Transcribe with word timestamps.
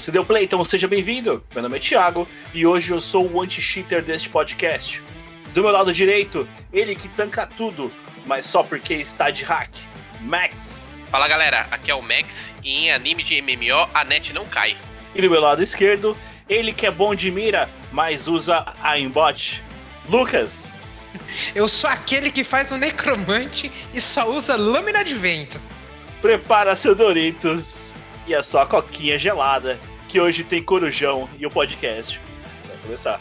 Você 0.00 0.10
deu 0.10 0.24
play, 0.24 0.44
então 0.44 0.64
seja 0.64 0.88
bem-vindo. 0.88 1.44
Meu 1.52 1.62
nome 1.62 1.76
é 1.76 1.78
Thiago 1.78 2.26
e 2.54 2.64
hoje 2.64 2.90
eu 2.90 3.02
sou 3.02 3.30
o 3.30 3.42
anti-cheater 3.42 4.02
deste 4.02 4.30
podcast. 4.30 5.02
Do 5.52 5.60
meu 5.60 5.70
lado 5.70 5.92
direito, 5.92 6.48
ele 6.72 6.96
que 6.96 7.06
tanca 7.06 7.46
tudo, 7.46 7.92
mas 8.24 8.46
só 8.46 8.62
porque 8.62 8.94
está 8.94 9.28
de 9.28 9.44
hack. 9.44 9.68
Max. 10.22 10.86
Fala 11.10 11.28
galera, 11.28 11.66
aqui 11.70 11.90
é 11.90 11.94
o 11.94 12.00
Max 12.00 12.50
e 12.64 12.86
em 12.86 12.92
anime 12.92 13.22
de 13.22 13.42
MMO 13.42 13.90
a 13.92 14.02
net 14.02 14.32
não 14.32 14.46
cai. 14.46 14.74
E 15.14 15.20
do 15.20 15.28
meu 15.28 15.38
lado 15.38 15.62
esquerdo, 15.62 16.16
ele 16.48 16.72
que 16.72 16.86
é 16.86 16.90
bom 16.90 17.14
de 17.14 17.30
mira, 17.30 17.68
mas 17.92 18.26
usa 18.26 18.56
a 18.82 18.92
aimbot. 18.92 19.62
Lucas. 20.08 20.74
Eu 21.54 21.68
sou 21.68 21.90
aquele 21.90 22.30
que 22.30 22.42
faz 22.42 22.70
o 22.70 22.78
necromante 22.78 23.70
e 23.92 24.00
só 24.00 24.30
usa 24.30 24.56
lâmina 24.56 25.04
de 25.04 25.14
vento. 25.14 25.60
Prepara 26.22 26.74
seu 26.74 26.94
Doritos 26.94 27.92
e 28.26 28.34
a 28.34 28.42
sua 28.42 28.64
coquinha 28.64 29.18
gelada, 29.18 29.78
que 30.10 30.20
hoje 30.20 30.42
tem 30.42 30.60
corujão 30.60 31.30
e 31.38 31.46
o 31.46 31.50
podcast. 31.50 32.20
Vai 32.66 32.76
começar. 32.78 33.20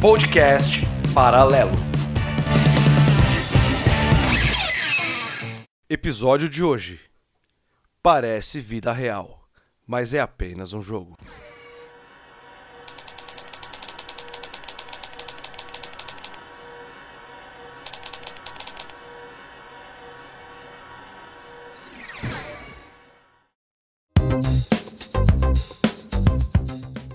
Podcast 0.00 0.80
Paralelo. 1.14 1.70
Episódio 5.88 6.48
de 6.48 6.64
hoje. 6.64 6.98
Parece 8.02 8.58
vida 8.58 8.92
real, 8.92 9.48
mas 9.86 10.12
é 10.12 10.18
apenas 10.18 10.72
um 10.72 10.80
jogo. 10.80 11.16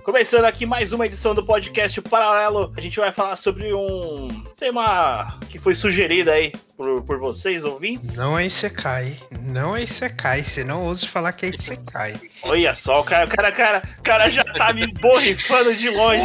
Começando 0.06 0.46
aqui 0.46 0.68
mais 0.68 0.94
uma 0.94 1.08
edição 1.08 1.34
do 1.34 1.44
podcast 1.44 2.00
Paralelo, 2.00 2.72
a 2.78 2.80
gente 2.80 3.00
vai 3.00 3.12
falar 3.12 3.36
sobre 3.36 3.74
um 3.74 4.30
tema 4.56 5.36
que 5.50 5.58
foi 5.58 5.74
sugerido 5.74 6.30
aí 6.30 6.54
por, 6.78 7.02
por 7.02 7.18
vocês, 7.18 7.66
ouvintes. 7.66 8.18
Não 8.18 8.38
é 8.38 8.46
Isekai. 8.46 9.18
Não 9.32 9.76
é 9.76 9.82
Isekai. 9.82 10.44
Você 10.44 10.64
não 10.64 10.86
ousa 10.86 11.08
falar 11.08 11.32
que 11.32 11.48
é 11.48 11.50
Isekai. 11.50 12.22
Olha 12.44 12.76
só, 12.76 13.02
o 13.02 13.04
cara, 13.04 13.26
o 13.26 13.30
cara, 13.30 13.52
cara, 13.52 13.82
o 13.98 14.04
cara 14.04 14.30
já 14.30 14.44
tá 14.44 14.72
me 14.72 14.86
borrifando 14.86 15.74
de 15.74 15.90
longe. 15.90 16.24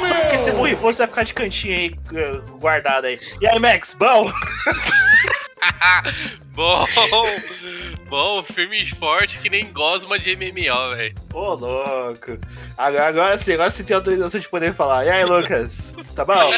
Só 0.00 0.14
porque 0.20 0.38
você 0.38 0.52
borrifou, 0.52 0.92
você 0.92 0.98
vai 0.98 1.08
ficar 1.08 1.24
de 1.24 1.34
cantinho 1.34 1.74
aí, 1.74 1.96
eh, 2.14 2.40
guardado 2.60 3.06
aí. 3.06 3.18
E 3.40 3.46
aí, 3.48 3.58
Max, 3.58 3.92
bom? 3.98 4.30
bom, 6.54 6.84
bom, 8.08 8.44
firme 8.44 8.82
e 8.82 8.90
forte 8.90 9.38
que 9.38 9.48
nem 9.50 9.72
gosma 9.72 10.18
de 10.18 10.36
MMO, 10.36 10.96
velho. 10.96 11.14
Ô, 11.32 11.54
louco. 11.54 12.38
Agora, 12.76 13.08
agora 13.08 13.38
sim, 13.38 13.54
agora 13.54 13.70
você 13.70 13.84
tem 13.84 13.96
autorização 13.96 14.40
de 14.40 14.48
poder 14.48 14.74
falar. 14.74 15.04
E 15.04 15.10
aí, 15.10 15.24
Lucas? 15.24 15.94
Tá 16.14 16.24
bom? 16.24 16.50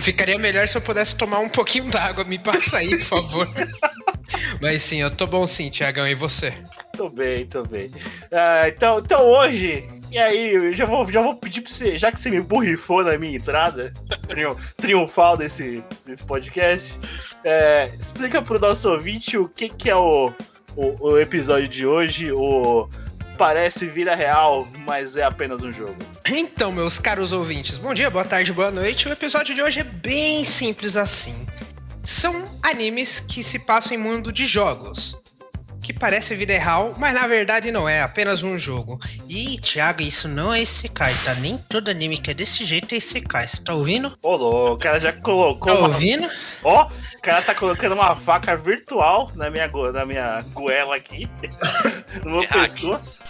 Ficaria 0.00 0.38
melhor 0.38 0.68
se 0.68 0.76
eu 0.76 0.82
pudesse 0.82 1.16
tomar 1.16 1.38
um 1.40 1.48
pouquinho 1.48 1.90
d'água. 1.90 2.24
Me 2.24 2.38
passa 2.38 2.78
aí, 2.78 2.90
por 2.98 3.22
favor. 3.22 3.48
Mas 4.60 4.82
sim, 4.82 5.00
eu 5.00 5.10
tô 5.10 5.26
bom 5.26 5.46
sim, 5.46 5.70
Tiagão. 5.70 6.06
E 6.06 6.14
você? 6.14 6.52
Tô 6.96 7.08
bem, 7.08 7.46
tô 7.46 7.62
bem. 7.62 7.90
Ah, 8.32 8.68
então, 8.68 8.98
então 8.98 9.22
hoje, 9.22 9.84
e 10.14 10.18
aí, 10.18 10.54
eu 10.54 10.72
já 10.72 10.86
vou, 10.86 11.10
já 11.10 11.20
vou 11.20 11.34
pedir 11.34 11.60
pra 11.60 11.72
você, 11.72 11.98
já 11.98 12.12
que 12.12 12.20
você 12.20 12.30
me 12.30 12.40
borrifou 12.40 13.02
na 13.02 13.18
minha 13.18 13.36
entrada 13.36 13.92
triun- 14.28 14.54
triunfal 14.76 15.36
desse, 15.36 15.82
desse 16.06 16.24
podcast, 16.24 16.96
é, 17.42 17.90
explica 17.98 18.40
pro 18.40 18.60
nosso 18.60 18.88
ouvinte 18.88 19.36
o 19.36 19.48
que, 19.48 19.68
que 19.68 19.90
é 19.90 19.96
o, 19.96 20.32
o, 20.76 21.08
o 21.08 21.18
episódio 21.18 21.66
de 21.66 21.84
hoje, 21.84 22.30
o 22.30 22.88
Parece 23.36 23.86
Vida 23.86 24.14
Real, 24.14 24.68
mas 24.86 25.16
é 25.16 25.24
apenas 25.24 25.64
um 25.64 25.72
jogo. 25.72 25.96
Então, 26.28 26.70
meus 26.70 27.00
caros 27.00 27.32
ouvintes, 27.32 27.78
bom 27.78 27.92
dia, 27.92 28.08
boa 28.08 28.24
tarde, 28.24 28.52
boa 28.52 28.70
noite. 28.70 29.08
O 29.08 29.12
episódio 29.12 29.52
de 29.52 29.60
hoje 29.62 29.80
é 29.80 29.84
bem 29.84 30.44
simples 30.44 30.96
assim. 30.96 31.44
São 32.04 32.44
animes 32.62 33.18
que 33.18 33.42
se 33.42 33.58
passam 33.58 33.94
em 33.94 33.98
mundo 34.00 34.32
de 34.32 34.46
jogos. 34.46 35.20
Que 35.84 35.92
parece 35.92 36.34
vida 36.34 36.56
real, 36.58 36.94
mas 36.96 37.12
na 37.12 37.26
verdade 37.26 37.70
não 37.70 37.86
é, 37.86 38.00
apenas 38.00 38.42
um 38.42 38.58
jogo. 38.58 38.98
E, 39.28 39.58
Thiago, 39.60 40.00
isso 40.00 40.26
não 40.26 40.50
é 40.52 40.62
Isekai, 40.62 41.12
tá? 41.24 41.34
Nem 41.34 41.58
todo 41.58 41.90
anime 41.90 42.16
que 42.16 42.30
é 42.30 42.34
desse 42.34 42.64
jeito 42.64 42.94
é 42.94 42.98
Isekai, 42.98 43.46
você 43.46 43.62
tá 43.62 43.74
ouvindo? 43.74 44.16
Ô, 44.22 44.34
louco, 44.34 44.72
o 44.76 44.78
cara 44.78 44.98
já 44.98 45.12
colocou 45.12 45.70
Tá 45.70 45.78
uma... 45.78 45.88
ouvindo? 45.88 46.26
Ó, 46.62 46.86
o 46.86 47.20
cara 47.20 47.42
tá 47.42 47.54
colocando 47.54 47.92
uma 47.92 48.16
faca 48.16 48.56
virtual 48.56 49.30
na 49.34 49.50
minha, 49.50 49.66
go- 49.68 49.92
na 49.92 50.06
minha 50.06 50.40
goela 50.54 50.96
aqui, 50.96 51.28
no 52.24 52.30
meu 52.30 52.40
hack. 52.48 52.52
pescoço. 52.62 53.22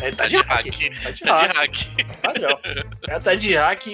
É, 0.00 0.10
tá, 0.12 0.16
Tá 0.22 0.26
de 0.26 0.36
hack. 0.38 0.48
hack. 0.48 1.02
Tá 1.02 1.10
de 1.10 1.20
Tá 1.20 1.36
hack. 1.36 1.52
de 1.52 2.02
hack. 2.02 2.16
Padrão. 2.22 2.58
O 3.02 3.06
cara 3.06 3.20
tá 3.20 3.34
de 3.34 3.54
hack 3.54 3.86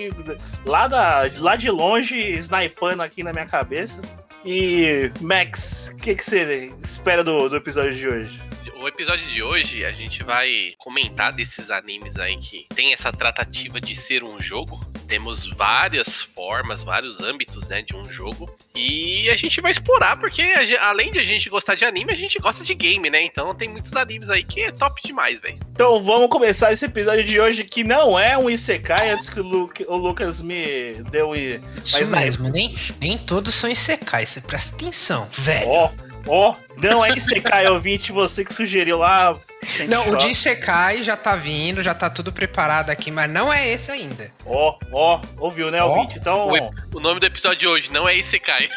lá, 0.64 0.86
da, 0.86 1.28
lá 1.38 1.56
de 1.56 1.68
longe, 1.68 2.16
snipando 2.38 3.02
aqui 3.02 3.24
na 3.24 3.32
minha 3.32 3.44
cabeça. 3.46 4.00
E, 4.44 5.10
Max, 5.20 5.90
o 5.92 5.96
que, 5.96 6.14
que 6.14 6.24
você 6.24 6.72
espera 6.82 7.24
do, 7.24 7.48
do 7.48 7.56
episódio 7.56 7.92
de 7.92 8.06
hoje? 8.06 8.40
O 8.80 8.86
episódio 8.86 9.26
de 9.28 9.42
hoje 9.42 9.84
a 9.84 9.90
gente 9.90 10.22
vai 10.22 10.74
comentar 10.78 11.32
desses 11.32 11.70
animes 11.70 12.16
aí 12.16 12.36
que 12.38 12.66
tem 12.74 12.92
essa 12.92 13.10
tratativa 13.10 13.80
de 13.80 13.96
ser 13.96 14.22
um 14.22 14.40
jogo. 14.40 14.80
Temos 15.08 15.46
várias 15.46 16.20
formas, 16.36 16.82
vários 16.82 17.20
âmbitos, 17.20 17.66
né, 17.66 17.80
de 17.82 17.96
um 17.96 18.04
jogo. 18.04 18.54
E 18.74 19.28
a 19.30 19.36
gente 19.36 19.60
vai 19.60 19.72
explorar 19.72 20.18
porque 20.18 20.42
a 20.42 20.88
além 20.88 21.10
de 21.10 21.18
a 21.18 21.24
gente 21.24 21.48
gostar 21.48 21.74
de 21.74 21.84
anime, 21.84 22.12
a 22.12 22.16
gente 22.16 22.38
gosta 22.38 22.62
de 22.62 22.74
game, 22.74 23.08
né? 23.08 23.22
Então 23.22 23.54
tem 23.54 23.68
muitos 23.68 23.94
animes 23.96 24.28
aí 24.28 24.44
que 24.44 24.60
é 24.60 24.70
top 24.70 25.00
demais, 25.02 25.40
velho. 25.40 25.58
Então 25.72 26.02
vamos 26.04 26.28
começar 26.28 26.72
esse 26.72 26.84
episódio 26.84 27.24
de 27.24 27.40
hoje 27.40 27.64
que 27.64 27.82
não 27.82 28.18
é 28.18 28.36
um 28.36 28.50
Isekai, 28.50 29.10
antes 29.10 29.30
que 29.30 29.40
o, 29.40 29.42
Lu- 29.42 29.70
o 29.86 29.96
Lucas 29.96 30.42
me 30.42 30.94
deu 31.10 31.30
um... 31.30 31.34
Isso 31.34 31.60
Mas, 31.92 32.10
mesmo, 32.10 32.48
nem, 32.50 32.74
nem 33.00 33.16
todos 33.16 33.54
são 33.54 33.70
Isekai, 33.70 34.26
você 34.26 34.40
presta 34.40 34.76
atenção, 34.76 35.28
velho. 35.32 35.90
Ó, 36.28 36.50
ó, 36.50 36.54
não 36.76 37.04
é 37.04 37.10
Isekai, 37.10 37.66
ouvinte, 37.68 38.12
você 38.12 38.44
que 38.44 38.52
sugeriu 38.54 38.98
lá. 38.98 39.36
Não, 39.88 40.02
o 40.02 40.10
choque. 40.12 40.24
de 40.24 40.30
Isekai 40.30 41.02
já 41.02 41.16
tá 41.16 41.34
vindo, 41.34 41.82
já 41.82 41.92
tá 41.94 42.08
tudo 42.08 42.32
preparado 42.32 42.90
aqui, 42.90 43.10
mas 43.10 43.30
não 43.30 43.52
é 43.52 43.68
esse 43.68 43.90
ainda. 43.90 44.30
Ó, 44.46 44.78
ó, 44.92 45.20
ouviu, 45.38 45.70
né, 45.70 45.82
ouvinte? 45.82 46.18
Então, 46.18 46.48
O, 46.48 46.98
o 46.98 47.00
nome 47.00 47.18
do 47.18 47.26
episódio 47.26 47.58
de 47.58 47.66
hoje 47.66 47.90
não 47.90 48.08
é 48.08 48.16
Isekai. 48.16 48.68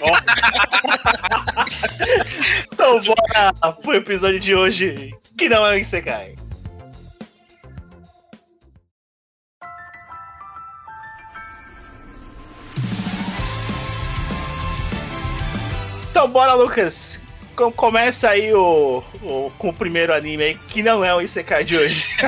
ó. 0.00 1.64
então 2.72 3.00
bora 3.00 3.72
pro 3.80 3.94
episódio 3.94 4.40
de 4.40 4.54
hoje, 4.54 5.12
que 5.38 5.48
não 5.48 5.64
é 5.66 5.74
um 5.74 5.78
Isekai. 5.78 6.34
Então 16.14 16.28
bora, 16.28 16.54
Lucas. 16.54 17.20
Com- 17.56 17.72
Começa 17.72 18.30
aí 18.30 18.54
o, 18.54 19.02
o- 19.20 19.50
com 19.58 19.70
o 19.70 19.74
primeiro 19.74 20.14
anime 20.14 20.44
aí, 20.44 20.54
que 20.68 20.80
não 20.80 21.04
é 21.04 21.12
o 21.12 21.20
Isekai 21.20 21.64
de 21.64 21.76
hoje. 21.76 22.06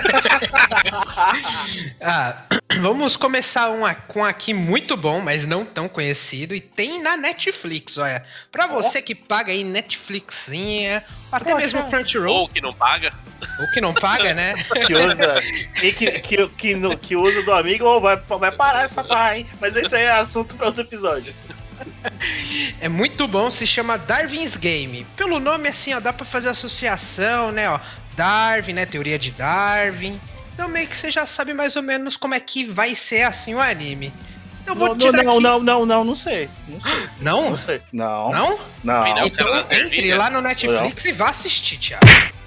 Ah, 2.03 2.37
vamos 2.81 3.17
começar 3.17 3.71
um, 3.71 3.83
com 4.09 4.25
aqui 4.25 4.53
muito 4.53 4.97
bom, 4.97 5.21
mas 5.21 5.47
não 5.47 5.65
tão 5.65 5.89
conhecido, 5.89 6.55
e 6.55 6.61
tem 6.61 7.01
na 7.01 7.17
Netflix, 7.17 7.97
olha. 7.99 8.23
Pra 8.53 8.67
você 8.67 9.01
que 9.01 9.15
paga 9.15 9.53
aí 9.53 9.63
Netflixinha, 9.65 11.03
até 11.31 11.53
Poxa. 11.53 11.57
mesmo 11.57 11.85
Crunchyroll, 11.89 12.37
Ou 12.43 12.49
que 12.49 12.61
não 12.61 12.75
paga. 12.75 13.13
ou 13.61 13.71
que 13.71 13.81
não 13.81 13.95
paga, 13.95 14.35
né? 14.35 14.55
que 14.87 14.95
usa 14.95 15.37
e 15.83 15.93
que, 15.93 16.11
que, 16.21 16.49
que, 16.49 16.75
no- 16.75 16.99
que 16.99 17.17
usa 17.17 17.43
do 17.43 17.53
amigo 17.55 17.85
ou 17.85 18.01
vai, 18.01 18.17
vai 18.17 18.53
parar 18.53 18.85
essa 18.85 19.05
farra, 19.05 19.39
hein? 19.39 19.47
Mas 19.61 19.77
esse 19.77 19.95
aí 19.95 20.03
é 20.03 20.11
assunto 20.13 20.55
para 20.57 20.67
outro 20.67 20.83
episódio. 20.83 21.33
É 22.81 22.89
muito 22.89 23.27
bom, 23.27 23.51
se 23.51 23.67
chama 23.67 23.97
Darwin's 23.97 24.57
Game. 24.57 25.07
Pelo 25.17 25.41
nome, 25.41 25.69
assim, 25.69 25.95
ó, 25.95 26.01
dá 26.01 26.13
pra 26.13 26.25
fazer 26.25 26.49
associação, 26.49 27.51
né, 27.53 27.69
ó. 27.69 27.81
Darwin, 28.15 28.75
né, 28.75 28.87
teoria 28.87 29.19
de 29.19 29.31
Darwin. 29.31 30.21
Então 30.55 30.69
meio 30.69 30.87
que 30.87 30.97
você 30.97 31.11
já 31.11 31.27
sabe 31.27 31.53
mais 31.53 31.77
ou 31.77 31.83
menos 31.83 32.17
como 32.17 32.35
é 32.35 32.41
que 32.41 32.65
vai 32.65 32.95
ser, 32.95 33.23
assim, 33.23 33.55
o 33.55 33.61
anime. 33.61 34.13
Eu 34.67 34.75
vou 34.75 34.89
não, 34.89 34.97
te 34.97 35.13
dar 35.13 35.23
não, 35.23 35.33
aqui... 35.33 35.43
não, 35.43 35.61
não, 35.61 35.87
não, 35.87 36.05
não 36.05 36.15
sei. 36.15 36.49
Não 36.67 36.81
sei. 36.81 37.09
Não? 37.21 37.51
Não 37.51 37.59
sei. 37.59 37.83
Não. 37.93 38.33
Não? 38.33 38.59
Não. 38.83 39.05
Não. 39.05 39.27
Então 39.27 39.67
entre 39.71 40.13
lá 40.15 40.29
no 40.29 40.41
Netflix 40.41 41.05
e 41.05 41.13
vá 41.13 41.29
assistir, 41.31 41.79
Thiago. 41.79 42.05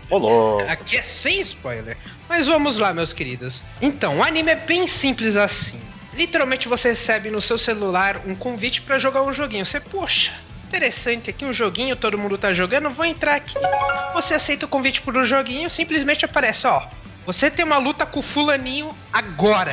Ô, 0.09 0.17
louco. 0.17 0.69
Aqui 0.69 0.97
é 0.97 1.01
sem 1.01 1.39
spoiler. 1.39 1.97
Mas 2.27 2.47
vamos 2.47 2.77
lá, 2.77 2.93
meus 2.93 3.13
queridos. 3.13 3.63
Então, 3.81 4.17
o 4.17 4.23
anime 4.23 4.51
é 4.51 4.55
bem 4.55 4.85
simples 4.85 5.35
assim. 5.35 5.79
Literalmente 6.19 6.68
você 6.68 6.89
recebe 6.89 7.31
no 7.31 7.39
seu 7.39 7.57
celular 7.57 8.24
um 8.25 8.36
convite 8.36 8.81
pra 8.81 8.98
jogar 9.00 9.24
um 9.24 9.31
joguinho. 9.31 9.63
Você, 9.63 9.80
poxa, 9.80 10.33
interessante 10.68 11.30
aqui 11.30 11.45
um 11.45 11.54
joguinho, 11.54 11.95
todo 11.95 12.18
mundo 12.18 12.38
tá 12.38 12.51
jogando, 12.51 12.89
vou 12.89 13.06
entrar 13.06 13.36
aqui. 13.36 13.56
Você 14.13 14.33
aceita 14.33 14.66
o 14.66 14.69
convite 14.69 15.01
por 15.01 15.18
um 15.18 15.24
joguinho, 15.24 15.69
simplesmente 15.69 16.25
aparece, 16.25 16.68
ó. 16.68 16.86
Você 17.25 17.50
tem 17.50 17.63
uma 17.63 17.77
luta 17.77 18.06
com 18.06 18.19
o 18.19 18.21
fulaninho 18.21 18.94
agora. 19.13 19.71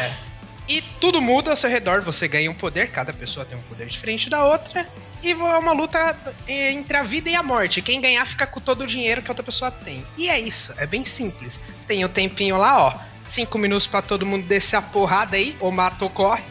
E 0.68 0.80
tudo 1.00 1.20
muda 1.20 1.50
ao 1.50 1.56
seu 1.56 1.68
redor, 1.68 2.00
você 2.00 2.28
ganha 2.28 2.48
um 2.48 2.54
poder, 2.54 2.92
cada 2.92 3.12
pessoa 3.12 3.44
tem 3.44 3.58
um 3.58 3.62
poder 3.62 3.88
diferente 3.88 4.30
da 4.30 4.44
outra. 4.44 4.88
E 5.24 5.32
é 5.32 5.34
uma 5.34 5.72
luta 5.72 6.16
é, 6.46 6.70
entre 6.70 6.96
a 6.96 7.02
vida 7.02 7.28
e 7.28 7.34
a 7.34 7.42
morte. 7.42 7.82
Quem 7.82 8.00
ganhar 8.00 8.24
fica 8.24 8.46
com 8.46 8.60
todo 8.60 8.82
o 8.82 8.86
dinheiro 8.86 9.20
que 9.20 9.28
a 9.28 9.32
outra 9.32 9.44
pessoa 9.44 9.72
tem. 9.72 10.06
E 10.16 10.28
é 10.28 10.38
isso, 10.38 10.72
é 10.78 10.86
bem 10.86 11.04
simples. 11.04 11.60
Tem 11.88 12.04
o 12.04 12.08
tempinho 12.08 12.56
lá, 12.56 12.84
ó. 12.84 13.15
Cinco 13.28 13.58
minutos 13.58 13.86
para 13.86 14.02
todo 14.02 14.26
mundo 14.26 14.46
descer 14.46 14.76
a 14.76 14.82
porrada 14.82 15.36
aí, 15.36 15.56
ou 15.60 15.72
mata 15.72 16.04
ou 16.04 16.10
corre. 16.10 16.44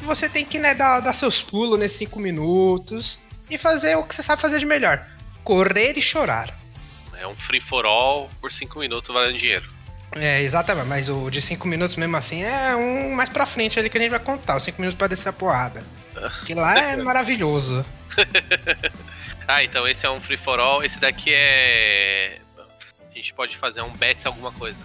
E 0.00 0.04
você 0.04 0.28
tem 0.28 0.44
que 0.44 0.58
né, 0.58 0.74
dar, 0.74 1.00
dar 1.00 1.12
seus 1.12 1.40
pulos 1.40 1.78
nesses 1.78 1.98
cinco 1.98 2.18
minutos 2.18 3.20
e 3.48 3.56
fazer 3.56 3.96
o 3.96 4.04
que 4.04 4.14
você 4.14 4.22
sabe 4.22 4.42
fazer 4.42 4.58
de 4.58 4.66
melhor: 4.66 5.06
correr 5.44 5.96
e 5.96 6.02
chorar. 6.02 6.54
É 7.18 7.26
um 7.26 7.36
free 7.36 7.60
for 7.60 7.86
all 7.86 8.28
por 8.40 8.52
cinco 8.52 8.80
minutos 8.80 9.14
valendo 9.14 9.38
dinheiro. 9.38 9.70
É, 10.14 10.42
exatamente, 10.42 10.88
mas 10.88 11.08
o 11.08 11.30
de 11.30 11.40
5 11.40 11.66
minutos 11.66 11.96
mesmo 11.96 12.16
assim 12.16 12.42
é 12.42 12.74
um 12.76 13.14
mais 13.14 13.30
pra 13.30 13.46
frente 13.46 13.78
ali 13.78 13.88
que 13.88 13.96
a 13.96 14.00
gente 14.00 14.10
vai 14.10 14.20
contar, 14.20 14.56
os 14.56 14.62
5 14.62 14.78
minutos 14.78 14.96
pra 14.96 15.06
descer 15.06 15.30
a 15.30 15.32
porrada. 15.32 15.82
Que 16.44 16.54
lá 16.54 16.78
é 16.78 16.96
maravilhoso. 17.02 17.84
ah, 19.48 19.64
então 19.64 19.88
esse 19.88 20.04
é 20.04 20.10
um 20.10 20.20
free 20.20 20.36
for 20.36 20.60
all, 20.60 20.84
esse 20.84 20.98
daqui 20.98 21.32
é. 21.32 22.38
A 23.10 23.14
gente 23.14 23.32
pode 23.32 23.56
fazer 23.56 23.80
um 23.82 23.90
bets 23.90 24.26
alguma 24.26 24.52
coisa. 24.52 24.82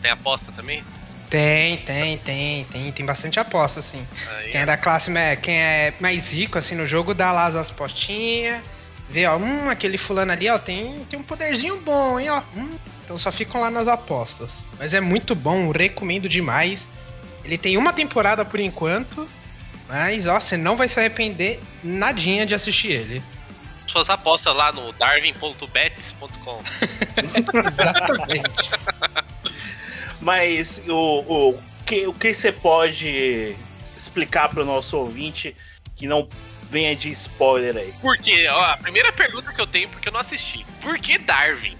Tem 0.00 0.10
aposta 0.10 0.52
também? 0.52 0.84
Tem, 1.28 1.76
tem, 1.78 2.16
tem, 2.18 2.64
tem, 2.64 2.92
tem 2.92 3.06
bastante 3.06 3.38
aposta, 3.38 3.80
assim. 3.80 4.06
Aí, 4.36 4.50
quem 4.50 4.62
é 4.62 4.66
da 4.66 4.76
classe, 4.76 5.10
quem 5.42 5.60
é 5.60 5.92
mais 6.00 6.32
rico, 6.32 6.58
assim, 6.58 6.74
no 6.74 6.86
jogo, 6.86 7.12
dá 7.12 7.32
lá 7.32 7.46
as 7.46 7.70
apostinhas. 7.70 8.62
Vê, 9.10 9.26
ó, 9.26 9.36
hum, 9.36 9.68
aquele 9.68 9.98
fulano 9.98 10.32
ali, 10.32 10.48
ó, 10.48 10.58
tem, 10.58 11.04
tem 11.04 11.18
um 11.18 11.22
poderzinho 11.22 11.80
bom, 11.80 12.18
hein, 12.18 12.30
ó. 12.30 12.42
Hum, 12.56 12.78
então 13.04 13.18
só 13.18 13.30
ficam 13.30 13.60
lá 13.60 13.70
nas 13.70 13.88
apostas. 13.88 14.64
Mas 14.78 14.94
é 14.94 15.00
muito 15.00 15.34
bom, 15.34 15.70
recomendo 15.70 16.28
demais. 16.28 16.88
Ele 17.44 17.58
tem 17.58 17.76
uma 17.76 17.92
temporada 17.92 18.44
por 18.44 18.60
enquanto. 18.60 19.28
Mas, 19.88 20.26
ó, 20.26 20.38
você 20.38 20.56
não 20.56 20.76
vai 20.76 20.88
se 20.88 20.98
arrepender 20.98 21.60
nadinha 21.82 22.44
de 22.44 22.54
assistir 22.54 22.92
ele. 22.92 23.22
Suas 23.86 24.10
apostas 24.10 24.54
lá 24.54 24.70
no 24.70 24.92
darwin.bets.com. 24.92 26.62
Exatamente. 27.66 28.70
mas 30.20 30.82
o, 30.88 31.52
o, 31.52 31.58
que, 31.86 32.06
o 32.06 32.12
que 32.12 32.32
você 32.32 32.52
pode 32.52 33.56
explicar 33.96 34.48
para 34.48 34.62
o 34.62 34.66
nosso 34.66 34.96
ouvinte 34.96 35.54
que 35.96 36.06
não 36.06 36.28
venha 36.68 36.94
de 36.94 37.10
spoiler 37.10 37.76
aí? 37.76 37.92
Porque, 38.00 38.46
ó, 38.48 38.64
a 38.64 38.76
primeira 38.76 39.12
pergunta 39.12 39.52
que 39.52 39.60
eu 39.60 39.66
tenho, 39.66 39.88
porque 39.88 40.08
eu 40.08 40.12
não 40.12 40.20
assisti. 40.20 40.64
Por 40.80 40.98
que 40.98 41.18
Darwin? 41.18 41.76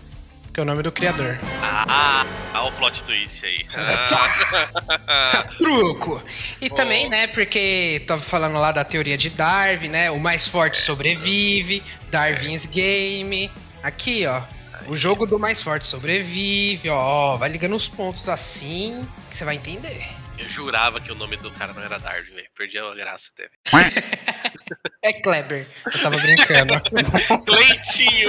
que 0.59 0.61
é 0.61 0.65
o 0.65 0.67
nome 0.67 0.83
do 0.83 0.91
criador. 0.91 1.39
Ah, 1.63 2.27
ah 2.53 2.65
o 2.65 2.73
plot 2.73 3.05
twist 3.05 3.47
aí. 3.47 3.65
Ah. 3.73 5.45
Truco! 5.57 6.21
E 6.61 6.67
oh. 6.69 6.75
também, 6.75 7.09
né, 7.09 7.29
porque 7.29 8.03
tava 8.09 8.21
falando 8.21 8.59
lá 8.59 8.73
da 8.73 8.85
teoria 8.85 9.17
de 9.17 9.31
Darwin, 9.31 9.89
né? 9.89 10.11
O 10.11 10.19
mais 10.19 10.49
forte 10.49 10.79
sobrevive, 10.79 11.81
Darwin's 12.11 12.67
Game. 12.67 13.49
Aqui, 13.85 14.27
ó. 14.27 14.43
O 14.89 14.97
jogo 14.97 15.27
do 15.27 15.39
mais 15.39 15.63
forte 15.63 15.87
sobrevive, 15.87 16.89
ó. 16.89 17.37
Vai 17.37 17.51
ligando 17.51 17.77
os 17.77 17.87
pontos 17.87 18.27
assim 18.27 19.07
que 19.29 19.37
você 19.37 19.45
vai 19.45 19.57
entender. 19.57 20.03
Eu 20.39 20.49
jurava 20.49 20.99
que 20.99 21.13
o 21.13 21.15
nome 21.15 21.37
do 21.37 21.51
cara 21.51 21.75
não 21.75 21.83
era 21.83 21.99
Darwin, 21.99 22.33
velho. 22.35 22.49
Perdi 22.57 22.79
a 22.79 22.95
graça 22.95 23.29
até. 23.35 23.51
é 25.03 25.13
Kleber. 25.13 25.67
Eu 25.85 26.01
tava 26.01 26.17
brincando. 26.17 26.73
Cleitinho. 27.45 28.29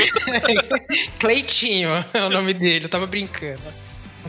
Cleitinho 1.18 1.90
é 2.14 2.24
o 2.24 2.30
nome 2.30 2.54
dele. 2.54 2.86
Eu 2.86 2.90
tava 2.90 3.08
brincando. 3.08 3.62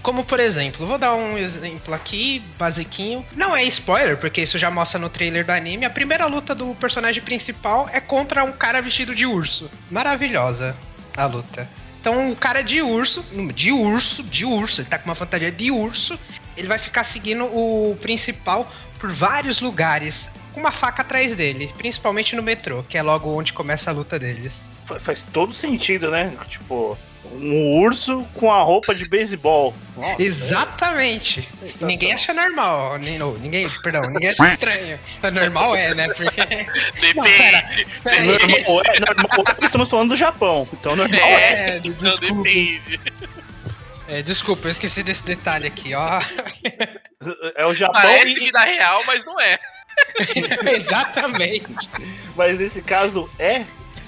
Como 0.01 0.25
por 0.25 0.39
exemplo, 0.39 0.87
vou 0.87 0.99
dar 0.99 1.15
um 1.15 1.37
exemplo 1.37 1.93
aqui, 1.93 2.39
basiquinho. 2.57 3.27
Não 3.35 3.57
é 3.57 3.65
spoiler, 3.65 4.17
porque 4.17 4.43
isso 4.43 4.57
já 4.57 4.71
mostra 4.71 5.01
no 5.01 5.11
trailer 5.11 5.45
do 5.45 5.51
anime. 5.51 5.85
A 5.85 5.91
primeira 5.91 6.27
luta 6.27 6.55
do 6.55 6.77
personagem 6.77 7.23
principal 7.25 7.89
é 7.93 8.01
contra 8.01 8.45
um 8.45 8.53
cara 8.53 8.81
vestido 8.81 9.17
de 9.17 9.27
urso. 9.27 9.69
Maravilhosa 9.91 10.77
a 11.17 11.27
luta. 11.27 11.69
Então 12.01 12.33
o 12.33 12.37
cara 12.37 12.63
de 12.63 12.81
urso, 12.81 13.23
de 13.55 13.71
urso, 13.71 14.23
de 14.23 14.47
urso, 14.47 14.81
ele 14.81 14.89
tá 14.89 14.99
com 14.99 15.05
uma 15.05 15.15
fantasia 15.15 15.53
de 15.53 15.71
urso, 15.71 16.19
ele 16.57 16.67
vai 16.67 16.79
ficar 16.79 17.05
seguindo 17.05 17.45
o 17.45 17.97
principal 18.01 18.71
por 18.99 19.11
vários 19.11 19.61
lugares, 19.61 20.33
com 20.53 20.61
uma 20.61 20.73
faca 20.73 21.03
atrás 21.03 21.35
dele, 21.35 21.73
principalmente 21.77 22.35
no 22.35 22.43
metrô, 22.43 22.83
que 22.83 22.97
é 22.97 23.03
logo 23.03 23.31
onde 23.31 23.53
começa 23.53 23.91
a 23.91 23.93
luta 23.93 24.19
deles. 24.19 24.63
Faz 24.99 25.25
todo 25.31 25.53
sentido, 25.53 26.11
né? 26.11 26.37
Tipo, 26.49 26.99
um 27.25 27.79
urso 27.79 28.27
com 28.35 28.53
a 28.53 28.63
roupa 28.63 28.95
de 28.95 29.09
beisebol. 29.09 29.75
Exatamente. 30.19 31.47
É 31.63 31.85
ninguém 31.85 32.13
acha 32.13 32.33
normal. 32.33 32.99
Ninguém, 32.99 33.69
perdão, 33.83 34.03
ninguém 34.11 34.31
acha 34.31 34.49
estranho. 34.49 34.99
Normal 35.33 35.75
é, 35.77 35.95
né? 35.95 36.09
Porque. 36.09 36.41
Depende. 36.41 37.15
Não, 37.15 37.25
pera, 37.25 37.69
pera 38.03 38.23
normal, 38.25 38.83
é, 38.87 39.01
normal 39.01 39.45
é 39.61 39.65
estamos 39.65 39.91
falando 39.91 40.09
do 40.11 40.17
Japão. 40.17 40.69
Então 40.73 40.97
normal 40.97 41.21
é. 41.21 41.53
é 41.53 41.81
então 41.85 42.17
depende. 42.17 43.01
É, 44.09 44.23
desculpa, 44.23 44.67
eu 44.67 44.73
esqueci 44.73 45.03
desse 45.03 45.25
detalhe 45.25 45.67
aqui, 45.67 45.95
ó. 45.95 46.21
É 47.55 47.65
o 47.67 47.75
Japão. 47.75 48.01
Parece 48.01 48.33
e... 48.33 48.41
vida 48.41 48.61
real, 48.61 49.03
mas 49.07 49.25
não 49.25 49.39
é. 49.39 49.59
Exatamente. 50.75 51.89
Mas 52.35 52.59
nesse 52.59 52.83
caso 52.83 53.31
é. 53.39 53.65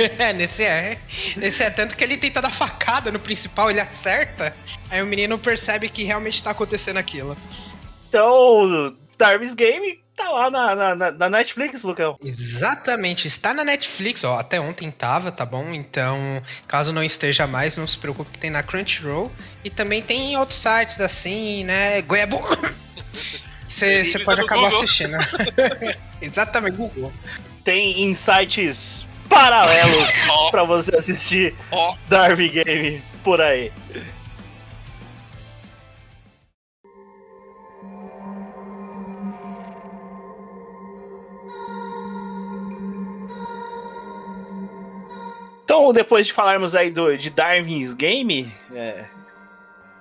É, 0.19 0.33
nesse 0.33 0.65
é. 0.65 0.99
Nesse 1.37 1.63
é 1.63 1.71
tanto 1.71 1.97
que 1.97 2.05
ele 2.05 2.17
tenta 2.17 2.41
dar 2.41 2.51
facada 2.51 3.11
no 3.11 3.19
principal, 3.19 3.71
ele 3.71 3.81
acerta. 3.81 4.55
Aí 4.91 5.03
o 5.03 5.07
menino 5.07 5.39
percebe 5.39 5.89
que 5.89 6.05
realmente 6.05 6.43
tá 6.43 6.51
acontecendo 6.51 6.99
aquilo. 6.99 7.37
Então, 8.09 8.95
Darwin's 9.17 9.55
Game 9.55 10.03
tá 10.15 10.29
lá 10.29 10.51
na, 10.51 10.95
na, 10.95 11.11
na, 11.13 11.31
Netflix, 11.31 11.83
Lucão. 11.83 12.17
Exatamente, 12.23 13.27
está 13.27 13.55
na 13.55 13.65
Netflix, 13.65 14.23
ó, 14.25 14.39
até 14.39 14.61
ontem 14.61 14.91
tava, 14.91 15.33
tá 15.33 15.45
bom? 15.45 15.73
Então, 15.73 16.19
caso 16.67 16.93
não 16.93 17.03
esteja 17.03 17.47
mais, 17.47 17.77
não 17.77 17.87
se 17.87 17.97
preocupe 17.97 18.31
que 18.31 18.39
tem 18.39 18.51
na 18.51 18.63
Crunchyroll. 18.63 19.33
E 19.65 19.71
também 19.71 20.03
tem 20.03 20.37
outros 20.37 20.59
sites 20.59 21.01
assim, 21.01 21.65
né? 21.65 22.03
Goiabo. 22.03 22.41
Você 23.67 24.19
pode 24.25 24.41
acabar 24.43 24.65
Google. 24.65 24.79
assistindo. 24.79 25.17
Exatamente, 26.21 26.77
Google. 26.77 27.13
Tem 27.65 28.03
insights 28.03 29.07
paralelos 29.33 30.11
oh. 30.31 30.51
para 30.51 30.63
você 30.63 30.95
assistir 30.95 31.55
oh. 31.71 31.95
Darwin 32.09 32.51
Game 32.51 33.03
por 33.25 33.41
aí. 33.41 33.73
Então, 45.65 45.91
depois 45.93 46.27
de 46.27 46.35
falarmos 46.35 46.77
aí 46.77 46.91
do, 46.91 47.17
de 47.17 47.31
Darwin's 47.31 47.95
Game, 47.95 48.53
é, 48.75 49.07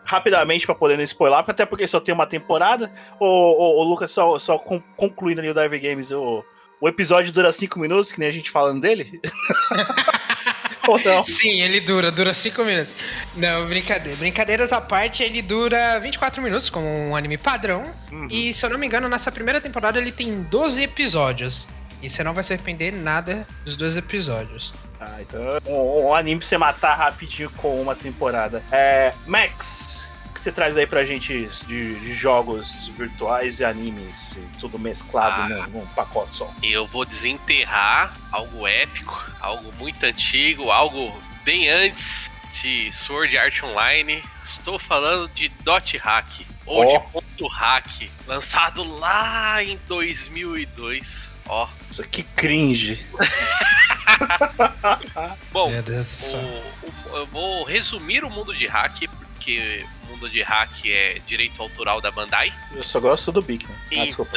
rapidamente 0.04 0.66
para 0.66 0.76
poder 0.76 0.98
não 0.98 1.04
spoiler, 1.04 1.40
até 1.40 1.66
porque 1.66 1.88
só 1.88 2.02
tem 2.02 2.14
uma 2.14 2.28
temporada, 2.28 2.92
o, 3.18 3.26
o, 3.26 3.80
o 3.80 3.84
Lucas, 3.84 4.12
só, 4.12 4.38
só 4.38 4.58
concluindo 4.58 5.40
ali 5.40 5.50
o 5.50 5.54
Darwin 5.54 5.80
Games, 5.80 6.12
o, 6.12 6.44
o 6.82 6.90
episódio 6.90 7.32
dura 7.32 7.52
5 7.52 7.80
minutos, 7.80 8.12
que 8.12 8.20
nem 8.20 8.28
a 8.28 8.32
gente 8.32 8.50
falando 8.50 8.82
dele? 8.82 9.22
Ou 10.88 11.00
não? 11.06 11.24
Sim, 11.24 11.62
ele 11.62 11.80
dura, 11.80 12.12
dura 12.12 12.34
5 12.34 12.64
minutos. 12.64 12.96
Não, 13.36 13.68
brincadeira. 13.68 14.18
Brincadeiras 14.18 14.74
à 14.74 14.82
parte, 14.82 15.22
ele 15.22 15.40
dura 15.44 16.00
24 16.00 16.42
minutos, 16.42 16.72
como 16.72 16.88
um 16.88 17.16
anime 17.16 17.38
padrão. 17.38 17.84
Uhum. 18.12 18.28
E 18.32 18.52
se 18.52 18.66
eu 18.66 18.70
não 18.72 18.80
me 18.80 18.88
engano, 18.88 19.08
nessa 19.08 19.32
primeira 19.32 19.62
temporada 19.62 20.00
ele 20.00 20.12
tem 20.12 20.42
12 20.42 20.82
episódios. 20.82 21.68
E 22.02 22.10
você 22.10 22.24
não 22.24 22.34
vai 22.34 22.44
se 22.44 22.52
arrepender 22.52 22.92
nada 22.92 23.48
dos 23.64 23.78
dois 23.78 23.96
episódios. 23.96 24.74
Ah, 25.00 25.18
então 25.22 25.40
um, 25.68 26.08
um 26.08 26.16
anime 26.16 26.40
pra 26.40 26.48
você 26.48 26.58
matar 26.58 26.96
rapidinho 26.96 27.52
com 27.52 27.80
uma 27.80 27.96
temporada. 27.96 28.64
É. 28.72 29.14
Max, 29.28 30.04
que 30.32 30.40
você 30.40 30.52
traz 30.52 30.78
aí 30.78 30.88
pra 30.88 31.04
gente 31.04 31.48
de, 31.68 32.00
de 32.00 32.14
jogos 32.14 32.88
virtuais 32.98 33.60
e 33.60 33.66
animes, 33.66 34.38
tudo 34.60 34.80
mesclado 34.80 35.54
ah, 35.54 35.68
num, 35.68 35.80
num, 35.80 35.86
pacote 35.88 36.38
só? 36.38 36.52
Eu 36.64 36.88
vou 36.88 37.06
desenterrar 37.06 38.16
algo 38.32 38.68
épico, 38.68 39.24
algo 39.40 39.72
muito 39.78 40.04
antigo, 40.06 40.72
algo 40.72 41.14
bem 41.44 41.70
antes 41.70 42.32
de 42.62 42.92
Sword 42.94 43.38
Art 43.38 43.62
Online. 43.64 44.24
Estou 44.44 44.80
falando 44.80 45.30
de 45.30 45.50
Dot 45.64 45.98
Hack, 45.98 46.28
ou 46.66 46.84
oh. 46.84 46.98
de 46.98 47.06
Ponto 47.12 47.48
Hack, 47.48 48.10
lançado 48.28 48.84
lá 49.00 49.64
em 49.64 49.80
2002. 49.88 51.30
Ó. 51.48 51.68
Isso 51.90 52.02
aqui 52.02 52.24
cringe. 52.24 53.06
Bom, 55.52 55.72
o, 55.72 57.14
o, 57.14 57.18
eu 57.18 57.26
vou 57.28 57.64
resumir 57.64 58.24
o 58.24 58.30
mundo 58.30 58.56
de 58.56 58.68
hack, 58.68 59.08
porque 59.42 59.84
o 60.04 60.12
mundo 60.12 60.30
de 60.30 60.44
hack 60.44 60.86
é 60.86 61.20
direito 61.26 61.60
autoral 61.60 62.00
da 62.00 62.12
Bandai. 62.12 62.54
Eu 62.72 62.84
só 62.84 63.00
gosto 63.00 63.32
do 63.32 63.42
Big. 63.42 63.66
Ah, 63.66 63.74
então. 63.92 64.28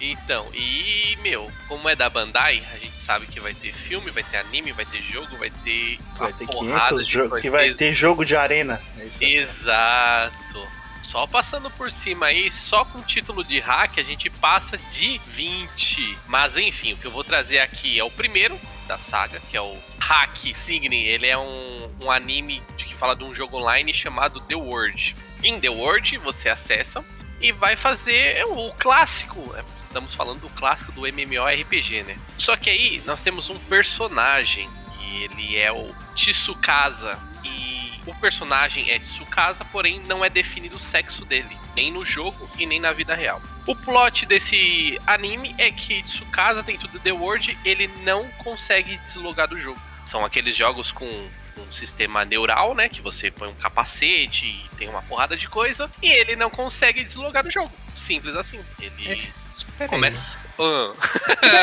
Então, 0.00 0.50
e, 0.52 1.16
meu, 1.22 1.50
como 1.66 1.88
é 1.88 1.96
da 1.96 2.10
Bandai, 2.10 2.60
a 2.74 2.78
gente 2.78 2.98
sabe 2.98 3.26
que 3.26 3.40
vai 3.40 3.54
ter 3.54 3.72
filme, 3.72 4.10
vai 4.10 4.22
ter 4.22 4.36
anime, 4.36 4.70
vai 4.72 4.84
ter 4.84 5.00
jogo, 5.00 5.34
vai 5.38 5.48
ter. 5.48 5.98
Vai 6.18 6.32
ter 6.32 6.46
500 6.46 7.06
jogos. 7.06 7.40
Que 7.40 7.48
vai 7.48 7.72
ter 7.72 7.92
jogo 7.92 8.22
de 8.22 8.36
arena. 8.36 8.82
É 8.98 9.04
isso 9.06 9.24
Exato. 9.24 10.68
Só 11.02 11.26
passando 11.26 11.70
por 11.70 11.90
cima 11.90 12.26
aí, 12.26 12.50
só 12.50 12.84
com 12.84 13.00
título 13.00 13.42
de 13.42 13.58
hack, 13.60 13.96
a 13.96 14.02
gente 14.02 14.28
passa 14.28 14.76
de 14.76 15.18
20. 15.28 16.18
Mas 16.26 16.58
enfim, 16.58 16.92
o 16.92 16.96
que 16.98 17.06
eu 17.06 17.12
vou 17.12 17.24
trazer 17.24 17.60
aqui 17.60 17.98
é 17.98 18.04
o 18.04 18.10
primeiro 18.10 18.60
da 18.84 18.98
saga, 18.98 19.40
que 19.50 19.56
é 19.56 19.60
o 19.60 19.76
Hack 19.98 20.54
Signy. 20.54 21.06
Ele 21.06 21.26
é 21.26 21.36
um, 21.36 21.90
um 22.00 22.10
anime 22.10 22.62
que 22.76 22.94
fala 22.94 23.16
de 23.16 23.24
um 23.24 23.34
jogo 23.34 23.58
online 23.58 23.92
chamado 23.92 24.40
The 24.40 24.54
World. 24.54 25.16
Em 25.42 25.58
The 25.60 25.68
World, 25.68 26.18
você 26.18 26.48
acessa 26.48 27.04
e 27.40 27.52
vai 27.52 27.76
fazer 27.76 28.44
o 28.46 28.72
clássico. 28.74 29.52
Né? 29.52 29.64
Estamos 29.78 30.14
falando 30.14 30.40
do 30.40 30.48
clássico 30.50 30.92
do 30.92 31.06
MMORPG, 31.06 32.02
né? 32.04 32.16
Só 32.38 32.56
que 32.56 32.70
aí 32.70 33.02
nós 33.04 33.20
temos 33.20 33.50
um 33.50 33.58
personagem 33.58 34.68
e 35.08 35.24
ele 35.24 35.58
é 35.58 35.70
o 35.70 35.94
Tsukasa. 36.14 37.18
E 37.44 37.92
o 38.06 38.14
personagem 38.14 38.90
é 38.90 38.98
Tsukasa, 38.98 39.64
porém 39.66 40.00
não 40.00 40.24
é 40.24 40.30
definido 40.30 40.76
o 40.76 40.80
sexo 40.80 41.24
dele, 41.24 41.56
nem 41.76 41.92
no 41.92 42.04
jogo 42.04 42.48
e 42.58 42.66
nem 42.66 42.80
na 42.80 42.92
vida 42.92 43.14
real. 43.14 43.42
O 43.66 43.74
plot 43.74 44.26
desse 44.26 45.00
anime 45.06 45.54
é 45.56 45.70
que 45.70 46.02
Tsukasa, 46.02 46.62
dentro 46.62 46.86
do 46.88 47.00
The 47.00 47.12
World, 47.12 47.58
ele 47.64 47.88
não 48.02 48.28
consegue 48.38 48.98
deslogar 48.98 49.48
do 49.48 49.58
jogo. 49.58 49.80
São 50.04 50.24
aqueles 50.24 50.54
jogos 50.54 50.92
com 50.92 51.06
um 51.06 51.72
sistema 51.72 52.24
neural, 52.24 52.74
né? 52.74 52.88
Que 52.88 53.00
você 53.00 53.30
põe 53.30 53.48
um 53.48 53.54
capacete 53.54 54.46
e 54.46 54.76
tem 54.76 54.88
uma 54.88 55.02
porrada 55.02 55.36
de 55.36 55.48
coisa. 55.48 55.90
E 56.02 56.10
ele 56.10 56.36
não 56.36 56.50
consegue 56.50 57.02
deslogar 57.02 57.42
do 57.42 57.50
jogo. 57.50 57.72
Simples 57.96 58.36
assim. 58.36 58.60
Ele 58.80 59.32
é, 59.78 59.88
começa. 59.88 60.44
Uh. 60.58 60.94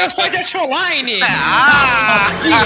eu 0.04 0.10
sou 0.10 0.28
de 0.28 0.58
Online! 0.58 1.20
Ah, 1.24 2.32
sabia! 2.42 2.58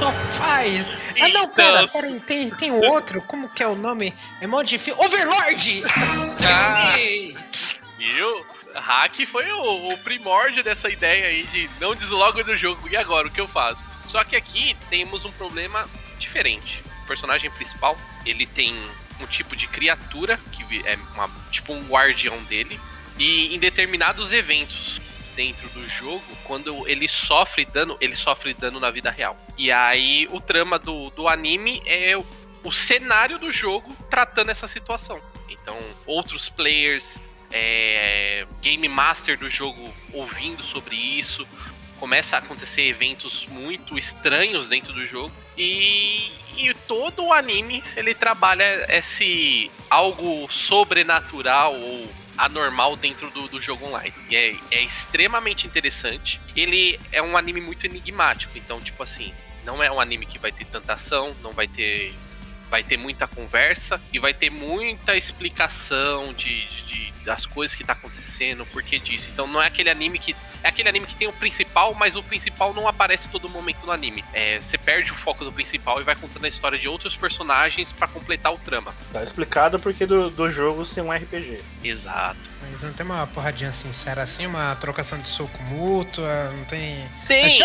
Rapaz! 0.00 0.86
Ah, 1.20 1.28
não, 1.28 1.48
pera, 1.48 1.82
então... 1.82 1.88
pera 1.88 2.06
aí, 2.06 2.20
tem, 2.20 2.50
tem 2.50 2.70
um 2.70 2.82
outro, 2.88 3.20
como 3.22 3.48
que 3.50 3.62
é 3.62 3.66
o 3.66 3.74
nome? 3.74 4.14
É 4.40 4.46
mó 4.46 4.62
difícil. 4.62 4.98
Overlord! 4.98 5.82
Ah, 6.46 6.96
viu? 7.98 8.46
Hack 8.74 9.26
foi 9.26 9.50
o, 9.52 9.92
o 9.92 9.98
primórdio 9.98 10.62
dessa 10.62 10.88
ideia 10.88 11.26
aí 11.26 11.44
de 11.44 11.68
não 11.80 11.94
deslogo 11.94 12.42
do 12.44 12.56
jogo. 12.56 12.88
E 12.88 12.96
agora, 12.96 13.28
o 13.28 13.30
que 13.30 13.40
eu 13.40 13.46
faço? 13.46 13.98
Só 14.06 14.22
que 14.24 14.36
aqui 14.36 14.76
temos 14.88 15.24
um 15.24 15.32
problema 15.32 15.88
diferente. 16.18 16.82
O 17.04 17.06
personagem 17.06 17.50
principal, 17.50 17.96
ele 18.24 18.46
tem 18.46 18.74
um 19.20 19.26
tipo 19.26 19.56
de 19.56 19.66
criatura 19.66 20.38
que 20.52 20.86
é 20.86 20.96
uma, 21.14 21.28
tipo 21.50 21.72
um 21.72 21.86
guardião 21.86 22.42
dele. 22.44 22.80
E 23.18 23.54
em 23.54 23.58
determinados 23.58 24.32
eventos 24.32 25.00
dentro 25.34 25.68
do 25.70 25.88
jogo, 25.88 26.24
quando 26.44 26.86
ele 26.88 27.08
sofre 27.08 27.64
dano, 27.64 27.96
ele 28.00 28.14
sofre 28.14 28.54
dano 28.54 28.80
na 28.80 28.90
vida 28.90 29.10
real. 29.10 29.36
E 29.56 29.70
aí 29.70 30.26
o 30.30 30.40
trama 30.40 30.78
do, 30.78 31.10
do 31.10 31.28
anime 31.28 31.82
é 31.86 32.16
o, 32.16 32.26
o 32.64 32.72
cenário 32.72 33.38
do 33.38 33.50
jogo 33.50 33.94
tratando 34.08 34.50
essa 34.50 34.68
situação. 34.68 35.20
Então, 35.48 35.76
outros 36.06 36.48
players, 36.48 37.18
é, 37.50 38.46
game 38.60 38.88
master 38.88 39.38
do 39.38 39.48
jogo 39.50 39.92
ouvindo 40.12 40.62
sobre 40.62 40.96
isso, 40.96 41.46
começa 41.98 42.36
a 42.36 42.38
acontecer 42.38 42.82
eventos 42.82 43.46
muito 43.46 43.98
estranhos 43.98 44.68
dentro 44.68 44.92
do 44.92 45.04
jogo 45.06 45.32
e, 45.56 46.32
e 46.56 46.72
todo 46.86 47.24
o 47.24 47.32
anime 47.32 47.84
ele 47.96 48.14
trabalha 48.14 48.86
esse 48.88 49.70
algo 49.90 50.50
sobrenatural 50.50 51.74
ou 51.74 52.08
anormal 52.38 52.96
dentro 52.96 53.30
do, 53.30 53.48
do 53.48 53.60
jogo 53.60 53.86
online. 53.86 54.14
E 54.30 54.36
é, 54.36 54.56
é 54.70 54.82
extremamente 54.82 55.66
interessante. 55.66 56.40
Ele 56.56 56.98
é 57.12 57.20
um 57.20 57.36
anime 57.36 57.60
muito 57.60 57.84
enigmático, 57.84 58.56
então, 58.56 58.80
tipo 58.80 59.02
assim, 59.02 59.34
não 59.62 59.82
é 59.82 59.90
um 59.90 60.00
anime 60.00 60.24
que 60.24 60.38
vai 60.38 60.50
ter 60.50 60.64
tanta 60.64 60.94
ação, 60.94 61.36
não 61.42 61.52
vai 61.52 61.68
ter 61.68 62.14
vai 62.70 62.82
ter 62.84 62.96
muita 62.96 63.26
conversa 63.26 64.00
e 64.12 64.18
vai 64.18 64.32
ter 64.32 64.48
muita 64.48 65.16
explicação 65.16 66.32
de, 66.32 66.66
de, 66.86 67.12
das 67.24 67.44
coisas 67.44 67.74
que 67.74 67.82
tá 67.84 67.92
acontecendo, 67.92 68.62
o 68.62 68.66
porquê 68.66 68.98
disso. 68.98 69.28
Então 69.32 69.46
não 69.46 69.60
é 69.60 69.66
aquele 69.66 69.90
anime 69.90 70.18
que. 70.18 70.36
É 70.62 70.68
aquele 70.68 70.90
anime 70.90 71.06
que 71.06 71.14
tem 71.14 71.26
o 71.26 71.32
principal, 71.32 71.94
mas 71.94 72.16
o 72.16 72.22
principal 72.22 72.74
não 72.74 72.86
aparece 72.86 73.30
todo 73.30 73.48
momento 73.48 73.86
no 73.86 73.92
anime. 73.92 74.22
É, 74.34 74.58
você 74.58 74.76
perde 74.76 75.10
o 75.10 75.14
foco 75.14 75.42
do 75.42 75.50
principal 75.50 76.02
e 76.02 76.04
vai 76.04 76.14
contando 76.14 76.44
a 76.44 76.48
história 76.48 76.78
de 76.78 76.86
outros 76.86 77.16
personagens 77.16 77.90
para 77.92 78.06
completar 78.06 78.52
o 78.52 78.58
trama. 78.58 78.94
Tá 79.10 79.22
explicado 79.22 79.80
porque 79.80 80.04
do, 80.04 80.28
do 80.28 80.50
jogo 80.50 80.84
ser 80.84 81.00
um 81.00 81.10
RPG. 81.10 81.62
Exato. 81.82 82.38
Mas 82.60 82.82
não 82.82 82.92
tem 82.92 83.06
uma 83.06 83.26
porradinha 83.26 83.72
sincera 83.72 84.22
assim, 84.22 84.46
uma 84.46 84.76
trocação 84.76 85.18
de 85.18 85.28
soco 85.28 85.62
mútua, 85.62 86.50
não 86.52 86.64
tem. 86.66 87.08
Tem! 87.26 87.58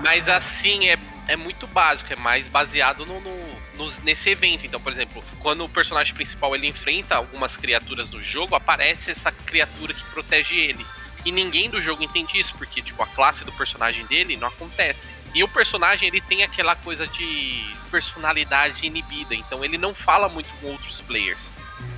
Mas 0.00 0.28
assim, 0.28 0.88
é 0.88 0.96
é 1.28 1.36
muito 1.36 1.66
básico, 1.66 2.12
é 2.12 2.16
mais 2.16 2.48
baseado 2.48 3.04
no, 3.06 3.20
no, 3.20 4.00
nesse 4.02 4.30
evento. 4.30 4.66
Então, 4.66 4.80
por 4.80 4.90
exemplo, 4.90 5.22
quando 5.38 5.64
o 5.64 5.68
personagem 5.68 6.14
principal 6.14 6.54
ele 6.54 6.66
enfrenta 6.66 7.16
algumas 7.16 7.56
criaturas 7.56 8.08
do 8.08 8.22
jogo, 8.22 8.54
aparece 8.54 9.10
essa 9.10 9.30
criatura 9.30 9.92
que 9.92 10.02
protege 10.10 10.58
ele. 10.58 10.84
E 11.24 11.30
ninguém 11.30 11.68
do 11.68 11.80
jogo 11.82 12.02
entende 12.02 12.38
isso, 12.38 12.54
porque 12.56 12.80
tipo, 12.80 13.02
a 13.02 13.06
classe 13.06 13.44
do 13.44 13.52
personagem 13.52 14.06
dele 14.06 14.36
não 14.36 14.48
acontece. 14.48 15.12
E 15.34 15.44
o 15.44 15.48
personagem 15.48 16.08
ele 16.08 16.20
tem 16.22 16.42
aquela 16.42 16.74
coisa 16.74 17.06
de 17.06 17.62
personalidade 17.90 18.86
inibida, 18.86 19.34
então 19.34 19.64
ele 19.64 19.76
não 19.76 19.94
fala 19.94 20.28
muito 20.28 20.48
com 20.60 20.68
outros 20.68 21.00
players. 21.02 21.48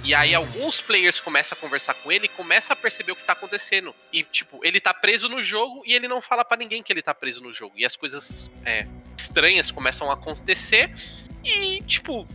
E 0.02 0.14
aí 0.14 0.34
alguns 0.34 0.80
players 0.80 1.20
começam 1.20 1.56
a 1.56 1.60
conversar 1.60 1.94
com 1.94 2.10
ele 2.10 2.26
e 2.26 2.28
começam 2.28 2.72
a 2.72 2.76
perceber 2.76 3.12
o 3.12 3.16
que 3.16 3.24
tá 3.24 3.32
acontecendo. 3.34 3.94
E, 4.12 4.22
tipo, 4.22 4.60
ele 4.64 4.80
tá 4.80 4.92
preso 4.92 5.28
no 5.28 5.42
jogo 5.42 5.82
e 5.86 5.94
ele 5.94 6.08
não 6.08 6.20
fala 6.20 6.44
para 6.44 6.56
ninguém 6.58 6.82
que 6.82 6.92
ele 6.92 7.02
tá 7.02 7.14
preso 7.14 7.42
no 7.42 7.52
jogo. 7.52 7.74
E 7.76 7.84
as 7.84 7.96
coisas 7.96 8.50
é, 8.64 8.86
estranhas 9.30 9.70
começam 9.70 10.10
a 10.10 10.14
acontecer. 10.14 10.90
E, 11.44 11.80
tipo, 11.82 12.26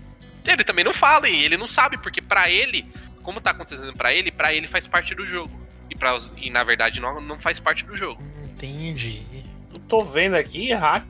ele 0.45 0.63
também 0.63 0.83
não 0.83 0.93
fala 0.93 1.29
e 1.29 1.43
ele 1.43 1.57
não 1.57 1.67
sabe, 1.67 1.97
porque 2.01 2.21
para 2.21 2.49
ele, 2.49 2.85
como 3.21 3.41
tá 3.41 3.51
acontecendo 3.51 3.93
para 3.93 4.13
ele, 4.13 4.31
para 4.31 4.53
ele 4.53 4.67
faz 4.67 4.87
parte 4.87 5.13
do 5.13 5.25
jogo. 5.25 5.51
E, 5.89 5.95
pra, 5.95 6.17
e 6.37 6.49
na 6.49 6.63
verdade 6.63 6.99
não, 6.99 7.21
não 7.21 7.39
faz 7.39 7.59
parte 7.59 7.85
do 7.85 7.95
jogo. 7.95 8.21
Entendi. 8.43 9.21
Eu 9.71 9.79
tô 9.87 10.03
vendo 10.03 10.35
aqui, 10.35 10.73
Hack, 10.73 11.05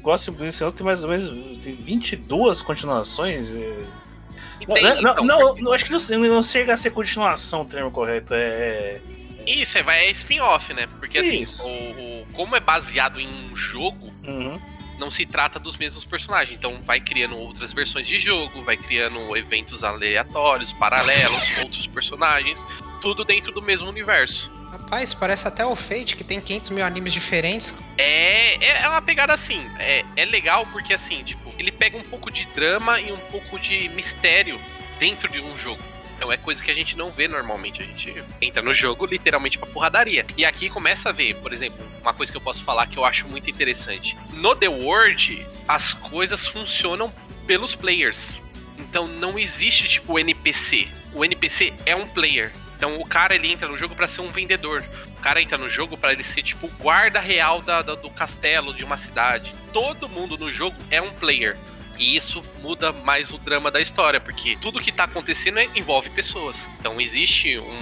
gosta 0.00 0.30
de 0.30 0.72
tem 0.72 0.84
mais 0.84 1.02
ou 1.04 1.10
menos 1.10 1.28
22 1.64 2.60
continuações. 2.60 3.50
Tem, 3.50 4.82
não, 4.82 5.12
então, 5.12 5.24
não, 5.24 5.54
não, 5.54 5.72
acho 5.72 5.86
que 5.86 5.90
não, 5.90 6.18
não, 6.28 6.42
chega 6.42 6.74
a 6.74 6.76
ser 6.76 6.90
continuação 6.90 7.62
o 7.62 7.64
termo 7.64 7.90
correto. 7.90 8.34
É. 8.34 9.00
é 9.46 9.50
isso, 9.50 9.78
é, 9.78 9.80
é 9.80 10.10
spin-off, 10.10 10.74
né? 10.74 10.86
Porque 10.98 11.18
assim, 11.18 11.44
o, 11.62 12.20
o, 12.20 12.26
como 12.34 12.54
é 12.54 12.60
baseado 12.60 13.18
em 13.18 13.26
um 13.26 13.56
jogo, 13.56 14.12
uhum. 14.22 14.60
Não 15.00 15.10
se 15.10 15.24
trata 15.26 15.58
dos 15.58 15.76
mesmos 15.76 16.04
personagens. 16.04 16.56
Então 16.56 16.78
vai 16.80 17.00
criando 17.00 17.36
outras 17.36 17.72
versões 17.72 18.06
de 18.06 18.18
jogo, 18.18 18.62
vai 18.62 18.76
criando 18.76 19.36
eventos 19.36 19.82
aleatórios, 19.82 20.72
paralelos, 20.74 21.58
outros 21.58 21.86
personagens, 21.86 22.64
tudo 23.00 23.24
dentro 23.24 23.50
do 23.50 23.62
mesmo 23.62 23.88
universo. 23.88 24.52
Rapaz, 24.70 25.12
parece 25.12 25.48
até 25.48 25.66
o 25.66 25.74
Fate, 25.74 26.14
que 26.14 26.22
tem 26.22 26.40
500 26.40 26.70
mil 26.70 26.84
animes 26.84 27.12
diferentes. 27.12 27.74
É, 27.98 28.54
é, 28.64 28.82
é 28.82 28.88
uma 28.88 29.02
pegada 29.02 29.34
assim. 29.34 29.66
É, 29.78 30.04
é 30.14 30.24
legal 30.24 30.66
porque, 30.66 30.94
assim, 30.94 31.24
tipo, 31.24 31.52
ele 31.58 31.72
pega 31.72 31.96
um 31.96 32.02
pouco 32.02 32.30
de 32.30 32.44
drama 32.46 33.00
e 33.00 33.10
um 33.10 33.18
pouco 33.18 33.58
de 33.58 33.88
mistério 33.88 34.60
dentro 35.00 35.28
de 35.28 35.40
um 35.40 35.56
jogo. 35.56 35.82
Então 36.20 36.30
é 36.30 36.36
coisa 36.36 36.62
que 36.62 36.70
a 36.70 36.74
gente 36.74 36.98
não 36.98 37.10
vê 37.10 37.26
normalmente. 37.26 37.82
A 37.82 37.86
gente 37.86 38.22
entra 38.42 38.60
no 38.60 38.74
jogo 38.74 39.06
literalmente 39.06 39.56
pra 39.56 39.66
porradaria. 39.66 40.26
E 40.36 40.44
aqui 40.44 40.68
começa 40.68 41.08
a 41.08 41.12
ver, 41.12 41.36
por 41.36 41.50
exemplo, 41.50 41.82
uma 42.02 42.12
coisa 42.12 42.30
que 42.30 42.36
eu 42.36 42.42
posso 42.42 42.62
falar 42.62 42.86
que 42.88 42.98
eu 42.98 43.06
acho 43.06 43.26
muito 43.26 43.48
interessante. 43.48 44.14
No 44.34 44.54
The 44.54 44.68
World, 44.68 45.46
as 45.66 45.94
coisas 45.94 46.46
funcionam 46.46 47.10
pelos 47.46 47.74
players. 47.74 48.36
Então 48.78 49.06
não 49.06 49.38
existe 49.38 49.88
tipo 49.88 50.18
NPC. 50.18 50.88
O 51.14 51.24
NPC 51.24 51.72
é 51.86 51.96
um 51.96 52.06
player. 52.06 52.52
Então 52.76 53.00
o 53.00 53.06
cara 53.06 53.34
ele 53.34 53.50
entra 53.50 53.66
no 53.66 53.78
jogo 53.78 53.94
para 53.94 54.06
ser 54.06 54.20
um 54.20 54.28
vendedor. 54.28 54.84
O 55.18 55.22
cara 55.22 55.40
entra 55.40 55.56
no 55.56 55.70
jogo 55.70 55.96
para 55.96 56.12
ele 56.12 56.22
ser 56.22 56.42
tipo 56.42 56.68
guarda 56.78 57.18
real 57.18 57.62
da, 57.62 57.80
da, 57.80 57.94
do 57.94 58.10
castelo 58.10 58.74
de 58.74 58.84
uma 58.84 58.98
cidade. 58.98 59.54
Todo 59.72 60.06
mundo 60.06 60.36
no 60.36 60.52
jogo 60.52 60.76
é 60.90 61.00
um 61.00 61.12
player. 61.12 61.56
E 62.00 62.16
isso 62.16 62.42
muda 62.62 62.92
mais 62.92 63.30
o 63.30 63.36
drama 63.36 63.70
da 63.70 63.78
história, 63.78 64.18
porque 64.18 64.56
tudo 64.56 64.80
que 64.80 64.90
tá 64.90 65.04
acontecendo 65.04 65.58
é, 65.58 65.68
envolve 65.76 66.08
pessoas. 66.08 66.66
Então 66.78 66.98
existe 66.98 67.58
um, 67.58 67.78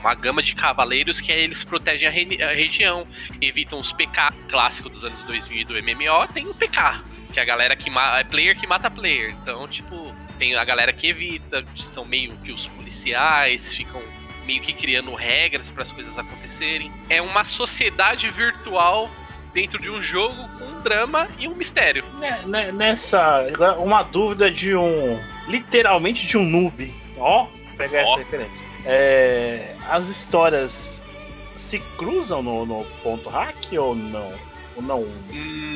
uma 0.00 0.14
gama 0.14 0.40
de 0.40 0.54
cavaleiros 0.54 1.20
que 1.20 1.32
é, 1.32 1.40
eles 1.40 1.64
protegem 1.64 2.06
a, 2.06 2.10
re, 2.12 2.40
a, 2.40 2.54
região, 2.54 3.02
evitam 3.40 3.76
os 3.76 3.90
PK 3.90 4.32
clássicos 4.48 4.92
dos 4.92 5.04
anos 5.04 5.24
2000 5.24 5.66
do 5.66 5.74
MMO, 5.74 6.32
tem 6.32 6.46
o 6.46 6.54
PK, 6.54 7.02
que 7.32 7.40
é 7.40 7.42
a 7.42 7.44
galera 7.44 7.74
que 7.74 7.90
é 7.90 8.24
player 8.24 8.56
que 8.56 8.68
mata 8.68 8.88
player. 8.88 9.32
Então, 9.42 9.66
tipo, 9.66 10.14
tem 10.38 10.54
a 10.54 10.64
galera 10.64 10.92
que 10.92 11.08
evita, 11.08 11.64
são 11.76 12.04
meio 12.04 12.36
que 12.38 12.52
os 12.52 12.68
policiais, 12.68 13.74
ficam 13.74 14.00
meio 14.46 14.62
que 14.62 14.72
criando 14.72 15.12
regras 15.12 15.68
para 15.68 15.82
as 15.82 15.90
coisas 15.90 16.16
acontecerem. 16.16 16.90
É 17.08 17.20
uma 17.20 17.42
sociedade 17.42 18.30
virtual 18.30 19.10
dentro 19.52 19.78
de 19.78 19.90
um 19.90 20.00
jogo 20.00 20.48
com 20.58 20.64
um 20.64 20.80
drama 20.80 21.28
e 21.38 21.48
um 21.48 21.54
mistério. 21.54 22.04
Né, 22.18 22.42
né, 22.46 22.72
nessa, 22.72 23.46
uma 23.78 24.02
dúvida 24.02 24.50
de 24.50 24.74
um, 24.74 25.18
literalmente 25.48 26.26
de 26.26 26.38
um 26.38 26.44
noob. 26.44 26.92
Ó, 27.18 27.46
pegar 27.76 28.00
oh. 28.00 28.04
essa 28.04 28.18
referência. 28.18 28.66
É, 28.84 29.76
as 29.88 30.08
histórias 30.08 31.00
se 31.54 31.80
cruzam 31.98 32.42
no, 32.42 32.64
no 32.64 32.84
ponto 33.02 33.28
hack 33.28 33.56
ou 33.78 33.94
não? 33.94 34.32
Ou 34.76 34.82
não? 34.82 35.04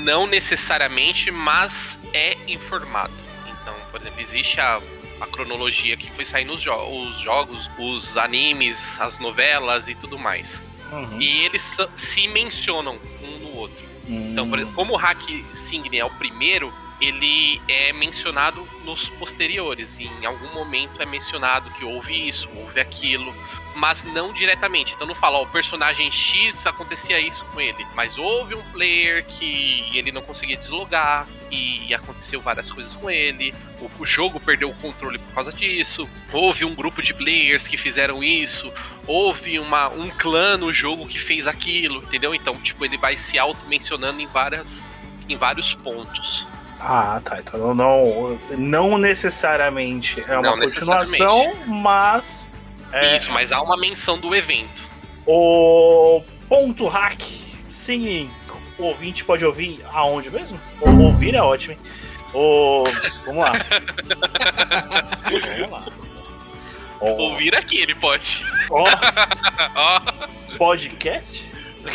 Não 0.04 0.26
necessariamente, 0.26 1.30
mas 1.30 1.98
é 2.12 2.36
informado. 2.46 3.12
Então, 3.46 3.74
por 3.90 4.00
exemplo, 4.00 4.20
existe 4.20 4.60
a, 4.60 4.80
a 5.20 5.26
cronologia 5.26 5.96
que 5.96 6.10
foi 6.12 6.24
saindo 6.24 6.52
os, 6.52 6.62
jo 6.62 6.74
os 6.74 7.18
jogos, 7.20 7.70
os 7.78 8.16
animes, 8.16 8.98
as 9.00 9.18
novelas 9.18 9.88
e 9.88 9.94
tudo 9.94 10.18
mais. 10.18 10.62
Uhum. 10.94 11.20
E 11.20 11.44
eles 11.44 11.76
se 11.96 12.28
mencionam 12.28 12.98
um 13.22 13.38
no 13.38 13.56
outro. 13.56 13.84
Hum. 14.08 14.30
Então, 14.30 14.48
por 14.48 14.58
exemplo, 14.58 14.74
como 14.74 14.94
o 14.94 14.96
Hack 14.96 15.22
Sign 15.52 15.96
é 15.96 16.04
o 16.04 16.10
primeiro, 16.10 16.72
ele 17.00 17.60
é 17.68 17.92
mencionado 17.92 18.66
nos 18.84 19.08
posteriores. 19.10 19.98
Em 19.98 20.24
algum 20.24 20.52
momento 20.54 21.00
é 21.00 21.06
mencionado 21.06 21.70
que 21.72 21.84
houve 21.84 22.28
isso, 22.28 22.48
houve 22.54 22.80
aquilo, 22.80 23.34
mas 23.74 24.04
não 24.04 24.32
diretamente. 24.32 24.94
Então 24.94 25.06
não 25.06 25.14
fala, 25.14 25.38
ó, 25.38 25.42
o 25.42 25.46
personagem 25.46 26.10
X 26.10 26.66
acontecia 26.66 27.18
isso 27.18 27.44
com 27.46 27.60
ele, 27.60 27.84
mas 27.94 28.16
houve 28.16 28.54
um 28.54 28.62
player 28.72 29.24
que 29.26 29.90
ele 29.92 30.12
não 30.12 30.22
conseguia 30.22 30.56
deslogar 30.56 31.26
e 31.54 31.94
aconteceu 31.94 32.40
várias 32.40 32.70
coisas 32.70 32.94
com 32.94 33.10
ele. 33.10 33.54
O, 33.80 34.02
o 34.02 34.06
jogo 34.06 34.40
perdeu 34.40 34.70
o 34.70 34.74
controle 34.74 35.18
por 35.18 35.34
causa 35.34 35.52
disso. 35.52 36.08
Houve 36.32 36.64
um 36.64 36.74
grupo 36.74 37.02
de 37.02 37.14
players 37.14 37.66
que 37.66 37.76
fizeram 37.76 38.22
isso. 38.22 38.72
Houve 39.06 39.58
uma, 39.58 39.88
um 39.88 40.10
clã 40.10 40.56
no 40.56 40.72
jogo 40.72 41.06
que 41.06 41.18
fez 41.18 41.46
aquilo, 41.46 42.02
entendeu? 42.02 42.34
Então, 42.34 42.54
tipo, 42.56 42.84
ele 42.84 42.96
vai 42.96 43.16
se 43.16 43.38
auto-mencionando 43.38 44.20
em 44.20 44.26
várias 44.26 44.86
em 45.28 45.36
vários 45.36 45.72
pontos. 45.74 46.46
Ah, 46.78 47.20
tá. 47.24 47.40
Então 47.40 47.74
não, 47.74 48.38
não 48.58 48.98
necessariamente 48.98 50.22
é 50.28 50.36
uma 50.36 50.50
Não 50.50 50.58
continuação, 50.58 51.54
mas 51.66 52.46
é, 52.94 53.16
Isso, 53.16 53.30
mas 53.32 53.50
há 53.50 53.60
uma 53.60 53.76
menção 53.76 54.18
do 54.18 54.34
evento. 54.36 54.88
o 55.26 56.22
ponto 56.48 56.86
hack, 56.86 57.20
sim, 57.66 58.30
o 58.78 58.84
ouvinte 58.84 59.24
pode 59.24 59.44
ouvir 59.44 59.80
aonde 59.92 60.30
mesmo? 60.30 60.60
Ou- 60.80 61.00
ouvir 61.06 61.34
é 61.34 61.42
ótimo, 61.42 61.74
hein? 61.74 61.78
O, 62.34 62.84
vamos 63.24 63.44
lá. 63.44 63.52
vamos 65.58 65.70
lá. 65.70 65.86
Ó, 67.00 67.06
Ouvir 67.10 67.54
aqui, 67.54 67.78
ele 67.78 67.94
pode. 67.94 68.44
ó, 68.70 68.84
Ó, 69.74 70.56
podcast? 70.56 71.44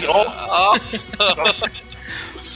Ó, 0.08 0.26
ó. 0.28 1.36
Nossa. 1.36 1.88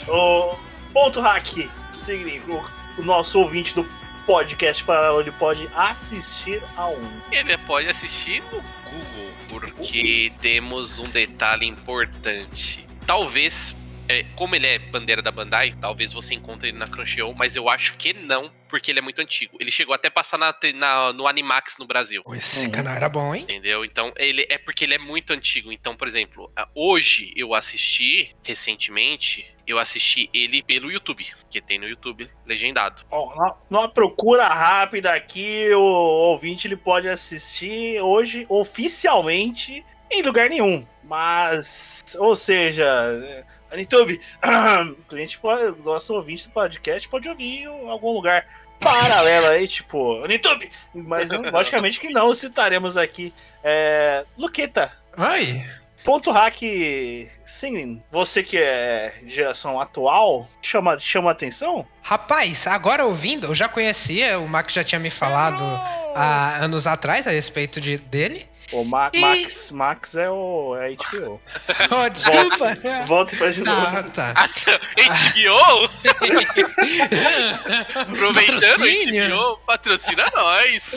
o 0.07 0.55
ponto 0.93 1.19
hack 1.21 1.67
significa 1.91 2.53
o, 2.53 3.01
o 3.01 3.03
nosso 3.03 3.39
ouvinte 3.39 3.73
do 3.73 3.85
podcast 4.25 4.83
paralelo 4.83 5.21
ele 5.21 5.31
pode 5.31 5.67
assistir 5.75 6.61
a 6.77 6.87
um. 6.87 7.09
Ele 7.31 7.57
pode 7.59 7.87
assistir 7.87 8.41
no 8.51 8.61
Google, 8.61 9.31
porque 9.49 10.31
temos 10.39 10.99
um 10.99 11.09
detalhe 11.09 11.65
importante. 11.67 12.85
Talvez, 13.07 13.75
é, 14.13 14.23
como 14.35 14.55
ele 14.55 14.67
é 14.67 14.79
bandeira 14.79 15.21
da 15.21 15.31
Bandai, 15.31 15.75
talvez 15.81 16.13
você 16.13 16.33
encontre 16.33 16.69
ele 16.69 16.77
na 16.77 16.87
Crunchyroll, 16.87 17.33
mas 17.33 17.55
eu 17.55 17.67
acho 17.69 17.95
que 17.97 18.13
não, 18.13 18.51
porque 18.69 18.91
ele 18.91 18.99
é 18.99 19.01
muito 19.01 19.19
antigo. 19.21 19.57
Ele 19.59 19.71
chegou 19.71 19.93
até 19.93 20.07
a 20.07 20.11
passar 20.11 20.37
na, 20.37 20.55
na- 20.75 21.11
no 21.13 21.27
Animax 21.27 21.77
no 21.77 21.85
Brasil. 21.85 22.23
Esse 22.33 22.65
Uhum. 22.65 22.71
canal 22.71 22.95
era 22.95 23.09
bom, 23.09 23.33
hein? 23.35 23.43
Entendeu? 23.43 23.83
Então, 23.83 24.13
ele 24.15 24.45
é 24.49 24.57
porque 24.57 24.83
ele 24.85 24.93
é 24.93 24.97
muito 24.97 25.33
antigo. 25.33 25.71
Então, 25.71 25.95
por 25.95 26.07
exemplo, 26.07 26.51
hoje 26.75 27.33
eu 27.35 27.53
assisti 27.53 28.33
recentemente, 28.43 29.45
eu 29.67 29.77
assisti 29.79 30.29
ele 30.33 30.61
pelo 30.63 30.91
YouTube, 30.91 31.25
que 31.49 31.61
tem 31.61 31.79
no 31.79 31.87
YouTube 31.87 32.29
legendado. 32.45 33.01
Ó, 33.09 33.55
numa 33.69 33.87
procura 33.89 34.47
rápida 34.47 35.13
aqui, 35.13 35.69
o 35.73 35.79
ouvinte 35.81 36.67
ele 36.67 36.75
pode 36.75 37.07
assistir 37.07 37.99
hoje 38.01 38.45
oficialmente 38.49 39.83
em 40.11 40.21
lugar 40.21 40.49
nenhum. 40.49 40.85
Mas, 41.03 42.03
ou 42.17 42.35
seja, 42.35 42.85
YouTube, 43.75 44.19
o 44.99 45.03
cliente 45.05 45.37
pode, 45.39 45.81
nosso 45.83 46.13
ouvinte 46.13 46.47
do 46.47 46.53
podcast 46.53 47.07
pode 47.09 47.29
ouvir 47.29 47.63
em 47.63 47.89
algum 47.89 48.11
lugar 48.11 48.45
paralelo 48.79 49.47
aí, 49.47 49.67
tipo, 49.67 50.25
YouTube. 50.27 50.69
Mas 50.93 51.31
logicamente 51.51 51.99
que 51.99 52.09
não 52.09 52.33
citaremos 52.33 52.97
aqui. 52.97 53.33
É, 53.63 54.25
Luqueta, 54.37 54.91
Oi! 55.17 55.63
ponto 56.03 56.31
hack, 56.31 56.59
sim, 57.45 58.01
você 58.11 58.43
que 58.43 58.57
é 58.57 59.13
de 59.23 59.33
geração 59.33 59.79
atual, 59.79 60.47
chama, 60.61 60.99
chama 60.99 61.31
atenção? 61.31 61.87
Rapaz, 62.01 62.67
agora 62.67 63.05
ouvindo, 63.05 63.47
eu 63.47 63.55
já 63.55 63.69
conhecia, 63.69 64.37
o 64.39 64.47
Max 64.47 64.73
já 64.73 64.83
tinha 64.83 64.99
me 64.99 65.09
falado 65.09 65.63
há 66.13 66.57
anos 66.57 66.85
atrás 66.85 67.27
a 67.27 67.31
respeito 67.31 67.79
de, 67.79 67.97
dele. 67.97 68.45
O 68.71 68.83
Ma- 68.83 69.09
E- 69.13 69.19
Max, 69.19 69.71
Max 69.71 70.15
é 70.15 70.29
o 70.29 70.75
é 70.75 70.95
HBO. 70.95 71.39
Oh, 71.91 72.09
desculpa! 72.09 72.77
Volta 73.05 73.35
pra 73.35 73.51
de 73.51 73.63
novo. 73.63 73.97
Ah, 73.97 74.03
tá. 74.03 74.33
HBO? 74.95 75.89
Aproveitando, 77.95 78.59
Patrocínio. 78.59 79.29
HBO, 79.29 79.57
patrocina 79.65 80.25
nós. 80.33 80.91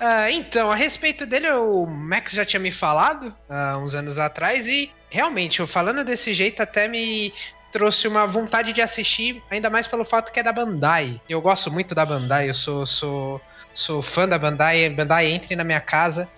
Ah, 0.00 0.30
então, 0.30 0.70
a 0.70 0.74
respeito 0.74 1.24
dele, 1.26 1.50
o 1.50 1.86
Max 1.86 2.32
já 2.32 2.44
tinha 2.44 2.60
me 2.60 2.70
falado 2.70 3.32
há 3.48 3.78
uns 3.78 3.94
anos 3.94 4.18
atrás 4.18 4.66
e 4.68 4.92
realmente, 5.10 5.60
eu 5.60 5.66
falando 5.66 6.04
desse 6.04 6.34
jeito 6.34 6.62
até 6.62 6.88
me 6.88 7.32
trouxe 7.70 8.06
uma 8.06 8.26
vontade 8.26 8.72
de 8.72 8.80
assistir, 8.80 9.42
ainda 9.50 9.68
mais 9.68 9.86
pelo 9.86 10.04
fato 10.04 10.30
que 10.32 10.38
é 10.40 10.42
da 10.42 10.52
Bandai. 10.52 11.20
Eu 11.28 11.40
gosto 11.40 11.70
muito 11.72 11.94
da 11.94 12.04
Bandai, 12.06 12.48
eu 12.48 12.54
sou 12.54 12.84
sou 12.86 13.40
sou 13.72 14.00
fã 14.00 14.28
da 14.28 14.38
Bandai, 14.38 14.88
Bandai 14.90 15.26
entre 15.32 15.56
na 15.56 15.64
minha 15.64 15.80
casa. 15.80 16.28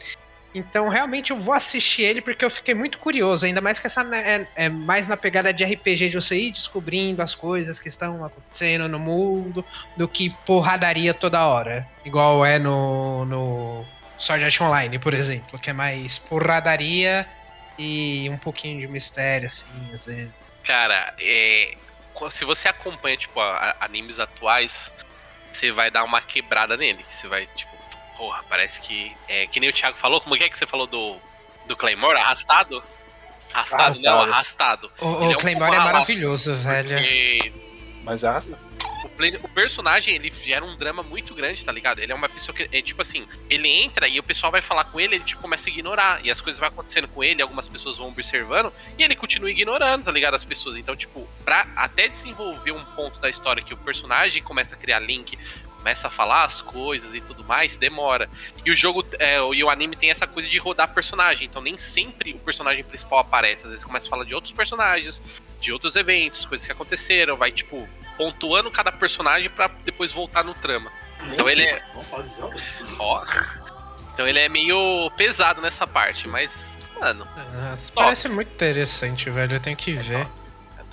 Então, 0.59 0.88
realmente 0.88 1.33
eu 1.33 1.37
vou 1.37 1.53
assistir 1.53 2.03
ele 2.03 2.23
porque 2.23 2.42
eu 2.42 2.49
fiquei 2.51 2.75
muito 2.75 2.99
curioso, 2.99 3.45
ainda 3.45 3.61
mais 3.61 3.79
que 3.79 3.87
essa 3.87 4.03
né, 4.03 4.47
é, 4.57 4.64
é 4.64 4.69
mais 4.71 5.07
na 5.07 5.14
pegada 5.14 5.53
de 5.53 5.62
RPG 5.62 6.09
de 6.09 6.14
você 6.14 6.35
ir 6.35 6.51
descobrindo 6.51 7.21
as 7.21 7.35
coisas 7.35 7.79
que 7.79 7.88
estão 7.88 8.25
acontecendo 8.25 8.88
no 8.88 8.99
mundo, 8.99 9.62
do 9.99 10.09
que 10.09 10.31
porradaria 10.47 11.12
toda 11.12 11.47
hora. 11.47 11.87
Igual 12.07 12.42
é 12.47 12.59
no, 12.59 13.27
no 13.27 13.85
Sword 14.16 14.45
Art 14.45 14.61
Online, 14.62 14.99
por 14.99 15.12
exemplo, 15.12 15.59
que 15.59 15.69
é 15.69 15.75
mais 15.75 16.19
porradaria 16.19 17.29
e 17.79 18.27
um 18.31 18.38
pouquinho 18.38 18.81
de 18.81 18.88
mistério, 18.88 19.49
assim, 19.49 19.92
às 19.92 20.07
vezes. 20.07 20.33
Cara, 20.64 21.12
é, 21.21 21.75
se 22.31 22.47
você 22.47 22.66
acompanha, 22.66 23.19
tipo, 23.19 23.38
a- 23.38 23.77
a- 23.79 23.85
animes 23.85 24.19
atuais, 24.19 24.90
você 25.53 25.71
vai 25.71 25.90
dar 25.90 26.03
uma 26.03 26.23
quebrada 26.23 26.79
nele. 26.79 27.05
Você 27.12 27.29
vai, 27.29 27.47
tipo, 27.55 27.75
porra, 28.16 28.42
parece 28.48 28.81
que. 28.81 29.14
É, 29.29 29.46
que 29.46 29.61
nem 29.61 29.68
o 29.68 29.72
Thiago 29.72 29.96
falou, 29.98 30.20
como 30.20 30.37
que 30.37 30.44
é 30.44 30.48
que 30.48 30.57
você 30.59 30.66
falou 30.66 30.87
do, 30.87 31.16
do 31.66 31.76
Claymore? 31.76 32.18
Arrastado? 32.18 32.83
Arrastado, 33.52 34.00
não, 34.02 34.20
Arrastado. 34.22 34.90
arrastado. 34.92 34.92
O, 35.00 35.24
é 35.24 35.29
o 35.29 35.31
um 35.31 35.35
Claymore 35.37 35.70
pouco 35.70 35.83
é 35.83 35.85
maravilhoso, 35.92 36.55
velho. 36.57 36.88
Porque 36.88 37.52
Mas 38.02 38.24
arrasta. 38.24 38.59
o, 39.05 39.09
play- 39.11 39.38
o 39.42 39.48
personagem, 39.48 40.14
ele 40.14 40.33
gera 40.42 40.64
um 40.64 40.76
drama 40.76 41.02
muito 41.02 41.35
grande, 41.35 41.64
tá 41.64 41.72
ligado? 41.72 42.00
Ele 42.00 42.12
é 42.12 42.14
uma 42.14 42.29
pessoa 42.29 42.55
que, 42.55 42.68
é 42.70 42.83
tipo 42.83 43.00
assim, 43.00 43.26
ele 43.48 43.68
entra 43.68 44.09
e 44.09 44.18
o 44.18 44.22
pessoal 44.22 44.50
vai 44.52 44.61
falar 44.61 44.85
com 44.85 45.00
ele, 45.00 45.14
ele 45.16 45.24
tipo, 45.24 45.40
começa 45.40 45.68
a 45.68 45.72
ignorar. 45.72 46.20
E 46.24 46.31
as 46.31 46.40
coisas 46.40 46.59
vão 46.61 46.68
acontecendo 46.68 47.09
com 47.09 47.22
ele, 47.24 47.40
algumas 47.40 47.66
pessoas 47.68 47.96
vão 47.98 48.09
observando, 48.09 48.72
e 48.98 49.02
ele 49.02 49.14
continua 49.16 49.50
ignorando, 49.50 50.05
tá 50.05 50.11
ligado? 50.12 50.35
As 50.35 50.44
pessoas. 50.44 50.76
Então, 50.76 50.94
tipo, 50.94 51.26
pra 51.44 51.66
até 51.76 52.09
desenvolver 52.09 52.72
um 52.72 52.85
ponto 52.85 53.18
da 53.20 53.31
história 53.31 53.62
que 53.62 53.72
o 53.72 53.76
personagem 53.79 54.42
começa 54.42 54.74
a 54.74 54.79
criar 54.79 54.98
link, 54.98 55.38
começa 55.87 56.09
a 56.09 56.11
falar 56.11 56.42
as 56.42 56.61
coisas 56.61 57.14
e 57.14 57.20
tudo 57.20 57.44
mais, 57.44 57.77
demora. 57.77 58.29
E 58.64 58.72
o 58.72 58.75
jogo, 58.75 59.07
é, 59.20 59.37
e 59.38 59.62
o 59.62 59.70
anime 59.70 59.94
tem 59.94 60.11
essa 60.11 60.27
coisa 60.27 60.49
de 60.49 60.59
rodar 60.59 60.92
personagem, 60.92 61.46
então 61.46 61.62
nem 61.62 61.79
sempre 61.79 62.33
o 62.33 62.38
personagem 62.40 62.83
principal 62.83 63.20
aparece. 63.20 63.62
Às 63.66 63.70
vezes 63.70 63.85
começa 63.85 64.09
a 64.09 64.11
falar 64.11 64.25
de 64.25 64.35
outros 64.35 64.53
personagens, 64.53 65.22
de 65.61 65.70
outros 65.70 65.94
eventos, 65.94 66.44
coisas 66.44 66.66
que 66.66 66.72
aconteceram, 66.72 67.37
vai, 67.37 67.53
tipo, 67.53 67.88
pontuando 68.18 68.68
cada 68.68 68.90
personagem 68.90 69.49
pra 69.49 69.70
depois 69.85 70.11
voltar 70.11 70.42
no 70.42 70.55
trama. 70.55 70.90
Então 71.33 71.49
ele 71.49 71.62
é. 71.62 71.81
Ó. 72.99 73.25
Então 74.12 74.27
ele 74.27 74.40
é 74.40 74.49
meio 74.49 75.09
pesado 75.16 75.62
nessa 75.62 75.87
parte, 75.87 76.27
mas, 76.27 76.77
mano, 76.99 77.25
Nossa, 77.62 77.92
Top. 77.92 78.05
parece 78.07 78.29
muito 78.29 78.53
interessante, 78.53 79.31
velho. 79.31 79.55
Eu 79.55 79.61
tenho 79.61 79.77
que 79.77 79.92
ver. 79.92 80.22
é 80.22 80.45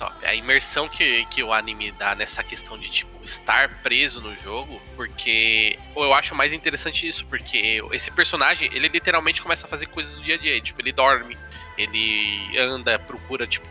top. 0.04 0.26
A 0.26 0.34
imersão 0.34 0.88
que, 0.88 1.24
que 1.26 1.42
o 1.42 1.52
anime 1.52 1.90
dá 1.92 2.14
nessa 2.14 2.42
questão 2.42 2.76
de, 2.76 2.90
tipo, 2.90 3.24
estar 3.24 3.68
preso 3.82 4.20
no 4.20 4.34
jogo, 4.40 4.80
porque 4.96 5.78
eu 5.96 6.12
acho 6.12 6.34
mais 6.34 6.52
interessante 6.52 7.06
isso, 7.06 7.24
porque 7.26 7.82
esse 7.92 8.10
personagem, 8.10 8.70
ele 8.72 8.88
literalmente 8.88 9.40
começa 9.40 9.66
a 9.66 9.68
fazer 9.68 9.86
coisas 9.86 10.14
do 10.14 10.22
dia 10.22 10.34
a 10.34 10.38
dia. 10.38 10.60
Tipo, 10.60 10.80
ele 10.80 10.92
dorme, 10.92 11.36
ele 11.78 12.58
anda, 12.58 12.98
procura, 12.98 13.46
tipo, 13.46 13.66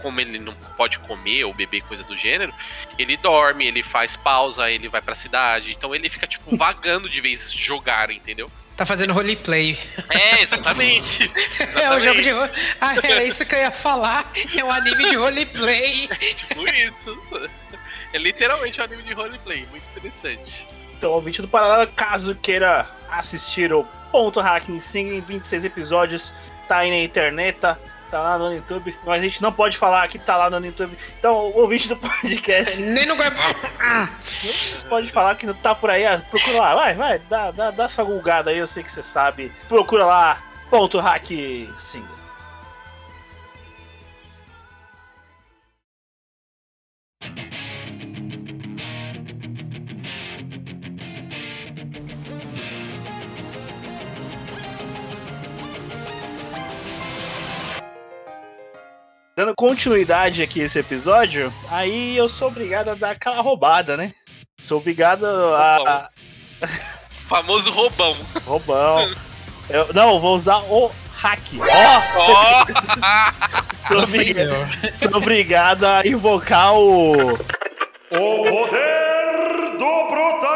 como 0.00 0.20
ele 0.20 0.38
não 0.38 0.54
pode 0.76 0.98
comer 1.00 1.44
ou 1.44 1.52
beber 1.52 1.82
coisa 1.82 2.04
do 2.04 2.16
gênero, 2.16 2.54
ele 2.96 3.16
dorme, 3.16 3.66
ele 3.66 3.82
faz 3.82 4.14
pausa, 4.14 4.70
ele 4.70 4.88
vai 4.88 5.02
pra 5.02 5.14
cidade. 5.14 5.72
Então 5.72 5.94
ele 5.94 6.08
fica, 6.08 6.26
tipo, 6.26 6.54
vagando 6.56 7.08
de 7.08 7.20
vez 7.20 7.52
jogar, 7.52 8.10
entendeu? 8.10 8.50
Tá 8.78 8.86
fazendo 8.86 9.12
roleplay. 9.12 9.76
É, 10.08 10.40
exatamente. 10.40 11.28
É 11.82 11.90
um 11.90 11.98
jogo 11.98 12.22
de 12.22 12.28
Exatamente. 12.28 12.76
Ah, 12.80 12.94
era 13.02 13.24
isso 13.24 13.44
que 13.44 13.52
eu 13.52 13.58
ia 13.58 13.72
falar. 13.72 14.30
É 14.56 14.64
um 14.64 14.70
anime 14.70 15.10
de 15.10 15.16
roleplay. 15.16 16.08
Tipo 16.08 16.64
isso. 16.72 17.50
É 18.12 18.18
literalmente 18.18 18.80
um 18.80 18.84
anime 18.84 19.02
de 19.02 19.12
roleplay, 19.14 19.66
muito 19.66 19.90
interessante. 19.90 20.64
Então, 20.96 21.10
ouvinte 21.10 21.42
do 21.42 21.48
Paralelo, 21.48 21.90
caso 21.94 22.36
queira 22.36 22.88
assistir 23.10 23.72
o 23.72 23.82
Ponto 24.12 24.38
Hacking 24.40 24.78
Sim 24.78 25.16
em 25.16 25.20
26 25.22 25.64
episódios, 25.64 26.32
tá 26.68 26.78
aí 26.78 26.90
na 26.90 26.98
internet. 26.98 27.58
Tá 27.58 27.76
lá 28.16 28.38
no 28.38 28.54
YouTube. 28.54 28.96
Mas 29.04 29.20
a 29.20 29.24
gente 29.24 29.42
não 29.42 29.52
pode 29.52 29.76
falar 29.76 30.06
que 30.08 30.18
tá 30.18 30.36
lá 30.36 30.48
no 30.48 30.64
YouTube. 30.64 30.96
Então, 31.18 31.34
o 31.34 31.58
ouvinte 31.58 31.88
do 31.88 31.96
podcast. 32.00 32.80
Nem 32.80 33.04
no 33.04 33.16
pode 34.88 35.10
falar 35.10 35.34
que 35.34 35.44
não 35.46 35.54
tá 35.54 35.74
por 35.74 35.90
aí. 35.90 36.06
ah, 36.06 36.22
Procura 36.30 36.58
lá. 36.58 36.74
Vai, 36.74 36.94
vai. 36.94 37.18
Dá, 37.18 37.50
dá, 37.50 37.70
dá 37.70 37.88
sua 37.88 38.04
gulgada 38.04 38.50
aí. 38.50 38.58
Eu 38.58 38.66
sei 38.66 38.82
que 38.82 38.90
você 38.90 39.02
sabe. 39.02 39.52
Procura 39.68 40.06
lá. 40.06 40.38
Ponto 40.70 40.98
hack 41.00 41.26
sim. 41.78 42.04
Dando 59.38 59.54
continuidade 59.54 60.42
aqui 60.42 60.60
a 60.60 60.64
esse 60.64 60.80
episódio, 60.80 61.54
aí 61.70 62.16
eu 62.16 62.28
sou 62.28 62.48
obrigado 62.48 62.88
a 62.88 62.96
dar 62.96 63.12
aquela 63.12 63.40
roubada, 63.40 63.96
né? 63.96 64.12
Sou 64.60 64.78
obrigado 64.78 65.24
a. 65.24 65.76
Roubão. 65.76 66.08
Famoso 67.28 67.70
roubão. 67.70 68.16
Roubão. 68.44 69.14
Eu, 69.70 69.94
não, 69.94 70.18
vou 70.18 70.34
usar 70.34 70.58
o 70.64 70.90
hack. 71.18 71.40
Ó! 71.60 72.02
Ó! 72.16 72.66
sou, 73.76 74.02
obrigado, 74.02 74.50
sou 74.92 75.16
obrigado 75.16 75.84
a 75.84 76.04
invocar 76.04 76.74
o. 76.74 77.34
O 77.34 77.38
poder 78.10 79.76
do 79.78 80.04
protagonismo! 80.08 80.48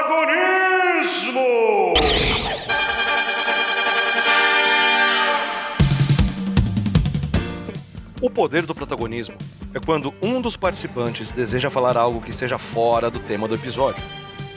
O 8.23 8.31
poder 8.31 8.65
do 8.65 8.73
protagonismo 8.73 9.35
é 9.75 9.81
quando 9.81 10.15
um 10.23 10.41
dos 10.41 10.57
participantes 10.57 11.33
deseja 11.33 11.69
falar 11.69 11.97
algo 11.97 12.21
que 12.21 12.33
seja 12.33 12.57
fora 12.57 13.11
do 13.11 13.19
tema 13.19 13.49
do 13.49 13.57
episódio. 13.57 14.01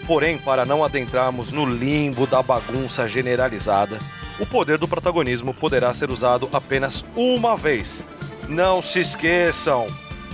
Porém, 0.06 0.38
para 0.38 0.66
não 0.66 0.84
adentrarmos 0.84 1.52
no 1.52 1.66
limbo 1.66 2.28
da 2.28 2.44
bagunça 2.44 3.08
generalizada, 3.08 3.98
o 4.40 4.46
poder 4.46 4.78
do 4.78 4.88
protagonismo 4.88 5.52
poderá 5.52 5.92
ser 5.96 6.12
usado 6.12 6.48
apenas 6.54 7.04
uma 7.16 7.58
vez. 7.58 8.06
Não 8.48 8.84
se 8.84 9.00
esqueçam, 9.00 9.88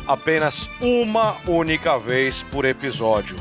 apenas 0.05 0.69
uma 0.81 1.37
única 1.47 1.97
vez 1.97 2.43
por 2.43 2.65
episódio. 2.65 3.37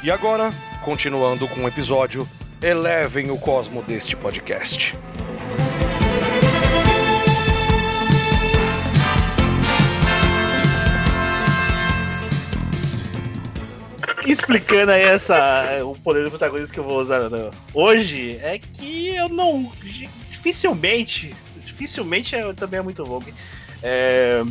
E 0.00 0.12
agora, 0.12 0.52
continuando 0.84 1.48
com 1.48 1.64
o 1.64 1.68
episódio, 1.68 2.24
elevem 2.62 3.32
o 3.32 3.36
cosmo 3.36 3.82
deste 3.82 4.14
podcast. 4.14 4.96
Explicando 14.32 14.92
aí 14.92 15.02
essa, 15.02 15.82
o 15.84 15.94
poder 15.94 16.24
do 16.24 16.30
protagonista 16.30 16.72
que 16.72 16.80
eu 16.80 16.84
vou 16.84 17.00
usar 17.00 17.30
né, 17.30 17.50
hoje, 17.72 18.38
é 18.42 18.58
que 18.58 19.08
eu 19.16 19.28
não. 19.28 19.72
Dificilmente. 20.30 21.34
Dificilmente 21.64 22.36
é, 22.36 22.52
também 22.52 22.80
é 22.80 22.82
muito 22.82 23.02
longo. 23.02 23.26
É, 23.82 24.42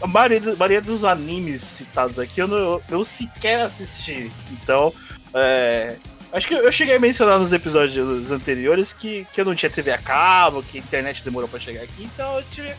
a 0.00 0.06
maioria, 0.06 0.52
a 0.52 0.56
maioria 0.56 0.80
dos 0.80 1.04
animes 1.04 1.60
citados 1.62 2.18
aqui 2.18 2.40
eu, 2.40 2.48
não, 2.48 2.80
eu 2.88 3.04
sequer 3.04 3.60
assisti. 3.60 4.30
Então, 4.50 4.92
é, 5.34 5.96
acho 6.32 6.48
que 6.48 6.54
eu 6.54 6.72
cheguei 6.72 6.96
a 6.96 7.00
mencionar 7.00 7.38
nos 7.38 7.52
episódios 7.52 8.30
anteriores 8.30 8.92
que, 8.92 9.26
que 9.32 9.40
eu 9.40 9.44
não 9.44 9.54
tinha 9.54 9.70
TV 9.70 9.92
a 9.92 9.98
cabo, 9.98 10.62
que 10.62 10.78
a 10.78 10.80
internet 10.80 11.22
demorou 11.22 11.48
pra 11.48 11.60
chegar 11.60 11.82
aqui, 11.82 12.04
então 12.04 12.38
eu 12.38 12.44
tive 12.50 12.72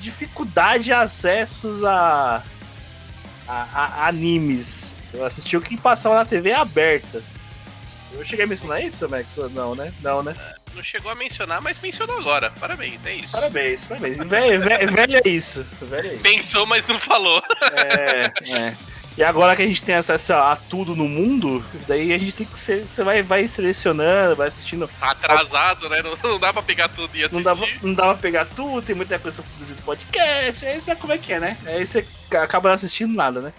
dificuldade 0.00 0.84
de 0.84 0.92
acessos 0.92 1.84
a, 1.84 2.42
a, 3.46 3.62
a 3.72 4.08
animes. 4.08 4.94
Eu 5.12 5.24
assisti 5.24 5.56
o 5.56 5.60
que 5.60 5.76
passava 5.76 6.14
na 6.16 6.24
TV 6.24 6.52
aberta. 6.52 7.22
Eu 8.12 8.24
cheguei 8.24 8.44
a 8.44 8.48
mencionar 8.48 8.82
isso, 8.84 9.08
Max? 9.08 9.36
Não, 9.52 9.74
né? 9.74 9.92
Não, 10.02 10.22
né? 10.22 10.34
Não 10.74 10.82
chegou 10.84 11.10
a 11.10 11.14
mencionar, 11.14 11.60
mas 11.60 11.78
mencionou 11.80 12.18
agora. 12.18 12.50
Parabéns, 12.60 13.04
é 13.04 13.14
isso. 13.14 13.32
Parabéns, 13.32 13.86
parabéns. 13.86 14.16
Velho, 14.18 14.60
velho, 14.60 14.92
velho 14.92 15.20
é 15.24 15.28
isso. 15.28 15.66
Velho 15.82 16.08
é 16.08 16.14
isso. 16.14 16.22
Pensou, 16.22 16.66
mas 16.66 16.86
não 16.86 16.98
falou. 17.00 17.42
É, 17.72 18.32
é. 18.48 18.76
E 19.16 19.24
agora 19.24 19.56
que 19.56 19.62
a 19.62 19.66
gente 19.66 19.82
tem 19.82 19.96
acesso 19.96 20.32
a 20.32 20.56
tudo 20.56 20.94
no 20.94 21.08
mundo, 21.08 21.62
daí 21.88 22.12
a 22.12 22.18
gente 22.18 22.32
tem 22.32 22.46
que 22.46 22.58
ser. 22.58 22.86
Você 22.86 23.02
vai, 23.02 23.22
vai 23.22 23.46
selecionando, 23.48 24.36
vai 24.36 24.48
assistindo. 24.48 24.88
Atrasado, 25.00 25.88
né? 25.88 26.00
Não, 26.02 26.16
não 26.30 26.38
dá 26.38 26.52
pra 26.52 26.62
pegar 26.62 26.88
tudo 26.88 27.14
e 27.16 27.24
assistir. 27.24 27.34
Não 27.34 27.42
dá, 27.42 27.56
pra- 27.56 27.68
não 27.82 27.94
dá 27.94 28.04
pra 28.04 28.14
pegar 28.14 28.44
tudo, 28.46 28.80
tem 28.80 28.94
muita 28.94 29.18
coisa 29.18 29.42
produzida 29.42 29.82
podcast. 29.84 30.64
Aí 30.64 30.80
você 30.80 30.94
como 30.94 31.12
é 31.12 31.18
que 31.18 31.32
é, 31.32 31.40
né? 31.40 31.56
Aí 31.66 31.84
você 31.84 32.06
acaba 32.30 32.68
não 32.68 32.76
assistindo 32.76 33.12
nada, 33.14 33.40
né? 33.40 33.52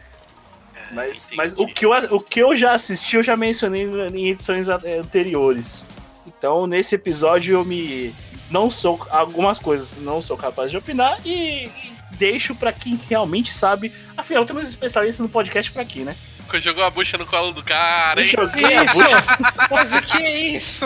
Mas, 0.93 1.30
mas 1.36 1.54
o, 1.58 1.65
que 1.67 1.86
eu, 1.86 1.91
o 1.91 2.19
que 2.19 2.39
eu 2.39 2.56
já 2.56 2.73
assisti, 2.73 3.15
eu 3.15 3.23
já 3.23 3.38
mencionei 3.38 3.84
em 4.13 4.30
edições 4.30 4.67
anteriores. 4.67 5.86
Então, 6.25 6.67
nesse 6.67 6.95
episódio, 6.95 7.56
eu 7.56 7.65
me. 7.65 8.13
Não 8.49 8.69
sou. 8.69 9.06
Algumas 9.10 9.60
coisas 9.60 9.97
não 9.97 10.21
sou 10.21 10.38
capaz 10.38 10.71
de 10.71 10.77
opinar 10.77 11.19
e, 11.25 11.65
e 11.65 11.93
deixo 12.12 12.54
pra 12.56 12.73
quem 12.73 12.99
realmente 13.10 13.54
sabe. 13.54 13.93
Afinal, 14.15 14.45
temos 14.45 14.67
especialistas 14.67 15.19
no 15.19 15.30
podcast 15.30 15.71
pra 15.71 15.82
aqui, 15.82 16.01
né? 16.01 16.15
Jogou 16.60 16.84
a 16.84 16.89
bucha 16.89 17.17
no 17.17 17.25
colo 17.25 17.54
do 17.54 17.63
cara, 17.63 18.21
hein? 18.21 18.27
Joguei 18.27 18.75
a 18.75 18.84
bucha, 18.84 19.23
Mas 19.71 19.93
o 19.93 20.01
que 20.01 20.21
é 20.21 20.38
isso? 20.49 20.86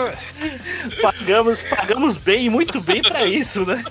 pagamos, 1.02 1.64
pagamos 1.64 2.16
bem, 2.16 2.48
muito 2.48 2.80
bem 2.80 3.02
pra 3.02 3.26
isso, 3.26 3.66
né? 3.66 3.82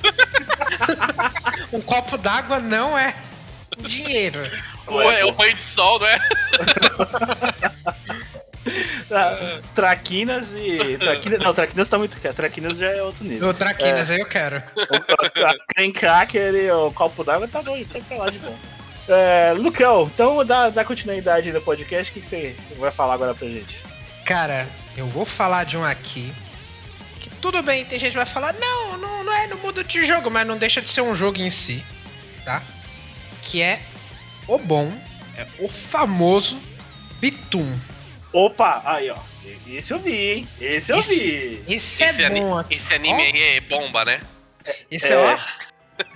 Um 1.74 1.82
copo 1.82 2.18
d'água 2.18 2.60
não 2.60 2.98
é 2.98 3.14
dinheiro. 3.80 4.40
Ué, 4.88 5.22
é 5.22 5.26
o 5.26 5.32
banho 5.32 5.56
de 5.56 5.62
sol, 5.62 6.00
não 6.00 6.08
é? 6.08 6.20
Ah, 9.12 9.60
Traquinas 9.76 10.56
e. 10.56 10.98
Traquinas, 10.98 11.40
não, 11.40 11.54
Traquinas 11.54 11.88
tá 11.88 11.98
muito. 11.98 12.20
Traquinas 12.34 12.78
já 12.78 12.88
é 12.88 13.02
outro 13.04 13.24
nível. 13.24 13.50
O 13.50 13.54
Traquinas, 13.54 14.10
aí 14.10 14.20
eu 14.20 14.26
quero. 14.26 14.58
O 14.58 15.74
Crane 15.74 15.94
Cracker 15.94 16.56
e 16.56 16.72
o 16.72 16.92
copo 16.92 17.24
d'água 17.24 17.48
tá 17.48 17.62
doido, 17.62 17.88
tá 17.94 18.00
pra 18.08 18.18
lá 18.18 18.30
de 18.30 18.40
bom. 18.40 18.58
É, 19.08 19.54
Lucão, 19.56 20.10
então 20.12 20.44
dá, 20.44 20.70
dá 20.70 20.84
continuidade 20.84 21.52
no 21.52 21.62
podcast, 21.62 22.10
o 22.10 22.14
que, 22.14 22.22
que 22.22 22.26
você 22.26 22.56
vai 22.78 22.92
falar 22.92 23.14
agora 23.14 23.36
pra 23.36 23.48
gente? 23.48 23.80
Cara, 24.26 24.68
eu 24.98 25.08
vou 25.08 25.26
falar 25.26 25.64
de 25.64 25.78
um 25.78 25.86
aqui. 25.86 26.34
Que 27.20 27.30
tudo 27.30 27.62
bem, 27.62 27.86
tem 27.86 28.00
gente 28.00 28.12
que 28.12 28.18
vai 28.18 28.26
falar, 28.26 28.54
não, 28.54 28.98
não, 28.98 29.24
não 29.24 29.34
é 29.34 29.48
no 29.48 29.58
mundo 29.58 29.84
de 29.84 30.04
jogo, 30.04 30.32
mas 30.32 30.48
não 30.48 30.58
deixa 30.58 30.82
de 30.82 30.90
ser 30.90 31.02
um 31.02 31.14
jogo 31.14 31.40
em 31.40 31.52
si, 31.52 31.86
tá? 32.44 32.64
Que 33.44 33.62
é 33.62 33.80
o 34.48 34.58
bom, 34.58 34.92
é 35.38 35.46
o 35.60 35.68
famoso 35.68 36.60
Bitum. 37.20 37.68
Opa, 38.34 38.82
aí 38.86 39.10
ó, 39.10 39.18
esse 39.68 39.94
eu 39.94 40.00
vi, 40.00 40.16
hein? 40.16 40.48
Esse 40.60 40.92
eu 40.92 41.02
vi. 41.02 41.64
Esse, 41.68 42.04
é 42.04 42.10
Esse, 42.10 42.30
bom 42.30 42.58
aqui. 42.58 42.76
esse 42.76 42.94
anime 42.94 43.22
aí 43.22 43.42
é 43.58 43.62
bomba, 43.62 44.04
né? 44.06 44.20
Esse 44.92 45.08
é, 45.08 45.16
É. 45.16 45.18
ó. 45.18 45.38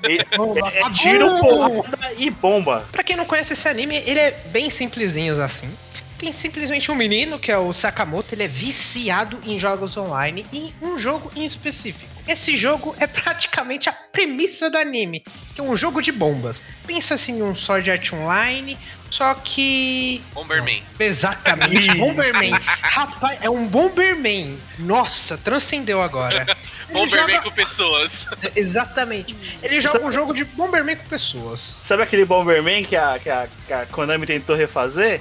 É, 0.03 0.23
bomba. 0.37 0.67
é 0.67 0.89
tiro, 0.91 1.27
porrada 1.39 2.13
e 2.17 2.29
bomba. 2.29 2.85
Pra 2.91 3.03
quem 3.03 3.15
não 3.15 3.25
conhece 3.25 3.53
esse 3.53 3.67
anime, 3.67 3.95
ele 4.05 4.19
é 4.19 4.31
bem 4.47 4.69
simplesinho 4.69 5.41
assim. 5.41 5.69
Tem 6.17 6.33
simplesmente 6.33 6.91
um 6.91 6.95
menino, 6.95 7.39
que 7.39 7.49
é 7.49 7.57
o 7.57 7.71
Sakamoto, 7.71 8.35
ele 8.35 8.43
é 8.43 8.47
viciado 8.47 9.39
em 9.45 9.57
jogos 9.57 9.95
online 9.95 10.45
e 10.51 10.65
em 10.67 10.73
um 10.81 10.97
jogo 10.97 11.31
em 11.33 11.45
específico. 11.45 12.11
Esse 12.29 12.55
jogo 12.55 12.95
é 12.99 13.07
praticamente 13.07 13.89
a 13.89 13.91
premissa 13.91 14.69
do 14.69 14.77
anime, 14.77 15.23
que 15.55 15.59
é 15.59 15.63
um 15.63 15.75
jogo 15.75 15.99
de 15.99 16.11
bombas. 16.11 16.61
Pensa 16.85 17.15
assim 17.15 17.39
em 17.39 17.41
um 17.41 17.55
Sword 17.55 17.89
Art 17.89 18.13
Online, 18.13 18.77
só 19.09 19.33
que 19.33 20.23
Bomberman. 20.33 20.83
Exatamente, 20.99 21.79
Isso. 21.89 21.97
Bomberman. 21.97 22.51
Rapaz, 22.51 23.39
é 23.41 23.49
um 23.49 23.67
Bomberman. 23.67 24.59
Nossa, 24.77 25.39
transcendeu 25.39 26.01
agora. 26.03 26.43
Ele 26.89 26.93
Bomberman 26.99 27.35
joga- 27.35 27.41
com 27.41 27.51
pessoas. 27.51 28.11
Exatamente. 28.55 29.35
Ele 29.63 29.81
joga 29.81 30.05
um 30.05 30.11
jogo 30.11 30.33
de 30.33 30.43
Bomberman 30.45 30.97
com 30.97 31.05
pessoas. 31.05 31.59
Sabe 31.59 32.03
aquele 32.03 32.25
Bomberman 32.25 32.83
que 32.85 32.95
a, 32.95 33.17
que 33.17 33.29
a, 33.29 33.47
que 33.65 33.73
a 33.73 33.85
Konami 33.87 34.27
tentou 34.27 34.55
refazer? 34.55 35.19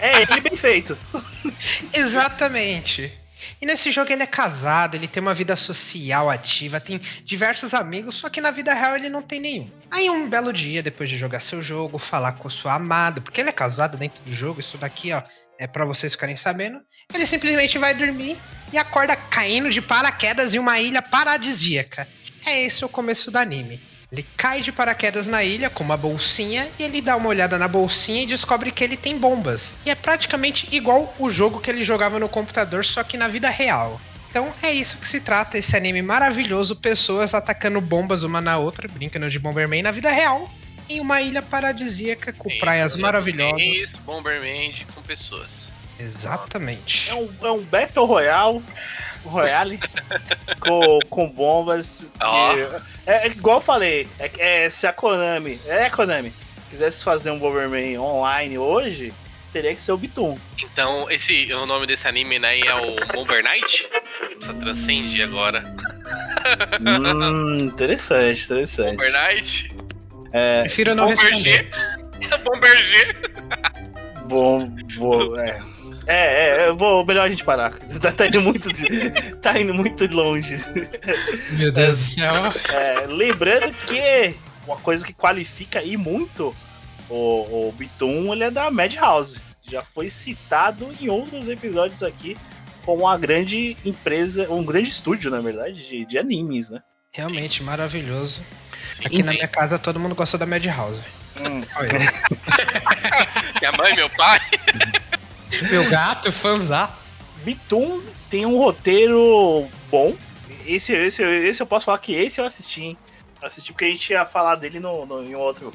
É, 0.00 0.20
é 0.20 0.22
ele 0.22 0.40
bem 0.40 0.56
feito. 0.56 0.96
Exatamente. 1.92 3.12
E 3.60 3.66
nesse 3.66 3.90
jogo 3.90 4.12
ele 4.12 4.22
é 4.22 4.26
casado, 4.26 4.94
ele 4.94 5.08
tem 5.08 5.20
uma 5.20 5.34
vida 5.34 5.56
social 5.56 6.30
ativa, 6.30 6.80
tem 6.80 6.98
diversos 7.24 7.74
amigos, 7.74 8.14
só 8.14 8.28
que 8.28 8.40
na 8.40 8.50
vida 8.50 8.74
real 8.74 8.96
ele 8.96 9.08
não 9.08 9.22
tem 9.22 9.40
nenhum. 9.40 9.70
Aí 9.90 10.10
um 10.10 10.28
belo 10.28 10.52
dia, 10.52 10.82
depois 10.82 11.08
de 11.08 11.16
jogar 11.16 11.40
seu 11.40 11.62
jogo, 11.62 11.98
falar 11.98 12.32
com 12.32 12.48
sua 12.48 12.74
amada, 12.74 13.20
porque 13.20 13.40
ele 13.40 13.50
é 13.50 13.52
casado 13.52 13.96
dentro 13.96 14.22
do 14.24 14.32
jogo, 14.32 14.60
isso 14.60 14.78
daqui, 14.78 15.12
ó, 15.12 15.22
é 15.58 15.66
pra 15.66 15.84
vocês 15.84 16.12
ficarem 16.12 16.36
sabendo. 16.36 16.80
Ele 17.12 17.26
simplesmente 17.26 17.78
vai 17.78 17.94
dormir 17.94 18.36
e 18.72 18.78
acorda 18.78 19.16
caindo 19.16 19.70
de 19.70 19.80
paraquedas 19.80 20.54
em 20.54 20.58
uma 20.58 20.78
ilha 20.78 21.00
paradisíaca. 21.00 22.06
É 22.44 22.64
esse 22.64 22.84
o 22.84 22.88
começo 22.88 23.30
do 23.30 23.38
anime. 23.38 23.82
Ele 24.16 24.26
cai 24.34 24.62
de 24.62 24.72
paraquedas 24.72 25.26
na 25.26 25.44
ilha 25.44 25.68
com 25.68 25.84
uma 25.84 25.94
bolsinha 25.94 26.66
e 26.78 26.82
ele 26.82 27.02
dá 27.02 27.16
uma 27.16 27.28
olhada 27.28 27.58
na 27.58 27.68
bolsinha 27.68 28.22
e 28.22 28.26
descobre 28.26 28.70
que 28.70 28.82
ele 28.82 28.96
tem 28.96 29.18
bombas. 29.18 29.76
E 29.84 29.90
é 29.90 29.94
praticamente 29.94 30.74
igual 30.74 31.14
o 31.18 31.28
jogo 31.28 31.60
que 31.60 31.70
ele 31.70 31.84
jogava 31.84 32.18
no 32.18 32.26
computador, 32.26 32.82
só 32.82 33.02
que 33.02 33.18
na 33.18 33.28
vida 33.28 33.50
real. 33.50 34.00
Então 34.30 34.54
é 34.62 34.72
isso 34.72 34.96
que 34.96 35.06
se 35.06 35.20
trata, 35.20 35.58
esse 35.58 35.76
anime 35.76 36.00
maravilhoso, 36.00 36.76
pessoas 36.76 37.34
atacando 37.34 37.78
bombas 37.78 38.22
uma 38.22 38.40
na 38.40 38.56
outra, 38.56 38.88
brincando 38.88 39.28
de 39.28 39.38
Bomberman 39.38 39.82
na 39.82 39.90
vida 39.90 40.10
real, 40.10 40.50
em 40.88 40.98
uma 40.98 41.20
ilha 41.20 41.42
paradisíaca 41.42 42.32
com 42.32 42.48
praias 42.56 42.96
maravilhosas. 42.96 43.60
Isso, 43.60 44.00
Bomberman 44.00 44.72
com 44.94 45.02
pessoas. 45.02 45.68
Exatamente. 46.00 47.10
É 47.10 47.14
um, 47.14 47.28
é 47.42 47.50
um 47.50 47.62
Battle 47.62 48.06
Royale. 48.06 48.62
Royale 49.26 49.78
com, 50.60 50.98
com 51.08 51.28
bombas. 51.28 52.06
Ó. 52.20 52.54
que- 52.54 52.60
é, 53.06 53.26
é 53.26 53.26
igual 53.28 53.56
eu 53.58 53.60
falei, 53.62 54.08
é, 54.18 54.30
é, 54.64 54.70
se 54.70 54.86
a 54.86 54.92
Konami, 54.92 55.60
é 55.66 55.86
a 55.86 55.90
Konami, 55.90 56.32
quisesse 56.70 57.04
fazer 57.04 57.30
um 57.30 57.38
Bomberman 57.38 57.98
online 57.98 58.58
hoje, 58.58 59.12
teria 59.52 59.74
que 59.74 59.80
ser 59.80 59.92
o 59.92 59.96
Bitum. 59.96 60.38
Então, 60.62 61.10
esse, 61.10 61.52
o 61.52 61.66
nome 61.66 61.86
desse 61.86 62.06
anime 62.08 62.38
né, 62.38 62.58
é 62.60 62.74
o 62.74 62.96
Bomber 63.12 63.42
Knight? 63.42 63.88
Essa 64.40 64.52
transcende 64.54 65.22
agora. 65.22 65.62
hum, 66.80 67.56
interessante, 67.58 68.44
interessante. 68.44 68.96
Bomber 68.96 69.12
Knight? 69.12 69.76
Prefiro 70.62 70.94
não 70.94 71.06
Bomber 71.06 71.18
responder. 71.32 71.70
G? 72.20 72.38
Bomber 72.44 72.76
G? 72.82 73.14
Bom, 74.28 74.68
vou. 74.98 75.38
É. 75.38 75.60
É, 76.06 76.64
é, 76.64 76.68
eu 76.68 76.76
vou, 76.76 77.04
melhor 77.04 77.26
a 77.26 77.30
gente 77.30 77.44
parar. 77.44 77.72
Você 77.80 77.98
tá, 78.00 78.12
tá 78.12 78.26
indo 78.26 78.40
muito, 78.40 78.72
de- 78.72 79.10
tá 79.42 79.58
indo 79.60 79.74
muito 79.74 80.06
longe. 80.06 80.56
Meu 81.52 81.72
Deus 81.72 81.98
do 81.98 82.04
céu. 82.04 82.34
É, 82.72 83.06
lembrando 83.08 83.72
que 83.86 84.34
uma 84.66 84.76
coisa 84.76 85.04
que 85.04 85.12
qualifica 85.12 85.80
aí 85.80 85.96
muito 85.96 86.54
o, 87.08 87.68
o 87.68 87.72
Bitum, 87.76 88.32
ele 88.32 88.44
é 88.44 88.50
da 88.50 88.70
Madhouse. 88.70 89.40
Já 89.68 89.82
foi 89.82 90.08
citado 90.10 90.94
em 91.00 91.08
outros 91.08 91.48
episódios 91.48 92.02
aqui 92.02 92.36
como 92.84 93.02
uma 93.02 93.18
grande 93.18 93.76
empresa, 93.84 94.46
um 94.52 94.64
grande 94.64 94.88
estúdio, 94.90 95.28
na 95.28 95.40
verdade, 95.40 95.84
de, 95.88 96.04
de 96.04 96.18
animes, 96.18 96.70
né? 96.70 96.80
Realmente 97.12 97.62
maravilhoso. 97.64 98.44
Sim, 98.96 99.06
Aqui 99.06 99.22
na 99.24 99.32
sim. 99.32 99.38
minha 99.38 99.48
casa 99.48 99.76
todo 99.78 99.98
mundo 99.98 100.14
gosta 100.14 100.38
da 100.38 100.46
Madhouse. 100.46 101.02
Olha 101.76 101.92
eu. 101.92 102.00
Minha 103.60 103.72
mãe, 103.72 103.94
meu 103.96 104.08
pai. 104.10 104.38
Meu 105.70 105.88
gato, 105.88 106.30
fanzaço. 106.32 107.16
Bitum 107.44 108.02
tem 108.28 108.44
um 108.46 108.58
roteiro 108.58 109.68
bom. 109.90 110.14
Esse, 110.66 110.92
esse, 110.92 111.22
esse 111.22 111.62
eu 111.62 111.66
posso 111.66 111.86
falar 111.86 111.98
que 111.98 112.12
esse 112.12 112.40
eu 112.40 112.44
assisti, 112.44 112.82
hein? 112.82 112.98
Assisti 113.40 113.72
porque 113.72 113.84
a 113.84 113.88
gente 113.88 114.10
ia 114.10 114.24
falar 114.24 114.56
dele 114.56 114.80
no, 114.80 115.06
no- 115.06 115.22
em 115.22 115.34
outro 115.36 115.72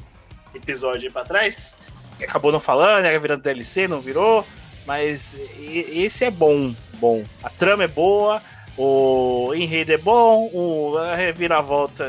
episódio 0.54 1.06
aí 1.06 1.12
pra 1.12 1.24
trás. 1.24 1.74
Acabou 2.22 2.52
não 2.52 2.60
falando, 2.60 3.06
ia 3.06 3.18
virando 3.18 3.42
DLC, 3.42 3.88
não 3.88 4.00
virou. 4.00 4.46
Mas 4.86 5.36
esse 5.60 6.24
é 6.24 6.30
bom, 6.30 6.74
bom. 6.94 7.22
A 7.42 7.48
trama 7.48 7.84
é 7.84 7.88
boa, 7.88 8.42
o 8.76 9.52
enredo 9.54 9.92
é 9.92 9.96
bom, 9.96 10.50
o, 10.52 10.98
a 10.98 11.14
reviravolta, 11.14 12.04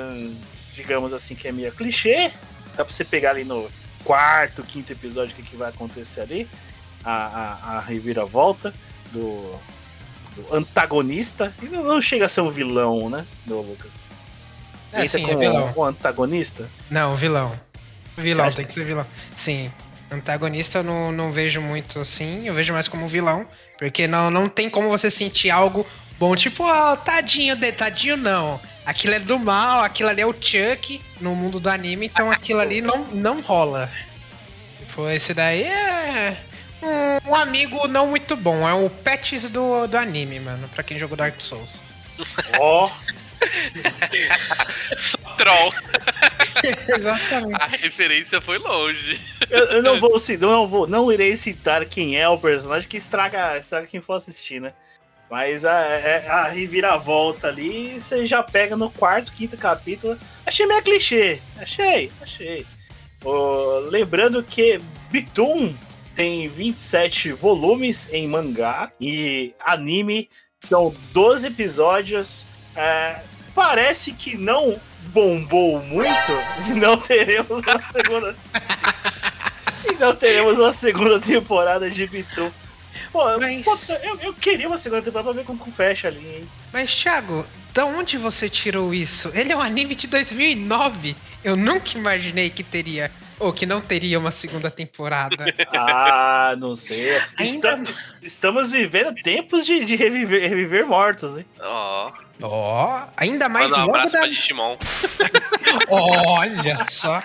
digamos 0.74 1.14
assim, 1.14 1.36
que 1.36 1.48
é 1.48 1.52
meio 1.52 1.72
clichê. 1.72 2.32
Dá 2.76 2.84
pra 2.84 2.92
você 2.94 3.06
pegar 3.06 3.30
ali 3.30 3.44
no 3.44 3.70
quarto, 4.04 4.64
quinto 4.64 4.92
episódio 4.92 5.34
o 5.34 5.36
que, 5.36 5.44
que 5.44 5.56
vai 5.56 5.70
acontecer 5.70 6.22
ali. 6.22 6.50
A, 7.04 7.12
a, 7.14 7.78
a 7.78 7.80
reviravolta 7.82 8.74
do, 9.12 9.60
do 10.36 10.56
antagonista. 10.56 11.54
Ele 11.62 11.78
não 11.78 12.02
chega 12.02 12.26
a 12.26 12.30
ser 12.30 12.42
um 12.42 12.50
vilão, 12.50 13.10
né, 13.10 13.26
do 13.46 13.62
Lucas? 13.62 14.08
É, 14.92 15.08
sim, 15.08 15.30
é 15.30 15.36
vilão. 15.36 15.74
o 15.76 15.84
antagonista? 15.84 16.70
Não, 16.90 17.16
vilão. 17.16 17.52
Vilão, 18.16 18.52
tem 18.52 18.66
que 18.66 18.74
ser 18.74 18.86
vilão. 18.86 19.06
Sim. 19.36 19.72
Antagonista 20.12 20.80
eu 20.80 20.84
não, 20.84 21.12
não 21.12 21.32
vejo 21.32 21.60
muito 21.60 22.00
assim, 22.00 22.48
eu 22.48 22.54
vejo 22.54 22.72
mais 22.72 22.88
como 22.88 23.08
vilão, 23.08 23.48
porque 23.80 24.08
não, 24.08 24.30
não 24.30 24.48
tem 24.48 24.70
como 24.70 24.88
você 24.90 25.10
sentir 25.10 25.50
algo 25.50 25.88
bom, 26.20 26.36
tipo, 26.36 26.64
ó, 26.64 26.96
tadinho 26.96 27.56
dele, 27.56 27.72
tadinho 27.72 28.16
não. 28.16 28.62
Aquilo 28.86 29.16
é 29.16 29.20
do 29.20 29.40
mal, 29.40 29.84
aquilo 29.84 30.10
ali 30.10 30.22
é 30.22 30.26
o 30.26 30.34
Chuck 30.34 31.02
no 31.20 31.34
mundo 31.34 31.60
do 31.60 31.68
anime, 31.68 32.06
então 32.06 32.30
aquilo 32.30 32.60
ali 32.60 32.80
não, 32.80 33.06
não 33.08 33.42
rola. 33.42 33.90
Foi 34.88 35.16
esse 35.16 35.34
daí 35.34 35.64
é 35.64 36.38
um, 36.84 37.32
um 37.32 37.36
amigo 37.36 37.88
não 37.88 38.08
muito 38.08 38.36
bom, 38.36 38.68
é 38.68 38.74
o 38.74 38.90
Pets 38.90 39.50
do, 39.50 39.88
do 39.88 39.98
anime, 39.98 40.40
mano, 40.40 40.68
pra 40.70 40.84
quem 40.84 40.98
jogou 41.00 41.18
Dark 41.18 41.40
Souls. 41.42 41.82
Ó, 42.60 42.90
Troll. 45.38 45.74
Exatamente. 46.96 47.62
A 47.62 47.66
referência 47.68 48.40
foi 48.40 48.58
longe. 48.58 49.20
eu, 49.50 49.66
eu 49.66 49.84
não 49.84 50.00
vou 50.00 50.18
citar, 50.20 50.50
não 50.50 50.68
vou, 50.68 50.88
não 50.88 51.12
irei 51.12 51.36
citar 51.36 51.86
quem 51.86 52.18
é 52.20 52.28
o 52.30 52.38
personagem 52.38 52.88
que 52.88 52.98
estraga, 52.98 53.58
estraga 53.58 53.88
quem 53.88 54.02
for 54.02 54.14
assistir, 54.14 54.62
né? 54.62 54.74
Mas 55.30 55.66
a, 55.66 55.74
é- 55.82 56.28
a 56.30 56.48
reviravolta 56.48 57.48
ali, 57.48 58.00
você 58.00 58.26
já 58.26 58.44
pega 58.44 58.76
no 58.76 58.90
quarto, 58.92 59.34
quinto 59.34 59.58
capítulo. 59.58 60.18
Achei 60.46 60.66
meio 60.68 60.84
clichê. 60.84 61.40
Achei, 61.58 62.12
achei. 62.22 62.66
Ô, 63.24 63.80
lembrando 63.90 64.44
que 64.44 64.80
Bitum 65.10 65.76
tem 66.16 66.48
27 66.48 67.32
volumes 67.34 68.10
em 68.12 68.28
mangá 68.28 68.92
e 69.00 69.54
anime 69.60 70.30
são 70.60 70.94
12 71.12 71.48
episódios. 71.48 72.46
É, 72.76 73.22
parece 73.54 74.14
que 74.14 74.38
não 74.38 74.80
bombou 75.08 75.80
muito. 75.82 76.32
e 76.68 76.72
Não 76.74 76.98
teremos 76.98 77.64
uma 77.64 77.86
segunda. 77.92 78.36
e 79.90 79.94
não 80.00 80.16
teremos 80.16 80.58
uma 80.58 80.74
segunda 80.74 81.20
temporada 81.20 81.90
de 81.90 82.08
Bitum. 82.08 82.52
Pô, 83.12 83.38
Mas- 83.40 83.64
puta, 83.64 84.00
eu, 84.04 84.18
eu 84.22 84.34
queria 84.34 84.68
uma 84.68 84.78
segunda 84.78 85.02
temporada 85.02 85.32
pra 85.34 85.42
ver 85.42 85.46
como 85.46 85.66
fecha 85.72 86.08
ali, 86.08 86.26
hein? 86.26 86.50
Mas, 86.72 86.94
Thiago, 86.94 87.46
da 87.74 87.86
onde 87.86 88.18
você 88.18 88.50
tirou 88.50 88.94
isso? 88.94 89.32
Ele 89.36 89.52
é 89.52 89.58
um 89.58 89.62
anime 89.62 89.94
de 89.96 90.08
2009. 90.08 91.16
Eu 91.44 91.56
nunca 91.56 91.98
imaginei 91.98 92.50
que 92.50 92.64
teria, 92.64 93.12
ou 93.40 93.52
que 93.54 93.66
não 93.66 93.82
teria 93.82 94.18
uma 94.20 94.32
segunda 94.32 94.70
temporada. 94.72 95.46
Ah, 95.74 96.56
não 96.58 96.76
sei. 96.76 97.18
Ainda- 97.40 97.44
Estamos, 97.44 98.16
estamos 98.22 98.72
vivendo 98.72 99.14
tempos 99.24 99.66
de, 99.66 99.84
de 99.86 99.96
reviver, 99.96 100.48
reviver 100.50 100.86
mortos, 100.86 101.38
hein? 101.38 101.46
Ó, 101.60 102.12
Ó, 102.42 103.08
ainda 103.16 103.48
mais 103.50 103.70
manda 103.70 103.84
um 103.84 103.88
logo 103.88 104.10
da. 104.10 104.22
Olha 105.90 106.86
só. 106.90 107.22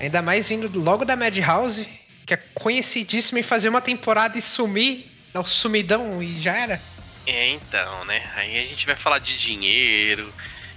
Ainda 0.00 0.22
mais 0.22 0.48
vindo 0.48 0.68
do- 0.68 0.80
logo 0.80 1.04
da 1.04 1.16
Madhouse, 1.16 1.88
que 2.26 2.34
é 2.34 2.36
conhecidíssima 2.54 3.40
em 3.40 3.42
fazer 3.42 3.68
uma 3.68 3.80
temporada 3.80 4.38
e 4.38 4.42
sumir. 4.42 5.10
Dar 5.32 5.40
o 5.40 5.44
sumidão 5.44 6.22
e 6.22 6.38
já 6.38 6.54
era. 6.56 6.80
É, 7.26 7.48
então, 7.48 8.04
né? 8.04 8.22
Aí 8.36 8.58
a 8.58 8.66
gente 8.66 8.84
vai 8.84 8.94
falar 8.96 9.18
de 9.18 9.38
dinheiro, 9.38 10.32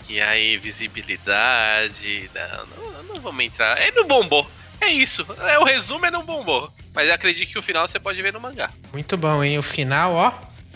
e 0.10 0.22
aí 0.22 0.58
visibilidade. 0.58 2.30
Não, 2.34 2.94
não, 2.94 3.04
não 3.04 3.20
vamos 3.22 3.44
entrar. 3.46 3.78
É 3.82 3.92
no 3.92 4.06
bombou. 4.06 4.50
É 4.82 4.88
isso. 4.92 5.26
É, 5.40 5.58
o 5.60 5.64
resumo 5.64 6.06
é 6.06 6.12
no 6.12 6.24
bombou. 6.24 6.72
Mas 6.94 7.08
eu 7.08 7.14
acredito 7.14 7.50
que 7.52 7.60
o 7.60 7.64
final 7.64 7.88
você 7.88 8.00
pode 8.00 8.22
ver 8.22 8.34
no 8.34 8.40
mangá. 8.40 8.70
Muito 8.94 9.18
bom, 9.18 9.44
hein? 9.44 9.58
O 9.58 9.64
final, 9.64 10.14
ó. 10.14 10.34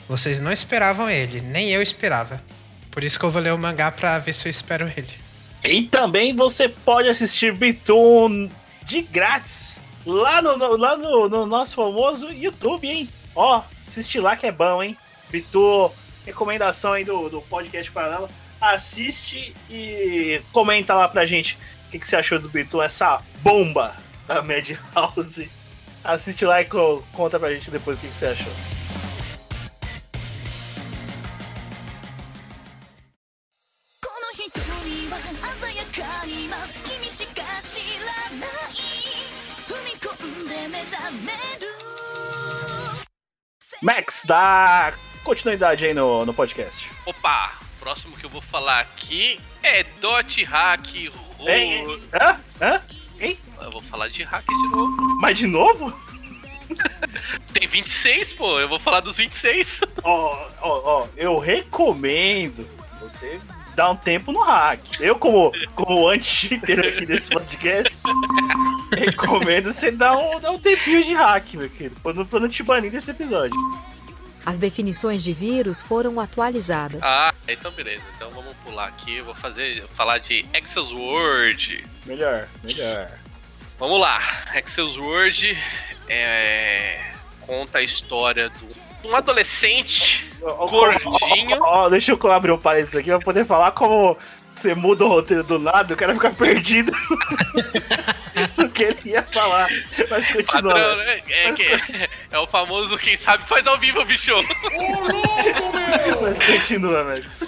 Vocês 0.08 0.40
não 0.40 0.52
esperavam 0.52 1.10
ele, 1.10 1.40
nem 1.42 1.70
eu 1.70 1.82
esperava. 1.82 2.42
Por 2.90 3.04
isso 3.04 3.20
que 3.20 3.26
eu 3.26 3.30
vou 3.30 3.42
ler 3.42 3.54
o 3.54 3.58
mangá 3.58 3.92
pra 3.92 4.18
ver 4.18 4.34
se 4.34 4.48
eu 4.48 4.50
espero 4.50 4.86
ele. 4.98 5.08
E 5.64 5.84
também 5.84 6.36
você 6.36 6.68
pode 6.68 7.08
assistir 7.08 7.56
Bitum 7.56 8.50
de 8.84 9.02
grátis 9.04 9.80
lá 10.06 10.42
no, 10.42 10.58
no- 10.58 10.76
lá 10.78 10.98
no, 10.98 11.30
no 11.30 11.46
nosso 11.46 11.76
famoso 11.76 12.32
YouTube, 12.32 12.88
hein? 12.90 13.08
Ó, 13.36 13.62
assiste 13.80 14.20
lá 14.20 14.36
que 14.36 14.48
é 14.48 14.52
bom, 14.52 14.82
hein? 14.82 14.98
Bitum, 15.30 15.92
recomendação 16.26 16.94
aí 16.94 17.04
do, 17.04 17.30
do 17.30 17.42
podcast 17.44 17.92
Paralelo 17.92 18.28
assiste 18.62 19.56
e 19.70 20.42
comenta 20.52 20.94
lá 20.94 21.08
pra 21.08 21.26
gente 21.26 21.58
o 21.88 21.92
que, 21.92 22.00
que 22.00 22.08
você 22.08 22.16
achou 22.16 22.40
do 22.40 22.50
Bitu 22.50 22.82
essa 22.82 23.22
bomba 23.42 23.96
da 24.28 24.42
Madhouse. 24.42 25.50
Assiste 26.04 26.46
lá 26.46 26.62
e 26.62 26.66
conta 26.66 27.40
pra 27.40 27.52
gente 27.52 27.72
depois 27.72 27.98
o 27.98 28.00
que, 28.00 28.08
que 28.08 28.18
você 28.18 28.28
achou. 28.28 28.54
Max, 43.82 44.24
dá 44.26 44.94
continuidade 45.24 45.86
aí 45.86 45.94
no, 45.94 46.26
no 46.26 46.34
podcast. 46.34 46.90
Opa! 47.06 47.59
Próximo 47.90 48.16
que 48.16 48.24
eu 48.24 48.30
vou 48.30 48.40
falar 48.40 48.82
aqui 48.82 49.40
é 49.64 49.84
Dot 50.00 50.44
Hack 50.44 50.96
hein? 51.40 52.00
Hã? 52.14 52.40
Hã? 52.62 52.82
Hein? 53.20 53.36
Eu 53.60 53.72
vou 53.72 53.82
falar 53.82 54.10
de 54.10 54.22
hack 54.22 54.46
de 54.46 54.70
novo. 54.70 54.96
Mas 55.20 55.40
de 55.40 55.48
novo? 55.48 56.00
Tem 57.52 57.68
26, 57.68 58.34
pô. 58.34 58.60
Eu 58.60 58.70
vou 58.70 58.78
falar 58.78 59.00
dos 59.00 59.18
26. 59.18 59.82
Ó, 60.04 60.50
ó, 60.62 60.82
ó, 60.86 61.08
eu 61.18 61.40
recomendo 61.40 62.64
você 63.02 63.42
dar 63.74 63.90
um 63.90 63.96
tempo 63.96 64.32
no 64.32 64.44
hack. 64.44 65.00
Eu, 65.00 65.16
como, 65.16 65.52
como 65.74 66.10
anti-cheater 66.10 66.90
aqui 66.90 67.08
desse 67.08 67.32
podcast, 67.32 68.04
recomendo 68.96 69.74
você 69.74 69.90
dar 69.90 70.16
um, 70.16 70.40
dar 70.40 70.52
um 70.52 70.60
tempinho 70.60 71.04
de 71.04 71.16
hack, 71.16 71.56
meu 71.56 71.70
querido, 71.72 72.00
pra 72.02 72.14
não, 72.14 72.24
pra 72.24 72.40
não 72.40 72.50
te 72.50 72.62
banir 72.62 72.92
desse 72.92 73.10
episódio. 73.10 73.60
As 74.46 74.58
definições 74.58 75.24
de 75.24 75.34
vírus 75.34 75.82
foram 75.82 76.20
atualizadas. 76.20 77.02
Ah, 77.04 77.34
então 77.48 77.72
beleza. 77.72 78.04
Então 78.16 78.32
vamos 78.32 78.56
pular 78.64 78.88
aqui. 78.88 79.18
Eu 79.18 79.26
vou 79.26 79.36
fazer, 79.36 79.84
falar 79.96 80.18
de 80.20 80.46
Excel's 80.54 80.92
Word. 80.92 81.86
Melhor, 82.06 82.48
melhor. 82.64 83.10
Vamos 83.78 84.00
lá. 84.00 84.20
Excel's 84.56 84.98
Word 84.98 85.58
é, 86.10 87.00
conta 87.42 87.80
a 87.80 87.82
história 87.84 88.50
de 88.50 89.08
um 89.08 89.16
adolescente 89.16 90.30
ó, 90.42 90.68
Gordinho. 90.68 91.58
ó, 91.62 91.66
ó, 91.66 91.86
ó, 91.86 91.90
deixa 91.90 92.12
eu 92.12 92.32
abrir 92.32 92.52
um 92.52 92.58
parênteses 92.58 92.96
aqui 92.96 93.10
pra 93.10 93.20
poder 93.20 93.46
falar 93.46 93.72
como 93.72 94.18
você 94.56 94.74
muda 94.76 95.06
o 95.06 95.08
roteiro 95.08 95.44
do 95.44 95.58
nada, 95.58 95.94
o 95.94 95.98
cara 95.98 96.14
fica 96.14 96.32
perdido 96.36 96.92
que 98.80 98.84
ele 98.84 99.00
ia 99.12 99.24
falar. 99.24 99.68
Mas 100.10 100.28
continua. 100.32 100.74
padrão, 100.74 100.96
né? 100.98 101.22
É, 101.30 101.52
que- 101.54 102.10
é 102.32 102.40
o 102.40 102.48
famoso 102.48 102.98
quem 102.98 103.18
sabe 103.18 103.48
faz 103.48 103.68
ao 103.68 103.78
vivo, 103.78 104.04
bicho. 104.06 104.34
Mas 106.22 106.46
continua, 106.46 107.04
Max. 107.04 107.44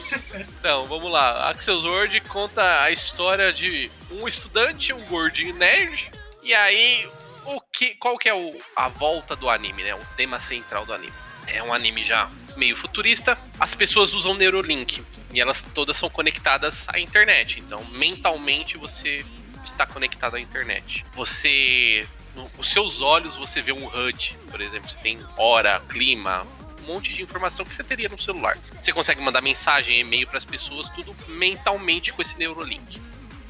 Então, 0.60 0.86
vamos 0.86 1.12
lá. 1.12 1.50
Axel 1.50 1.80
Word 1.80 2.20
conta 2.22 2.82
a 2.84 2.92
história 2.92 3.52
de 3.54 3.90
um 4.12 4.28
estudante, 4.28 4.94
um 4.94 5.02
gordinho 5.06 5.56
nerd. 5.56 6.12
E 6.44 6.54
aí, 6.54 7.08
o 7.46 7.60
que, 7.62 7.96
qual 7.96 8.18
que 8.18 8.30
é 8.30 8.34
o, 8.34 8.58
a 8.76 8.88
volta 8.88 9.36
do 9.36 9.50
anime, 9.50 9.84
né? 9.84 9.94
O 9.96 10.06
tema 10.16 10.40
central 10.40 10.86
do 10.86 10.94
anime. 10.94 11.14
É 11.48 11.62
um 11.64 11.74
anime 11.74 12.04
já 12.04 12.30
meio 12.56 12.76
futurista. 12.76 13.38
As 13.60 13.74
pessoas 13.76 14.14
usam 14.14 14.34
Neurolink 14.34 15.04
e 15.34 15.40
elas 15.42 15.64
todas 15.74 15.98
são 15.98 16.10
conectadas 16.10 16.86
à 16.90 17.00
internet. 17.00 17.60
Então, 17.60 17.84
mentalmente 17.92 18.78
você 18.78 19.26
está 19.64 19.86
conectado 19.86 20.36
à 20.36 20.40
internet. 20.40 21.06
Você 21.14 22.08
no- 22.36 22.50
os 22.58 22.70
seus 22.72 23.02
olhos 23.02 23.36
você 23.36 23.62
vê 23.62 23.72
um 23.72 23.86
HUD, 23.88 24.38
por 24.50 24.62
exemplo, 24.62 24.90
você 24.90 24.98
tem 24.98 25.20
hora, 25.38 25.82
clima, 25.90 26.46
um 26.82 26.86
monte 26.86 27.14
de 27.14 27.22
informação 27.22 27.66
que 27.66 27.74
você 27.76 27.84
teria 27.84 28.10
no 28.10 28.20
celular. 28.20 28.58
Você 28.80 28.92
consegue 28.92 29.22
mandar 29.22 29.42
mensagem, 29.42 30.00
e-mail 30.00 30.28
para 30.28 30.38
as 30.38 30.46
pessoas, 30.46 30.90
tudo 30.90 31.14
mentalmente 31.28 32.12
com 32.14 32.22
esse 32.22 32.38
Neurolink. 32.38 33.02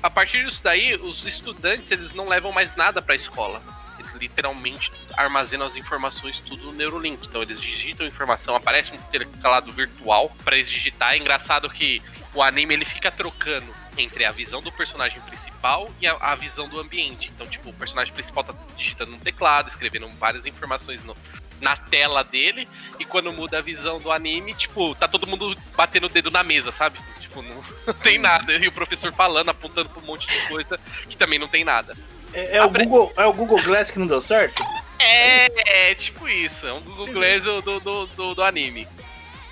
A 0.04 0.10
partir 0.10 0.44
disso 0.44 0.62
daí, 0.64 0.96
os 0.96 1.26
estudantes 1.26 1.92
eles 1.92 2.14
não 2.14 2.28
levam 2.28 2.52
mais 2.52 2.76
nada 2.76 3.02
para 3.02 3.14
a 3.14 3.16
escola. 3.16 3.62
Eles 4.00 4.14
literalmente 4.14 4.92
armazenam 5.16 5.68
as 5.68 5.76
informações 5.76 6.40
tudo 6.40 6.66
no 6.68 6.74
Neurolink. 6.74 7.28
Então 7.28 7.42
eles 7.44 7.62
digitam 7.62 8.06
informação, 8.08 8.56
aparece 8.56 8.92
um 8.94 8.98
teclado 8.98 9.72
virtual 9.72 10.30
para 10.44 10.56
eles 10.56 10.70
digitar. 10.70 11.14
É 11.14 11.18
engraçado 11.18 11.70
que 11.70 12.02
o 12.34 12.42
anime 12.42 12.74
ele 12.74 12.86
fica 12.86 13.12
trocando 13.12 13.72
entre 14.02 14.26
a 14.26 14.32
visão 14.32 14.62
do 14.62 14.72
personagem 14.72 15.22
principal 15.22 15.90
e 16.02 16.08
a, 16.08 16.14
a 16.20 16.36
visão 16.36 16.68
do 16.68 16.80
ambiente. 16.80 17.32
Então, 17.34 17.46
tipo, 17.48 17.70
o 17.70 17.74
personagem 17.74 18.14
principal 18.14 18.44
tá 18.44 18.54
digitando 18.78 19.12
no 19.12 19.18
teclado, 19.20 19.68
escrevendo 19.70 20.08
várias 20.20 20.46
informações 20.46 21.04
no- 21.04 21.16
na 21.60 21.78
tela 21.78 22.24
dele, 22.24 22.68
e 23.00 23.06
quando 23.06 23.32
muda 23.32 23.60
a 23.60 23.62
visão 23.62 24.00
do 24.00 24.12
anime, 24.12 24.54
tipo, 24.56 24.96
tá 24.96 25.08
todo 25.08 25.28
mundo 25.28 25.56
batendo 25.76 26.08
o 26.08 26.10
dedo 26.10 26.32
na 26.32 26.44
mesa, 26.44 26.72
sabe? 26.72 27.00
Tipo, 27.20 27.44
não, 27.44 27.64
não 27.86 27.94
tem 27.94 28.18
nada. 28.18 28.54
E 28.54 28.68
o 28.68 28.72
professor 28.72 29.14
falando, 29.14 29.50
apontando 29.50 29.88
pra 29.90 30.02
um 30.02 30.06
monte 30.06 30.26
de 30.28 30.48
coisa 30.48 30.80
que 31.08 31.16
também 31.16 31.38
não 31.38 31.48
tem 31.48 31.64
nada. 31.64 31.96
É, 32.34 32.58
é 32.58 32.62
o 32.62 32.66
Apre- 32.66 32.86
Google, 32.86 33.14
é 33.16 33.26
o 33.26 33.34
Google 33.34 33.62
Glass 33.62 33.92
que 33.92 34.00
não 34.00 34.08
deu 34.08 34.20
certo? 34.22 34.64
É, 34.98 35.90
é 35.92 35.96
tipo 35.96 36.28
isso, 36.30 36.66
é 36.66 36.74
um 36.74 36.80
Google 36.82 37.08
Glass 37.08 37.44
do, 37.44 37.62
do, 37.62 38.08
do, 38.08 38.36
do 38.36 38.44
anime. 38.44 38.88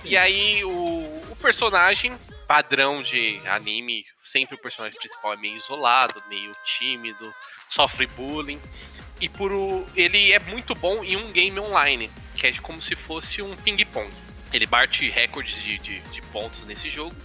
E 0.03 0.15
aí 0.17 0.63
o, 0.63 0.69
o 1.29 1.37
personagem 1.41 2.13
padrão 2.49 3.03
de 3.03 3.39
anime, 3.47 4.03
sempre 4.25 4.55
o 4.55 4.59
personagem 4.59 4.97
principal 4.97 5.33
é 5.33 5.37
meio 5.37 5.55
isolado, 5.55 6.19
meio 6.27 6.51
tímido, 6.65 7.31
sofre 7.69 8.07
bullying. 8.07 8.59
E 9.21 9.29
por 9.29 9.51
o, 9.51 9.85
ele 9.95 10.31
é 10.31 10.39
muito 10.39 10.73
bom 10.73 11.03
em 11.03 11.15
um 11.15 11.27
game 11.27 11.59
online, 11.59 12.09
que 12.33 12.47
é 12.47 12.53
como 12.53 12.81
se 12.81 12.95
fosse 12.95 13.39
um 13.43 13.55
ping-pong. 13.57 14.09
Ele 14.51 14.65
bate 14.65 15.07
recordes 15.11 15.61
de, 15.61 15.77
de, 15.77 15.99
de 15.99 16.21
pontos 16.23 16.65
nesse 16.65 16.89
jogo. 16.89 17.15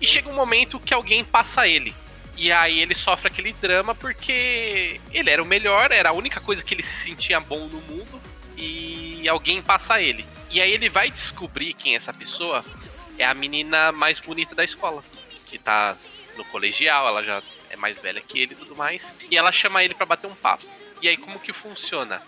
E 0.00 0.06
chega 0.06 0.30
um 0.30 0.34
momento 0.34 0.80
que 0.80 0.94
alguém 0.94 1.22
passa 1.26 1.68
ele. 1.68 1.94
E 2.34 2.50
aí 2.50 2.80
ele 2.80 2.94
sofre 2.94 3.28
aquele 3.28 3.52
drama 3.52 3.94
porque 3.94 4.98
ele 5.12 5.28
era 5.28 5.42
o 5.42 5.46
melhor, 5.46 5.92
era 5.92 6.08
a 6.08 6.14
única 6.14 6.40
coisa 6.40 6.64
que 6.64 6.72
ele 6.72 6.82
se 6.82 7.04
sentia 7.04 7.38
bom 7.38 7.66
no 7.66 7.82
mundo. 7.82 8.18
E 8.56 9.28
alguém 9.28 9.60
passa 9.60 10.00
ele. 10.00 10.24
E 10.50 10.58
aí 10.58 10.72
ele 10.72 10.88
vai 10.88 11.10
descobrir 11.10 11.74
quem 11.74 11.92
é 11.92 11.96
essa 11.96 12.14
pessoa. 12.14 12.64
É 13.20 13.26
a 13.26 13.34
menina 13.34 13.92
mais 13.92 14.18
bonita 14.18 14.54
da 14.54 14.64
escola. 14.64 15.04
Que 15.46 15.58
tá 15.58 15.94
no 16.38 16.44
colegial, 16.46 17.06
ela 17.06 17.22
já 17.22 17.42
é 17.68 17.76
mais 17.76 17.98
velha 17.98 18.20
que 18.20 18.40
ele 18.40 18.54
e 18.54 18.56
tudo 18.56 18.74
mais. 18.74 19.14
E 19.30 19.36
ela 19.36 19.52
chama 19.52 19.84
ele 19.84 19.92
pra 19.92 20.06
bater 20.06 20.26
um 20.26 20.34
papo. 20.34 20.64
E 21.02 21.08
aí 21.08 21.18
como 21.18 21.38
que 21.38 21.52
funciona? 21.52 22.20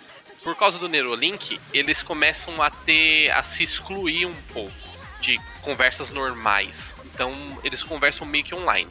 Por 0.42 0.55
causa 0.55 0.78
do 0.78 0.90
Neurolink, 0.90 1.59
eles 1.72 2.02
começam 2.02 2.61
a 2.61 2.70
ter. 2.70 3.31
a 3.31 3.42
se 3.42 3.62
excluir 3.62 4.26
um 4.26 4.42
pouco 4.52 4.72
de 5.22 5.40
conversas 5.62 6.11
normais. 6.11 6.92
Então 7.07 7.33
eles 7.64 7.83
conversam 7.83 8.26
meio 8.26 8.44
que 8.44 8.55
online. 8.55 8.90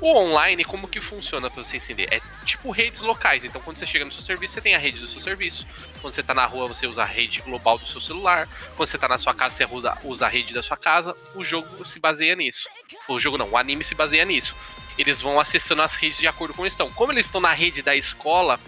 O 0.00 0.08
online, 0.14 0.64
como 0.64 0.86
que 0.88 1.00
funciona 1.00 1.50
pra 1.50 1.64
você 1.64 1.78
entender? 1.78 2.08
É 2.12 2.20
tipo 2.44 2.70
redes 2.70 3.00
locais. 3.00 3.44
Então, 3.44 3.60
quando 3.62 3.76
você 3.78 3.86
chega 3.86 4.04
no 4.04 4.12
seu 4.12 4.22
serviço, 4.22 4.54
você 4.54 4.60
tem 4.60 4.74
a 4.74 4.78
rede 4.78 4.98
do 5.00 5.08
seu 5.08 5.20
serviço. 5.20 5.66
Quando 6.00 6.12
você 6.14 6.22
tá 6.22 6.34
na 6.34 6.44
rua, 6.44 6.68
você 6.68 6.86
usa 6.86 7.02
a 7.02 7.06
rede 7.06 7.40
global 7.40 7.78
do 7.78 7.86
seu 7.86 8.00
celular. 8.00 8.46
Quando 8.76 8.88
você 8.88 8.98
tá 8.98 9.08
na 9.08 9.18
sua 9.18 9.34
casa, 9.34 9.54
você 9.56 9.64
usa, 9.64 9.98
usa 10.04 10.26
a 10.26 10.28
rede 10.28 10.52
da 10.52 10.62
sua 10.62 10.76
casa. 10.76 11.16
O 11.34 11.42
jogo 11.44 11.84
se 11.84 11.98
baseia 11.98 12.36
nisso. 12.36 12.68
O 13.08 13.18
jogo 13.18 13.38
não, 13.38 13.50
o 13.50 13.56
anime 13.56 13.82
se 13.84 13.94
baseia 13.94 14.24
nisso. 14.24 14.54
Eles 14.98 15.20
vão 15.20 15.38
acessando 15.40 15.82
as 15.82 15.94
redes 15.96 16.18
de 16.18 16.26
acordo 16.26 16.54
com 16.54 16.62
eles 16.62 16.72
estão. 16.74 16.90
Como 16.92 17.12
eles 17.12 17.26
estão 17.26 17.40
na 17.40 17.52
rede 17.52 17.82
da 17.82 17.94
escola, 17.94 18.58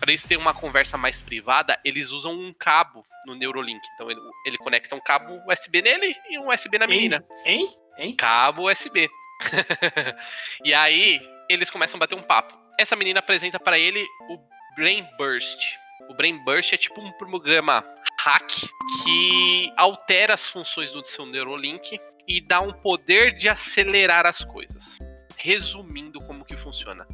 para 0.00 0.10
eles 0.12 0.22
terem 0.24 0.40
uma 0.42 0.54
conversa 0.54 0.96
mais 0.98 1.20
privada, 1.20 1.78
eles 1.84 2.10
usam 2.10 2.32
um 2.32 2.52
cabo 2.52 3.04
no 3.26 3.34
Neurolink. 3.34 3.80
Então, 3.94 4.10
ele, 4.10 4.20
ele 4.46 4.58
conecta 4.58 4.94
um 4.94 5.00
cabo 5.00 5.40
USB 5.50 5.82
nele 5.82 6.14
e 6.28 6.38
um 6.38 6.48
USB 6.48 6.78
na 6.78 6.86
menina 6.86 7.24
Hein? 7.44 7.66
Hein? 7.98 8.14
cabo 8.16 8.70
USB. 8.70 9.08
e 10.64 10.72
aí, 10.74 11.20
eles 11.48 11.70
começam 11.70 11.96
a 11.96 12.00
bater 12.00 12.14
um 12.14 12.22
papo. 12.22 12.56
Essa 12.78 12.96
menina 12.96 13.20
apresenta 13.20 13.58
pra 13.58 13.78
ele 13.78 14.04
o 14.28 14.38
Brain 14.76 15.06
Burst. 15.16 15.76
O 16.08 16.14
Brain 16.14 16.42
Burst 16.44 16.72
é 16.72 16.76
tipo 16.76 17.00
um 17.00 17.12
programa 17.12 17.84
hack 18.20 18.50
que 19.04 19.72
altera 19.76 20.34
as 20.34 20.48
funções 20.48 20.90
do 20.92 21.04
seu 21.04 21.26
Neurolink 21.26 21.98
e 22.26 22.40
dá 22.40 22.60
um 22.60 22.72
poder 22.72 23.36
de 23.36 23.48
acelerar 23.48 24.26
as 24.26 24.44
coisas. 24.44 24.98
Resumindo 25.36 26.18
como 26.20 26.44
que 26.44 26.56
funciona. 26.56 27.06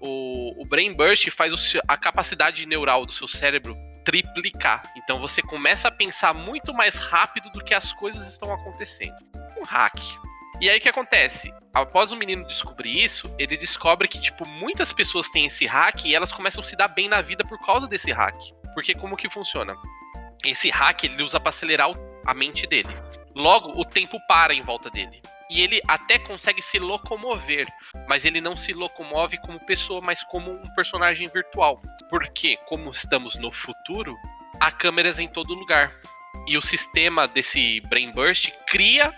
O, 0.00 0.62
o 0.62 0.68
Brain 0.68 0.92
Burst 0.92 1.30
faz 1.30 1.74
a 1.86 1.96
capacidade 1.96 2.66
neural 2.66 3.06
do 3.06 3.12
seu 3.12 3.26
cérebro 3.26 3.74
triplicar. 4.04 4.82
Então 4.96 5.20
você 5.20 5.42
começa 5.42 5.88
a 5.88 5.90
pensar 5.90 6.34
muito 6.34 6.72
mais 6.72 6.94
rápido 6.96 7.50
do 7.50 7.62
que 7.62 7.74
as 7.74 7.92
coisas 7.92 8.26
estão 8.28 8.52
acontecendo. 8.52 9.16
Um 9.58 9.64
hack. 9.64 9.96
E 10.60 10.68
aí 10.68 10.78
o 10.78 10.80
que 10.80 10.88
acontece? 10.88 11.54
Após 11.72 12.10
o 12.10 12.16
menino 12.16 12.44
descobrir 12.44 13.04
isso, 13.04 13.32
ele 13.38 13.56
descobre 13.56 14.08
que, 14.08 14.20
tipo, 14.20 14.46
muitas 14.48 14.92
pessoas 14.92 15.30
têm 15.30 15.46
esse 15.46 15.66
hack 15.66 16.04
e 16.04 16.14
elas 16.14 16.32
começam 16.32 16.62
a 16.64 16.66
se 16.66 16.74
dar 16.74 16.88
bem 16.88 17.08
na 17.08 17.20
vida 17.20 17.44
por 17.44 17.58
causa 17.64 17.86
desse 17.86 18.10
hack. 18.10 18.34
Porque 18.74 18.92
como 18.94 19.16
que 19.16 19.30
funciona? 19.30 19.76
Esse 20.44 20.68
hack 20.70 21.04
ele 21.04 21.22
usa 21.22 21.38
para 21.38 21.50
acelerar 21.50 21.90
a 22.26 22.34
mente 22.34 22.66
dele. 22.66 22.88
Logo, 23.36 23.80
o 23.80 23.84
tempo 23.84 24.18
para 24.26 24.52
em 24.52 24.62
volta 24.62 24.90
dele. 24.90 25.22
E 25.48 25.62
ele 25.62 25.80
até 25.86 26.18
consegue 26.18 26.60
se 26.60 26.78
locomover, 26.78 27.66
mas 28.08 28.24
ele 28.24 28.40
não 28.40 28.56
se 28.56 28.72
locomove 28.72 29.38
como 29.38 29.64
pessoa, 29.64 30.00
mas 30.04 30.22
como 30.24 30.50
um 30.50 30.74
personagem 30.74 31.28
virtual. 31.28 31.80
Porque, 32.10 32.56
como 32.66 32.90
estamos 32.90 33.36
no 33.36 33.52
futuro, 33.52 34.16
há 34.60 34.72
câmeras 34.72 35.20
em 35.20 35.28
todo 35.28 35.54
lugar. 35.54 35.94
E 36.48 36.56
o 36.56 36.60
sistema 36.60 37.28
desse 37.28 37.80
Brain 37.82 38.10
Burst 38.12 38.50
cria 38.66 39.14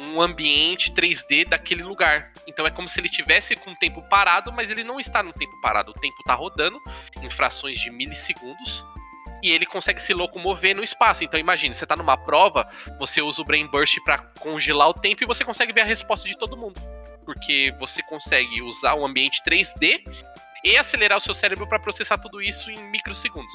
um 0.00 0.20
ambiente 0.20 0.92
3D 0.92 1.48
daquele 1.48 1.82
lugar. 1.82 2.32
Então 2.46 2.66
é 2.66 2.70
como 2.70 2.88
se 2.88 2.98
ele 2.98 3.08
tivesse 3.08 3.54
com 3.56 3.72
o 3.72 3.76
tempo 3.76 4.02
parado, 4.08 4.52
mas 4.52 4.70
ele 4.70 4.82
não 4.82 4.98
está 4.98 5.22
no 5.22 5.32
tempo 5.32 5.60
parado. 5.60 5.92
O 5.92 5.94
tempo 5.94 6.16
está 6.20 6.34
rodando 6.34 6.80
em 7.22 7.30
frações 7.30 7.78
de 7.78 7.90
milissegundos 7.90 8.84
e 9.42 9.50
ele 9.50 9.66
consegue 9.66 10.00
se 10.00 10.12
locomover 10.12 10.76
no 10.76 10.84
espaço. 10.84 11.24
Então 11.24 11.38
imagine, 11.38 11.74
você 11.74 11.84
está 11.84 11.96
numa 11.96 12.16
prova, 12.16 12.68
você 12.98 13.22
usa 13.22 13.40
o 13.42 13.44
Brain 13.44 13.66
Burst 13.66 13.98
para 14.04 14.18
congelar 14.38 14.88
o 14.88 14.94
tempo 14.94 15.22
e 15.22 15.26
você 15.26 15.44
consegue 15.44 15.72
ver 15.72 15.82
a 15.82 15.86
resposta 15.86 16.26
de 16.28 16.36
todo 16.36 16.56
mundo. 16.56 16.80
Porque 17.24 17.74
você 17.78 18.02
consegue 18.02 18.62
usar 18.62 18.94
o 18.94 19.04
ambiente 19.04 19.42
3D 19.46 20.02
e 20.64 20.76
acelerar 20.76 21.18
o 21.18 21.20
seu 21.20 21.34
cérebro 21.34 21.66
para 21.66 21.78
processar 21.78 22.18
tudo 22.18 22.42
isso 22.42 22.70
em 22.70 22.78
microsegundos. 22.90 23.54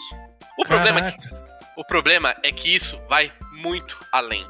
O 0.57 0.63
problema 0.63 0.99
é 0.99 1.11
que 1.11 1.45
o 1.75 1.83
problema 1.83 2.35
é 2.41 2.51
que 2.53 2.73
isso 2.73 2.97
vai 3.09 3.31
muito 3.51 3.99
além. 4.11 4.47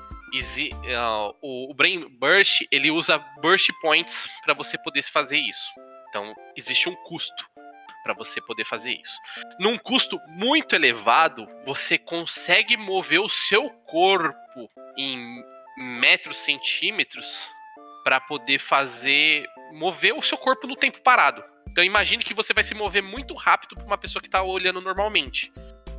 Ah, 0.96 1.32
o, 1.42 1.72
o 1.72 1.74
Brain 1.74 2.08
Burst 2.20 2.62
ele 2.72 2.92
usa 2.92 3.18
burst 3.42 3.70
points 3.82 4.28
para 4.44 4.54
você 4.54 4.78
poder 4.78 5.04
fazer 5.04 5.38
isso. 5.38 5.72
Então 6.10 6.34
existe 6.56 6.90
um 6.90 6.96
custo 7.04 7.50
para 8.04 8.14
você 8.14 8.40
poder 8.40 8.66
fazer 8.66 8.92
isso. 8.92 9.18
Num 9.60 9.78
custo 9.78 10.20
muito 10.28 10.76
elevado, 10.76 11.48
você 11.66 11.98
consegue 11.98 12.78
mover 12.78 13.20
o 13.20 13.28
seu 13.28 13.70
corpo 13.70 14.70
em 14.96 15.44
metros, 15.78 16.38
centímetros 16.38 17.50
para 18.04 18.22
poder 18.22 18.60
fazer 18.60 19.46
mover 19.74 20.14
o 20.14 20.22
seu 20.22 20.38
corpo 20.38 20.68
no 20.68 20.76
tempo 20.76 21.02
parado. 21.02 21.44
Então 21.70 21.84
imagine 21.84 22.24
que 22.24 22.34
você 22.34 22.54
vai 22.54 22.64
se 22.64 22.74
mover 22.74 23.02
muito 23.02 23.34
rápido 23.34 23.76
para 23.76 23.84
uma 23.84 23.98
pessoa 23.98 24.22
que 24.22 24.28
está 24.28 24.42
olhando 24.42 24.80
normalmente. 24.80 25.52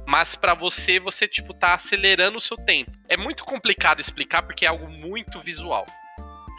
Mas 0.06 0.36
pra 0.36 0.54
você, 0.54 1.00
você, 1.00 1.26
tipo, 1.26 1.52
tá 1.52 1.74
acelerando 1.74 2.38
o 2.38 2.40
seu 2.40 2.56
tempo. 2.56 2.92
É 3.08 3.16
muito 3.16 3.44
complicado 3.44 4.00
explicar 4.00 4.42
porque 4.42 4.64
é 4.64 4.68
algo 4.68 4.88
muito 4.88 5.40
visual. 5.40 5.84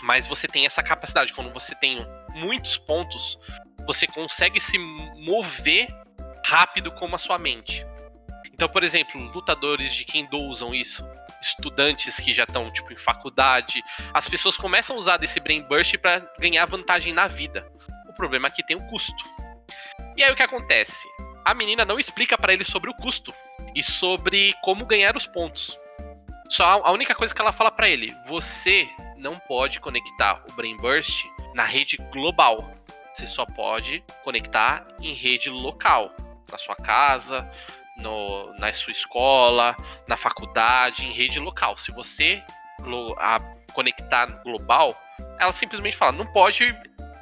Mas 0.04 0.28
você 0.28 0.48
tem 0.48 0.66
essa 0.66 0.84
capacidade. 0.84 1.34
Quando 1.34 1.52
você 1.54 1.74
tem 1.74 1.98
muitos 2.36 2.78
pontos, 2.78 3.39
você 3.86 4.06
consegue 4.06 4.60
se 4.60 4.78
mover 4.78 5.88
rápido 6.45 6.91
como 6.91 7.16
a 7.16 7.20
sua 7.20 7.39
mente. 7.39 7.86
Então, 8.54 8.68
por 8.68 8.84
exemplo, 8.84 9.22
lutadores 9.32 9.93
de 9.93 10.04
Kendo 10.04 10.38
usam 10.38 10.74
isso. 10.76 11.08
Estudantes 11.41 12.20
que 12.20 12.34
já 12.34 12.43
estão, 12.43 12.72
tipo, 12.72 12.91
em 12.91 12.98
faculdade. 12.98 13.82
As 14.14 14.28
pessoas 14.28 14.58
começam 14.58 14.95
a 14.95 15.00
usar 15.00 15.18
desse 15.18 15.39
Brain 15.39 15.62
Burst 15.64 15.95
para 15.98 16.20
ganhar 16.39 16.66
vantagem 16.66 17.14
na 17.14 17.28
vida. 17.28 17.72
O 18.10 18.14
problema 18.14 18.48
é 18.48 18.52
que 18.52 18.66
tem 18.66 18.76
o 18.76 18.86
custo. 18.88 19.24
E 20.18 20.24
aí 20.24 20.32
o 20.32 20.36
que 20.36 20.43
acontece? 20.43 21.08
A 21.48 21.54
menina 21.54 21.86
não 21.86 21.98
explica 21.98 22.38
para 22.38 22.52
ele 22.52 22.66
sobre 22.66 22.89
o 22.89 22.93
custo 22.93 23.34
e 23.74 23.82
sobre 23.82 24.54
como 24.62 24.86
ganhar 24.86 25.16
os 25.16 25.26
pontos. 25.26 25.80
Só 26.50 26.82
a 26.84 26.91
única 26.91 27.16
coisa 27.16 27.34
que 27.34 27.39
ela 27.39 27.54
fala 27.54 27.72
para 27.72 27.88
ele: 27.88 28.14
você 28.28 28.86
não 29.16 29.39
pode 29.39 29.80
conectar 29.80 30.43
o 30.50 30.54
Brain 30.56 30.76
Burst 30.76 31.24
na 31.54 31.64
rede 31.64 31.95
global. 32.12 32.58
Você 33.14 33.26
só 33.26 33.45
pode 33.45 34.04
conectar 34.26 34.86
em 35.02 35.14
rede 35.14 35.50
local, 35.50 36.14
na 36.52 36.58
sua 36.58 36.76
casa, 36.76 37.50
no, 37.98 38.54
na 38.60 38.74
sua 38.74 38.91
escola, 38.91 39.74
na 40.06 40.18
faculdade, 40.18 41.06
em 41.06 41.14
rede 41.14 41.39
local. 41.39 41.78
Se 41.78 41.93
você 41.93 42.43
a, 43.20 43.39
conectar 43.72 44.26
global, 44.43 44.93
ela 45.39 45.54
simplesmente 45.54 45.95
fala, 45.95 46.12
não 46.12 46.28
pode 46.28 46.76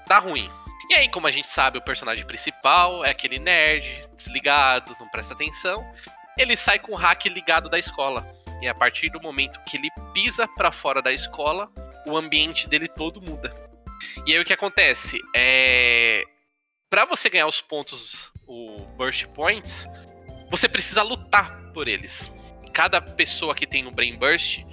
dar 0.07 0.23
ruim. 0.23 0.49
E 0.89 0.93
aí, 0.93 1.09
como 1.09 1.27
a 1.27 1.31
gente 1.31 1.49
sabe, 1.49 1.77
o 1.77 1.81
personagem 1.81 2.25
principal 2.25 3.03
é 3.03 3.09
aquele 3.09 3.39
nerd, 3.39 4.07
desligado, 4.15 4.95
não 4.99 5.07
presta 5.09 5.33
atenção. 5.33 5.75
Ele 6.37 6.55
sai 6.55 6.79
com 6.79 6.91
o 6.91 6.95
hack 6.95 7.25
ligado 7.25 7.69
da 7.69 7.79
escola. 7.79 8.29
E 8.61 8.67
a 8.67 8.73
partir 8.73 9.09
do 9.09 9.21
momento 9.21 9.59
que 9.65 9.77
ele 9.77 9.89
pisa 10.13 10.47
para 10.47 10.71
fora 10.71 11.01
da 11.01 11.11
escola, 11.11 11.71
o 12.07 12.15
ambiente 12.15 12.67
dele 12.69 12.87
todo 12.87 13.21
muda. 13.21 13.53
E 14.25 14.33
aí 14.33 14.39
o 14.39 14.45
que 14.45 14.53
acontece? 14.53 15.19
É. 15.35 16.23
Pra 16.89 17.05
você 17.05 17.29
ganhar 17.29 17.47
os 17.47 17.61
pontos, 17.61 18.31
o 18.47 18.85
Burst 18.95 19.25
Points, 19.27 19.87
você 20.49 20.69
precisa 20.69 21.01
lutar 21.01 21.71
por 21.73 21.87
eles. 21.87 22.31
Cada 22.73 23.01
pessoa 23.01 23.55
que 23.55 23.65
tem 23.65 23.87
o 23.87 23.91
Brain 23.91 24.17
Burst, 24.17 24.63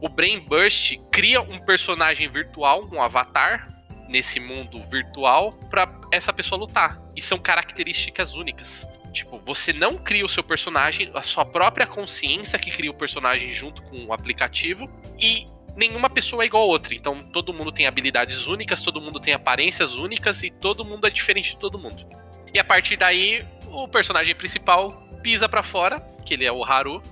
o 0.00 0.08
Brain 0.08 0.40
Burst 0.40 0.96
cria 1.12 1.40
um 1.40 1.58
personagem 1.60 2.28
virtual, 2.28 2.88
um 2.90 3.02
avatar, 3.02 3.77
nesse 4.08 4.40
mundo 4.40 4.82
virtual, 4.90 5.52
para 5.70 5.88
essa 6.10 6.32
pessoa 6.32 6.58
lutar. 6.58 6.98
E 7.14 7.22
são 7.22 7.38
características 7.38 8.34
únicas. 8.34 8.86
Tipo, 9.12 9.38
você 9.44 9.72
não 9.72 9.96
cria 9.96 10.24
o 10.24 10.28
seu 10.28 10.42
personagem, 10.42 11.10
a 11.14 11.22
sua 11.22 11.44
própria 11.44 11.86
consciência 11.86 12.58
que 12.58 12.70
cria 12.70 12.90
o 12.90 12.94
personagem 12.94 13.52
junto 13.52 13.82
com 13.82 14.06
o 14.06 14.12
aplicativo. 14.12 14.88
E 15.18 15.46
nenhuma 15.76 16.10
pessoa 16.10 16.42
é 16.42 16.46
igual 16.46 16.64
a 16.64 16.66
outra. 16.66 16.94
Então 16.94 17.18
todo 17.18 17.52
mundo 17.52 17.70
tem 17.70 17.86
habilidades 17.86 18.46
únicas, 18.46 18.82
todo 18.82 19.00
mundo 19.00 19.20
tem 19.20 19.34
aparências 19.34 19.94
únicas 19.94 20.42
e 20.42 20.50
todo 20.50 20.84
mundo 20.84 21.06
é 21.06 21.10
diferente 21.10 21.50
de 21.50 21.58
todo 21.58 21.78
mundo. 21.78 22.06
E 22.52 22.58
a 22.58 22.64
partir 22.64 22.96
daí, 22.96 23.44
o 23.66 23.86
personagem 23.88 24.34
principal 24.34 24.90
pisa 25.22 25.48
para 25.48 25.62
fora, 25.62 26.00
que 26.24 26.34
ele 26.34 26.44
é 26.44 26.52
o 26.52 26.64
Haru. 26.64 27.02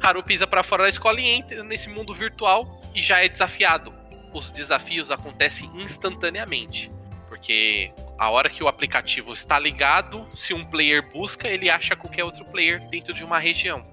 Haru 0.00 0.22
pisa 0.22 0.46
para 0.46 0.62
fora 0.62 0.84
da 0.84 0.88
escola 0.88 1.20
e 1.20 1.26
entra 1.26 1.62
nesse 1.62 1.88
mundo 1.88 2.14
virtual 2.14 2.80
e 2.94 3.00
já 3.00 3.24
é 3.24 3.28
desafiado. 3.28 3.92
Os 4.34 4.50
desafios 4.50 5.12
acontecem 5.12 5.70
instantaneamente, 5.76 6.90
porque 7.28 7.92
a 8.18 8.28
hora 8.30 8.50
que 8.50 8.64
o 8.64 8.68
aplicativo 8.68 9.32
está 9.32 9.58
ligado, 9.60 10.26
se 10.34 10.52
um 10.52 10.64
player 10.64 11.08
busca, 11.12 11.46
ele 11.46 11.70
acha 11.70 11.94
qualquer 11.94 12.24
outro 12.24 12.44
player 12.46 12.80
dentro 12.88 13.14
de 13.14 13.24
uma 13.24 13.38
região. 13.38 13.86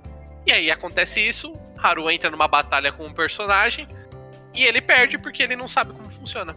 E 0.46 0.52
aí 0.52 0.72
acontece 0.72 1.22
isso, 1.22 1.54
Haru 1.78 2.10
entra 2.10 2.32
numa 2.32 2.48
batalha 2.48 2.92
com 2.92 3.04
um 3.04 3.14
personagem, 3.14 3.88
e 4.52 4.64
ele 4.64 4.82
perde 4.82 5.20
porque 5.20 5.44
ele 5.44 5.56
não 5.56 5.68
sabe 5.68 5.94
como 5.94 6.10
funciona. 6.12 6.56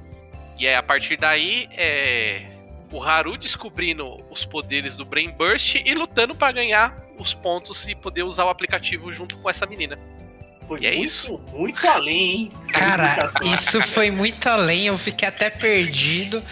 E 0.59 0.67
é 0.67 0.77
a 0.77 0.83
partir 0.83 1.19
daí 1.19 1.69
é 1.73 2.47
o 2.91 3.03
Haru 3.03 3.37
descobrindo 3.37 4.17
os 4.31 4.45
poderes 4.45 4.97
do 4.97 5.05
Brain 5.05 5.31
Burst 5.33 5.75
e 5.75 5.95
lutando 5.95 6.35
para 6.35 6.53
ganhar 6.53 7.05
os 7.19 7.35
pontos 7.35 7.87
e 7.87 7.95
poder 7.95 8.23
usar 8.23 8.45
o 8.45 8.49
aplicativo 8.49 9.13
junto 9.13 9.37
com 9.39 9.51
essa 9.51 9.67
menina. 9.67 9.99
Foi 10.67 10.81
E 10.81 10.87
é 10.87 10.91
muito, 10.93 11.05
isso. 11.05 11.41
muito 11.53 11.87
além, 11.87 12.17
hein? 12.33 12.53
Cara, 12.73 13.27
isso 13.55 13.81
foi 13.83 14.11
muito 14.11 14.49
além, 14.49 14.87
eu 14.87 14.97
fiquei 14.99 15.29
até 15.29 15.51
perdido. 15.51 16.43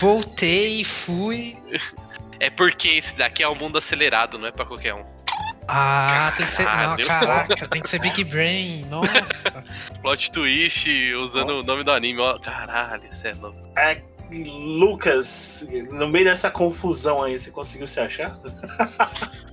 Voltei 0.00 0.80
e 0.80 0.84
fui. 0.84 1.56
É 2.40 2.50
porque 2.50 2.88
esse 2.88 3.14
daqui 3.16 3.42
é 3.42 3.48
o 3.48 3.54
mundo 3.54 3.78
acelerado, 3.78 4.38
não 4.38 4.46
é 4.48 4.52
para 4.52 4.64
qualquer 4.66 4.94
um. 4.94 5.04
Ah, 5.66 6.32
tem 6.36 6.44
que 6.44 6.52
ser. 6.52 6.64
Não, 6.64 6.70
Caralho. 6.70 7.06
caraca, 7.06 7.68
tem 7.68 7.80
que 7.80 7.88
ser 7.88 7.98
Big 7.98 8.22
Brain. 8.24 8.84
Nossa. 8.90 9.64
Plot 10.02 10.30
twist 10.30 10.86
usando 11.14 11.60
o 11.60 11.62
nome 11.62 11.82
do 11.82 11.90
anime. 11.90 12.20
Ó, 12.20 12.38
caralho, 12.38 13.02
isso 13.10 13.26
é 13.26 13.32
louco. 13.32 13.58
É, 13.78 14.02
Lucas, 14.32 15.66
no 15.90 16.08
meio 16.08 16.24
dessa 16.24 16.50
confusão 16.50 17.22
aí, 17.22 17.38
você 17.38 17.50
conseguiu 17.50 17.86
se 17.86 18.00
achar? 18.00 18.38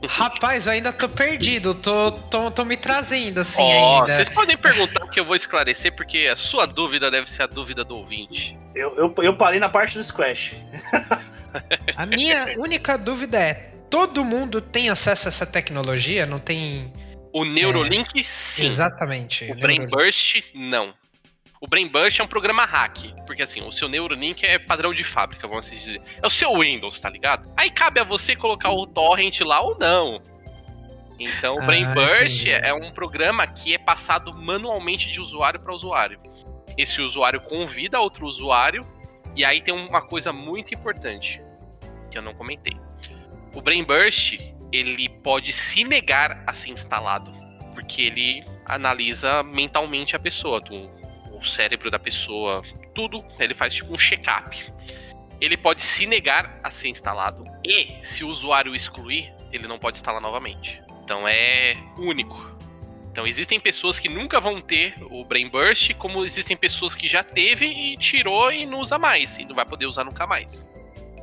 Rapaz, 0.08 0.66
eu 0.66 0.74
ainda 0.74 0.92
tô 0.92 1.08
perdido. 1.08 1.74
Tô, 1.74 2.12
tô, 2.12 2.50
tô 2.50 2.66
me 2.66 2.76
trazendo 2.76 3.42
assim 3.42 3.62
Ó, 3.62 4.02
ainda. 4.02 4.16
vocês 4.16 4.30
podem 4.30 4.58
perguntar 4.58 5.08
que 5.08 5.20
eu 5.20 5.26
vou 5.26 5.36
esclarecer, 5.36 5.96
porque 5.96 6.28
a 6.32 6.36
sua 6.36 6.66
dúvida 6.66 7.12
deve 7.12 7.30
ser 7.30 7.44
a 7.44 7.48
dúvida 7.48 7.84
do 7.84 7.96
ouvinte. 7.96 8.58
Eu, 8.74 8.96
eu, 8.96 9.14
eu 9.18 9.38
parei 9.38 9.60
na 9.60 9.70
parte 9.70 9.98
do 9.98 10.04
Squash. 10.04 10.56
A 11.96 12.06
minha 12.06 12.58
única 12.58 12.98
dúvida 12.98 13.38
é: 13.38 13.54
todo 13.90 14.24
mundo 14.24 14.62
tem 14.62 14.90
acesso 14.90 15.28
a 15.28 15.30
essa 15.30 15.46
tecnologia? 15.46 16.26
Não 16.26 16.40
tem. 16.40 16.92
O 17.34 17.46
Neurolink, 17.46 18.24
sim. 18.24 18.66
Exatamente. 18.66 19.52
O 19.52 19.56
Brain 19.56 19.86
Burst, 19.90 20.44
não. 20.56 20.94
O 21.64 21.68
Brain 21.68 21.88
Burst 21.88 22.20
é 22.20 22.24
um 22.24 22.28
programa 22.28 22.66
hack. 22.66 23.14
Porque 23.28 23.44
assim, 23.44 23.62
o 23.62 23.72
seu 23.72 23.88
Neurolink 23.88 24.44
é 24.44 24.58
padrão 24.58 24.94
de 24.96 25.04
fábrica, 25.04 25.48
vamos 25.48 25.68
assim 25.68 25.76
dizer. 25.76 26.02
É 26.22 26.26
o 26.26 26.30
seu 26.30 26.58
Windows, 26.58 27.00
tá 27.00 27.08
ligado? 27.08 27.52
Aí 27.56 27.70
cabe 27.70 28.00
a 28.00 28.04
você 28.04 28.36
colocar 28.36 28.72
o 28.72 28.88
torrent 28.88 29.40
lá 29.42 29.62
ou 29.62 29.78
não. 29.78 30.20
Então, 31.20 31.54
o 31.54 31.62
Ah, 31.62 31.66
Brain 31.68 31.86
Burst 31.94 32.48
entendi. 32.48 32.50
é 32.52 32.74
um 32.74 32.92
programa 32.92 33.46
que 33.46 33.76
é 33.76 33.78
passado 33.78 34.34
manualmente 34.34 35.12
de 35.12 35.22
usuário 35.22 35.60
para 35.60 35.72
usuário. 35.72 36.20
Esse 36.76 37.00
usuário 37.00 37.40
convida 37.42 38.00
outro 38.00 38.26
usuário. 38.26 38.82
E 39.36 39.46
aí 39.46 39.62
tem 39.62 39.72
uma 39.74 40.02
coisa 40.02 40.34
muito 40.34 40.74
importante 40.74 41.38
que 42.10 42.18
eu 42.18 42.24
não 42.24 42.34
comentei. 42.34 42.76
O 43.56 43.62
Brain 43.62 43.84
Burst, 43.84 44.40
ele 44.72 45.08
pode 45.08 45.54
se 45.54 45.84
negar 45.84 46.44
a 46.48 46.54
ser 46.54 46.72
instalado, 46.72 47.32
porque 47.76 48.02
ele 48.02 48.44
analisa 48.66 49.44
mentalmente 49.44 50.16
a 50.16 50.20
pessoa, 50.20 50.60
do, 50.60 50.90
o 51.42 51.46
cérebro 51.46 51.90
da 51.90 52.00
pessoa, 52.00 52.64
tudo, 52.94 53.24
ele 53.40 53.54
faz 53.54 53.74
tipo 53.74 53.94
um 53.94 53.98
check-up. 53.98 54.72
Ele 55.40 55.58
pode 55.58 55.82
se 55.82 56.06
negar 56.06 56.60
a 56.64 56.70
ser 56.70 56.90
instalado 56.90 57.44
e, 57.66 57.98
se 58.04 58.24
o 58.24 58.30
usuário 58.30 58.76
excluir, 58.76 59.34
ele 59.52 59.68
não 59.68 59.80
pode 59.80 59.98
instalar 59.98 60.22
novamente. 60.22 60.82
Então 61.04 61.28
é 61.28 61.76
único. 61.98 62.60
Então 63.12 63.28
existem 63.28 63.60
pessoas 63.60 64.00
que 64.00 64.08
nunca 64.08 64.40
vão 64.40 64.62
ter 64.62 64.94
o 65.02 65.26
Brain 65.26 65.50
Burst, 65.50 65.94
como 65.96 66.24
existem 66.24 66.56
pessoas 66.56 66.96
que 66.96 67.08
já 67.08 67.24
teve 67.24 67.66
e 67.66 67.98
tirou 67.98 68.52
e 68.52 68.66
não 68.66 68.80
usa 68.80 68.98
mais, 68.98 69.38
e 69.38 69.44
não 69.44 69.56
vai 69.56 69.66
poder 69.66 69.86
usar 69.86 70.06
nunca 70.06 70.26
mais. 70.26 70.66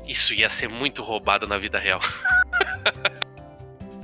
Isso 0.07 0.35
ia 0.35 0.51
ser 0.51 0.69
muito 0.69 1.03
roubado 1.03 1.47
na 1.47 1.59
vida 1.59 1.79
real. 1.79 2.01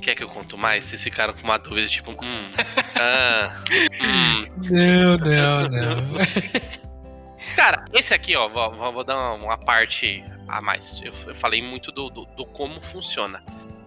Quer 0.04 0.14
que 0.14 0.22
eu 0.22 0.28
conto 0.28 0.58
mais? 0.58 0.84
Vocês 0.84 1.02
ficaram 1.02 1.32
com 1.32 1.40
uma 1.42 1.56
dúvida, 1.58 1.88
tipo, 1.88 2.10
hum, 2.10 2.52
ah, 3.00 3.56
hum. 4.04 4.44
Não, 4.70 5.16
não, 5.16 5.68
não. 5.70 6.18
Cara, 7.56 7.86
esse 7.90 8.12
aqui, 8.12 8.36
ó, 8.36 8.46
vou, 8.46 8.92
vou- 8.92 9.02
dar 9.02 9.16
uma, 9.16 9.34
uma 9.44 9.56
parte 9.58 10.22
a 10.46 10.60
mais. 10.60 11.00
Eu, 11.02 11.12
eu 11.26 11.34
falei 11.36 11.62
muito 11.62 11.90
do, 11.90 12.10
do, 12.10 12.26
do 12.26 12.44
como 12.44 12.82
funciona. 12.82 13.40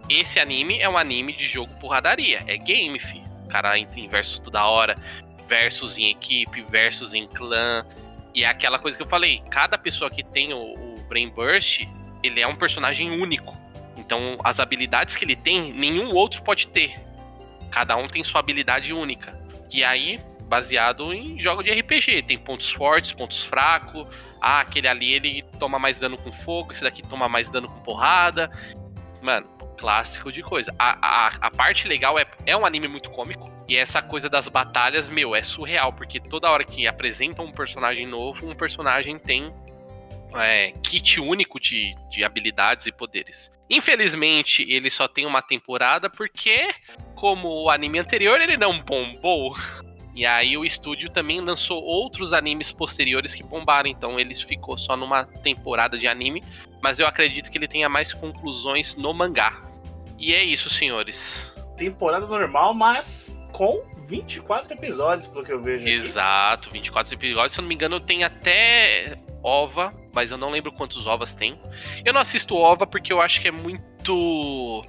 Esse 0.10 0.40
anime 0.40 0.80
é 0.80 0.90
um 0.90 0.98
anime 0.98 1.34
de 1.34 1.48
jogo 1.48 1.72
porradaria. 1.76 2.44
É 2.48 2.58
game, 2.58 3.00
fi. 3.00 3.22
O 3.46 3.48
cara 3.48 3.78
entra 3.78 4.00
em 4.00 4.08
versus 4.08 4.40
toda 4.40 4.66
hora, 4.66 4.96
versus 5.48 6.00
em 6.00 6.10
equipe, 6.10 6.64
versus 6.64 7.14
em 7.14 7.28
clã. 7.28 7.86
E 8.34 8.44
é 8.44 8.48
aquela 8.48 8.80
coisa 8.80 8.98
que 8.98 9.04
eu 9.04 9.08
falei: 9.08 9.44
cada 9.52 9.78
pessoa 9.78 10.10
que 10.10 10.24
tem 10.24 10.52
o, 10.52 10.58
o 10.58 10.96
Brain 11.08 11.30
Burst, 11.30 11.82
ele 12.24 12.40
é 12.42 12.48
um 12.48 12.56
personagem 12.56 13.12
único. 13.12 13.56
Então, 14.08 14.38
as 14.42 14.58
habilidades 14.58 15.18
que 15.18 15.26
ele 15.26 15.36
tem, 15.36 15.74
nenhum 15.74 16.16
outro 16.16 16.42
pode 16.42 16.68
ter. 16.68 16.98
Cada 17.70 17.98
um 17.98 18.08
tem 18.08 18.24
sua 18.24 18.40
habilidade 18.40 18.94
única. 18.94 19.38
E 19.74 19.84
aí, 19.84 20.18
baseado 20.44 21.14
em 21.14 21.38
jogo 21.42 21.62
de 21.62 21.72
RPG. 21.72 22.22
Tem 22.22 22.38
pontos 22.40 22.72
fortes, 22.72 23.12
pontos 23.12 23.44
fracos. 23.44 24.08
Ah, 24.40 24.62
aquele 24.62 24.88
ali 24.88 25.12
ele 25.12 25.44
toma 25.60 25.78
mais 25.78 26.00
dano 26.00 26.18
com 26.18 26.32
fogo, 26.32 26.72
esse 26.72 26.82
daqui 26.82 27.04
toma 27.04 27.28
mais 27.28 27.52
dano 27.52 27.68
com 27.68 27.82
porrada. 27.82 28.50
Mano, 29.22 29.46
clássico 29.78 30.32
de 30.32 30.42
coisa. 30.42 30.74
A, 30.80 30.96
a, 31.02 31.28
a 31.42 31.52
parte 31.52 31.86
legal 31.86 32.18
é, 32.18 32.26
é 32.46 32.56
um 32.56 32.66
anime 32.66 32.88
muito 32.88 33.12
cômico. 33.12 33.52
E 33.68 33.76
essa 33.76 34.02
coisa 34.02 34.30
das 34.30 34.48
batalhas, 34.48 35.10
meu, 35.10 35.36
é 35.36 35.44
surreal. 35.44 35.92
Porque 35.92 36.18
toda 36.18 36.50
hora 36.50 36.64
que 36.64 36.88
apresentam 36.88 37.44
um 37.44 37.52
personagem 37.52 38.08
novo, 38.08 38.50
um 38.50 38.56
personagem 38.56 39.20
tem 39.20 39.54
é, 40.34 40.72
kit 40.82 41.20
único 41.20 41.60
de, 41.60 41.94
de 42.10 42.24
habilidades 42.24 42.88
e 42.88 42.92
poderes. 42.94 43.52
Infelizmente, 43.70 44.66
ele 44.70 44.90
só 44.90 45.08
tem 45.08 45.26
uma 45.26 45.42
temporada 45.42 46.10
porque 46.10 46.74
como 47.16 47.64
o 47.64 47.70
anime 47.70 48.00
anterior 48.00 48.40
ele 48.40 48.56
não 48.56 48.80
bombou, 48.80 49.56
e 50.16 50.26
aí 50.26 50.58
o 50.58 50.66
estúdio 50.66 51.12
também 51.12 51.40
lançou 51.42 51.84
outros 51.84 52.34
animes 52.34 52.72
posteriores 52.72 53.36
que 53.36 53.44
bombaram, 53.44 53.88
então 53.88 54.20
ele 54.20 54.34
ficou 54.34 54.78
só 54.78 54.98
numa 54.98 55.26
temporada 55.26 55.98
de 55.98 56.08
anime, 56.08 56.42
mas 56.82 57.00
eu 57.00 57.06
acredito 57.06 57.52
que 57.52 57.58
ele 57.58 57.68
tenha 57.68 57.88
mais 57.88 58.14
conclusões 58.14 58.96
no 58.96 59.14
mangá. 59.14 59.62
E 60.18 60.34
é 60.34 60.44
isso, 60.44 60.70
senhores. 60.70 61.54
Temporada 61.76 62.26
normal, 62.26 62.74
mas 62.74 63.32
com 63.52 63.84
24 64.08 64.74
episódios, 64.74 65.28
pelo 65.28 65.44
que 65.46 65.52
eu 65.52 65.62
vejo. 65.62 65.86
aqui. 65.86 65.94
Exato, 65.94 66.72
24 66.72 67.14
episódios. 67.14 67.54
Se 67.54 67.60
eu 67.60 67.62
não 67.62 67.70
me 67.70 67.76
engano, 67.76 68.00
tem 68.00 68.24
até 68.24 69.20
OVA, 69.44 69.94
mas 70.14 70.32
eu 70.32 70.38
não 70.38 70.50
lembro 70.50 70.72
quantos 70.72 71.06
OVAs 71.06 71.36
tem. 71.36 71.60
Eu 72.04 72.14
não 72.14 72.22
assisto 72.22 72.56
OVA 72.56 72.86
porque 72.88 73.12
eu 73.12 73.22
acho 73.22 73.42
que 73.42 73.48
é 73.48 73.52
muito. 73.52 74.82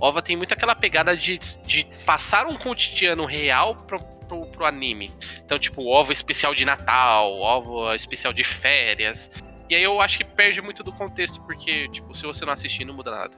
OVA 0.00 0.22
tem 0.22 0.36
muito 0.36 0.52
aquela 0.52 0.74
pegada 0.74 1.16
de, 1.16 1.38
de 1.66 1.86
passar 2.04 2.46
um 2.46 2.56
cotidiano 2.56 3.24
real 3.24 3.76
pro, 3.76 3.98
pro, 4.28 4.46
pro 4.46 4.66
anime. 4.66 5.12
Então, 5.44 5.58
tipo, 5.58 5.86
OVA 5.86 6.12
especial 6.12 6.54
de 6.54 6.64
Natal, 6.64 7.38
OVA 7.40 7.94
especial 7.96 8.32
de 8.32 8.44
férias. 8.44 9.30
E 9.70 9.74
aí 9.74 9.82
eu 9.82 10.00
acho 10.00 10.18
que 10.18 10.24
perde 10.24 10.60
muito 10.60 10.82
do 10.82 10.92
contexto, 10.92 11.40
porque, 11.42 11.88
tipo, 11.88 12.14
se 12.14 12.24
você 12.24 12.44
não 12.44 12.52
assistir, 12.52 12.84
não 12.84 12.94
muda 12.94 13.10
nada. 13.10 13.30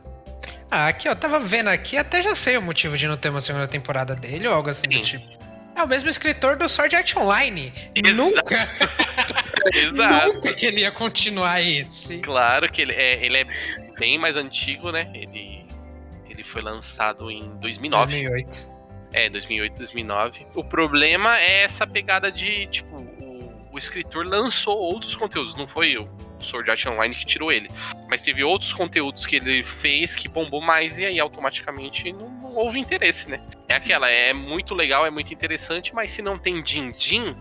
Ah, 0.71 0.89
aqui, 0.89 1.09
ó, 1.09 1.15
tava 1.15 1.39
vendo 1.39 1.69
aqui, 1.69 1.97
até 1.97 2.21
já 2.21 2.35
sei 2.35 2.57
o 2.57 2.63
motivo 2.63 2.97
de 2.97 3.07
não 3.07 3.17
ter 3.17 3.29
uma 3.29 3.41
segunda 3.41 3.69
temporada 3.69 4.17
dele 4.17 4.49
ou 4.49 4.55
algo 4.55 4.69
assim 4.69 4.89
do 4.89 4.95
Sim. 4.95 5.03
tipo. 5.03 5.54
É 5.77 5.83
o 5.83 5.89
mesmo 5.89 6.09
escritor 6.09 6.57
do 6.57 6.69
Sword 6.69 6.95
Art 6.95 7.17
Online. 7.17 7.73
Exato. 7.95 8.15
Nunca, 8.15 8.77
Exato. 9.75 10.29
nunca 10.29 10.55
que 10.55 10.67
ele 10.67 10.81
ia 10.81 10.91
continuar 10.91 11.61
esse. 11.63 12.19
Claro 12.19 12.71
que 12.71 12.83
ele 12.83 12.93
é, 12.93 13.25
ele 13.25 13.39
é 13.39 13.47
bem 13.99 14.19
mais 14.19 14.37
antigo, 14.37 14.93
né? 14.93 15.11
Ele, 15.15 15.67
ele 16.29 16.45
foi 16.45 16.63
lançado 16.63 17.31
em 17.31 17.57
2009. 17.59 18.13
2008. 18.13 18.75
É, 19.13 19.29
2008, 19.31 19.77
2009. 19.77 20.47
O 20.55 20.65
problema 20.65 21.39
é 21.39 21.63
essa 21.63 21.87
pegada 21.87 22.31
de, 22.31 22.67
tipo, 22.67 22.97
o, 22.97 23.71
o 23.73 23.79
escritor 23.79 24.27
lançou 24.27 24.77
outros 24.77 25.15
conteúdos, 25.15 25.55
não 25.55 25.69
foi 25.69 25.97
o 25.97 26.09
Sword 26.45 26.71
Art 26.71 26.87
Online 26.87 27.15
que 27.15 27.25
tirou 27.25 27.51
ele. 27.51 27.69
Mas 28.09 28.23
teve 28.23 28.45
outros 28.45 28.73
conteúdos 28.73 29.27
que 29.27 29.37
ele 29.37 29.65
fez 29.65 30.15
que 30.15 30.29
bombou 30.29 30.61
mais 30.61 30.99
e 30.99 31.05
aí 31.05 31.19
automaticamente 31.19 32.13
não, 32.13 32.31
não 32.31 32.55
houve 32.55 32.79
interesse, 32.79 33.31
né? 33.31 33.41
É 33.69 33.75
aquela, 33.75 34.09
é 34.09 34.33
muito 34.33 34.75
legal, 34.75 35.07
é 35.07 35.11
muito 35.11 35.33
interessante, 35.33 35.95
mas 35.95 36.11
se 36.11 36.23
não 36.23 36.39
tem 36.39 36.63
din-din, 36.63 37.35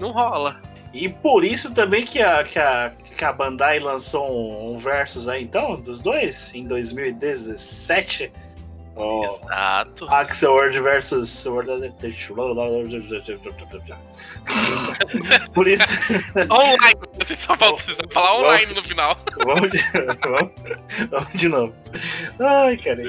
não 0.00 0.12
rola. 0.12 0.60
E 0.92 1.08
por 1.08 1.44
isso 1.44 1.74
também 1.74 2.04
que 2.04 2.22
a, 2.22 2.42
que 2.42 2.58
a, 2.58 2.90
que 3.16 3.24
a 3.24 3.32
Bandai 3.32 3.78
lançou 3.78 4.30
um, 4.30 4.72
um 4.74 4.78
versus 4.78 5.28
aí, 5.28 5.42
então, 5.42 5.78
dos 5.78 6.00
dois, 6.00 6.54
em 6.54 6.66
2017. 6.66 8.32
Exato. 8.96 10.06
Axel 10.08 10.56
versus 10.82 11.46
World 11.46 11.92
Por 15.54 15.68
isso, 15.68 15.94
Online, 16.50 17.00
você 17.18 17.36
só 17.36 17.56
falta 17.56 17.82
você 17.82 17.94
só 17.94 18.02
falar 18.10 18.38
online 18.38 18.74
no 18.74 18.82
final. 18.84 19.18
vamos 19.44 19.70
de, 19.70 19.82
vamos, 20.22 20.52
vamos 21.10 21.32
de 21.34 21.48
novo. 21.48 21.74
Ai, 22.40 22.76
cara. 22.78 23.02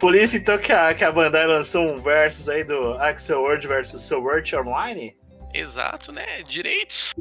Por 0.00 0.16
isso, 0.16 0.36
então, 0.36 0.58
que 0.58 0.72
a, 0.72 0.92
que 0.92 1.04
a 1.04 1.12
Bandai 1.12 1.46
lançou 1.46 1.84
um 1.84 2.02
versus 2.02 2.48
aí 2.48 2.64
do 2.64 2.94
Axel 2.94 3.40
Word 3.40 3.68
versus 3.68 4.02
Sword 4.02 4.56
Art 4.56 4.66
Online. 4.66 5.16
Exato, 5.54 6.10
né? 6.10 6.42
Direitos. 6.42 7.14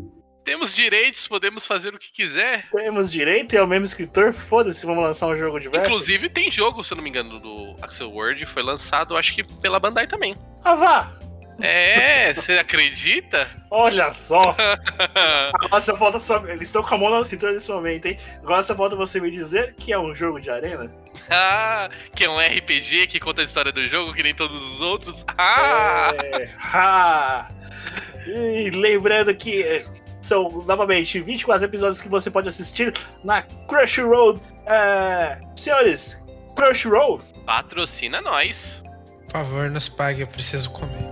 Temos 0.43 0.73
direitos, 0.75 1.27
podemos 1.27 1.65
fazer 1.65 1.93
o 1.93 1.99
que 1.99 2.11
quiser. 2.11 2.67
Temos 2.71 3.11
direito 3.11 3.53
e 3.53 3.57
é 3.57 3.63
o 3.63 3.67
mesmo 3.67 3.85
escritor. 3.85 4.33
Foda-se, 4.33 4.85
vamos 4.85 5.03
lançar 5.03 5.27
um 5.27 5.35
jogo 5.35 5.59
de 5.59 5.69
versus. 5.69 5.87
Inclusive 5.87 6.29
tem 6.29 6.49
jogo, 6.49 6.83
se 6.83 6.93
eu 6.93 6.97
não 6.97 7.03
me 7.03 7.09
engano, 7.09 7.39
do 7.39 7.75
Axel 7.81 8.09
Word, 8.09 8.45
foi 8.47 8.63
lançado, 8.63 9.15
acho 9.15 9.35
que 9.35 9.43
pela 9.43 9.79
Bandai 9.79 10.07
também. 10.07 10.35
Ah, 10.63 10.75
vá! 10.75 11.11
É, 11.61 12.33
você 12.33 12.53
acredita? 12.53 13.47
Olha 13.69 14.11
só! 14.13 14.55
Agora 15.53 15.81
só 15.81 15.95
falta 15.95 16.19
só. 16.19 16.43
Eles 16.47 16.69
estão 16.69 16.81
com 16.81 16.95
a 16.95 16.97
mão 16.97 17.11
na 17.11 17.23
cintura 17.23 17.51
nesse 17.51 17.69
momento, 17.69 18.07
hein? 18.07 18.17
Agora 18.41 18.63
só 18.63 18.75
falta 18.75 18.95
você 18.95 19.19
me 19.19 19.29
dizer 19.29 19.75
que 19.75 19.93
é 19.93 19.99
um 19.99 20.13
jogo 20.15 20.39
de 20.39 20.49
arena. 20.49 20.91
Ah, 21.29 21.89
que 22.15 22.23
é 22.23 22.29
um 22.29 22.39
RPG 22.39 23.07
que 23.07 23.19
conta 23.19 23.41
a 23.41 23.43
história 23.43 23.71
do 23.71 23.87
jogo, 23.87 24.13
que 24.13 24.23
nem 24.23 24.33
todos 24.33 24.59
os 24.73 24.81
outros. 24.81 25.23
Ah! 25.37 26.11
É, 26.23 26.49
ha! 26.57 27.47
E 28.25 28.71
lembrando 28.71 29.33
que 29.35 29.85
são, 30.21 30.47
novamente, 30.67 31.19
24 31.19 31.65
episódios 31.65 31.99
que 31.99 32.07
você 32.07 32.29
pode 32.29 32.47
assistir 32.47 32.93
na 33.23 33.41
Crunchyroll. 33.67 34.39
É, 34.65 35.39
senhores, 35.55 36.21
Crunchyroll, 36.55 37.21
Patrocina 37.45 38.21
nós. 38.21 38.83
Por 39.23 39.31
favor, 39.31 39.69
nos 39.69 39.89
pague, 39.89 40.21
eu 40.21 40.27
preciso 40.27 40.69
comer. 40.71 41.11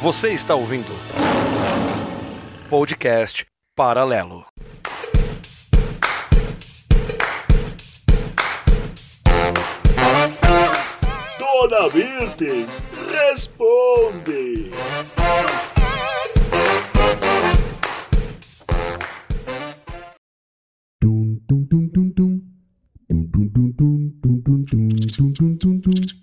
Você 0.00 0.32
está 0.32 0.54
ouvindo 0.54 0.86
podcast 2.70 3.44
paralelo. 3.74 4.46
Dona 11.68 11.88
Mirtes, 11.92 12.80
responde! 13.10 14.70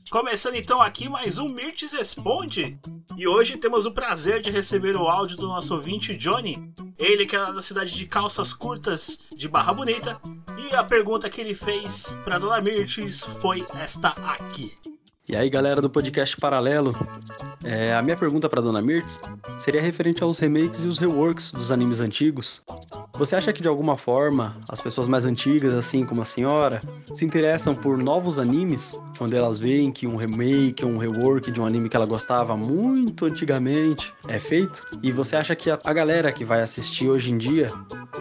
Começando 0.10 0.56
então 0.56 0.82
aqui 0.82 1.10
mais 1.10 1.38
um 1.38 1.50
Mirtes 1.50 1.92
Responde. 1.92 2.80
E 3.18 3.28
hoje 3.28 3.58
temos 3.58 3.86
o 3.86 3.92
prazer 3.92 4.40
de 4.40 4.50
receber 4.50 4.96
o 4.96 5.10
áudio 5.10 5.36
do 5.36 5.48
nosso 5.48 5.76
ouvinte 5.76 6.16
Johnny. 6.16 6.74
Ele 6.98 7.26
que 7.26 7.36
é 7.36 7.52
da 7.52 7.62
cidade 7.62 7.94
de 7.94 8.06
Calças 8.06 8.54
Curtas, 8.54 9.20
de 9.36 9.50
Barra 9.50 9.74
Bonita. 9.74 10.22
E 10.58 10.74
a 10.74 10.86
pergunta 10.86 11.30
que 11.30 11.42
ele 11.42 11.54
fez 11.54 12.16
para 12.24 12.40
Dona 12.40 12.62
Mirtes 12.62 13.26
foi 13.26 13.66
esta 13.76 14.10
aqui. 14.10 14.72
E 15.26 15.38
aí, 15.38 15.50
galera 15.50 15.82
do 15.82 15.90
podcast 15.90 16.36
Paralelo, 16.36 16.94
é, 17.64 17.94
a 17.94 18.02
minha 18.02 18.18
pergunta 18.18 18.50
para 18.50 18.62
Dona 18.62 18.82
Mirtz 18.82 19.22
seria 19.58 19.82
referente 19.82 20.22
aos 20.22 20.38
remakes 20.38 20.84
e 20.84 20.88
os 20.88 21.00
reworks 21.00 21.54
dos 21.54 21.72
animes 21.72 22.02
antigos. 22.02 22.62
Você 23.14 23.38
acha 23.38 23.54
que 23.54 23.62
de 23.62 23.70
alguma 23.70 23.96
forma 23.96 24.58
as 24.68 24.82
pessoas 24.82 25.08
mais 25.08 25.24
antigas, 25.24 25.74
assim 25.74 26.06
como 26.06 26.22
a 26.22 26.26
senhora, 26.26 26.82
se 27.14 27.24
interessam 27.24 27.74
por 27.74 27.98
novos 27.98 28.38
animes, 28.38 29.00
onde 29.18 29.34
elas 29.34 29.60
veem 29.60 29.94
que 29.94 30.06
um 30.06 30.18
remake 30.18 30.84
um 30.84 30.98
rework 30.98 31.52
de 31.52 31.62
um 31.62 31.66
anime 31.66 31.88
que 31.88 31.96
ela 31.96 32.06
gostava 32.06 32.58
muito 32.58 33.26
antigamente 33.26 34.14
é 34.28 34.40
feito? 34.40 34.86
E 35.02 35.10
você 35.12 35.38
acha 35.38 35.56
que 35.56 35.70
a, 35.70 35.80
a 35.86 35.94
galera 35.94 36.34
que 36.34 36.44
vai 36.44 36.62
assistir 36.62 37.08
hoje 37.08 37.32
em 37.32 37.38
dia 37.38 37.72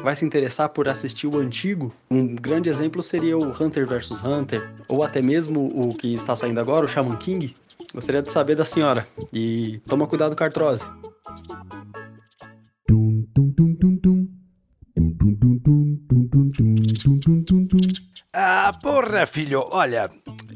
vai 0.05 0.15
se 0.15 0.25
interessar 0.25 0.69
por 0.69 0.89
assistir 0.89 1.27
o 1.27 1.39
antigo? 1.39 1.93
Um 2.09 2.37
grande 2.37 2.69
exemplo 2.69 3.03
seria 3.03 3.37
o 3.37 3.49
Hunter 3.49 3.87
vs 3.87 4.23
Hunter, 4.23 4.71
ou 4.89 5.03
até 5.03 5.21
mesmo 5.21 5.73
o 5.75 5.95
que 5.97 6.15
está 6.15 6.37
saindo 6.37 6.61
agora, 6.61 6.85
o 6.85 6.92
Shaman 6.93 7.17
King. 7.17 7.57
Gostaria 7.95 8.23
de 8.23 8.31
saber 8.31 8.55
da 8.55 8.65
senhora. 8.65 9.07
E 9.33 9.81
toma 9.87 10.07
cuidado 10.07 10.37
com 10.37 10.45
a 10.45 10.47
artrose. 10.47 10.85
Ah, 18.35 18.73
porra, 18.83 19.27
filho, 19.27 19.67
olha, 19.71 20.11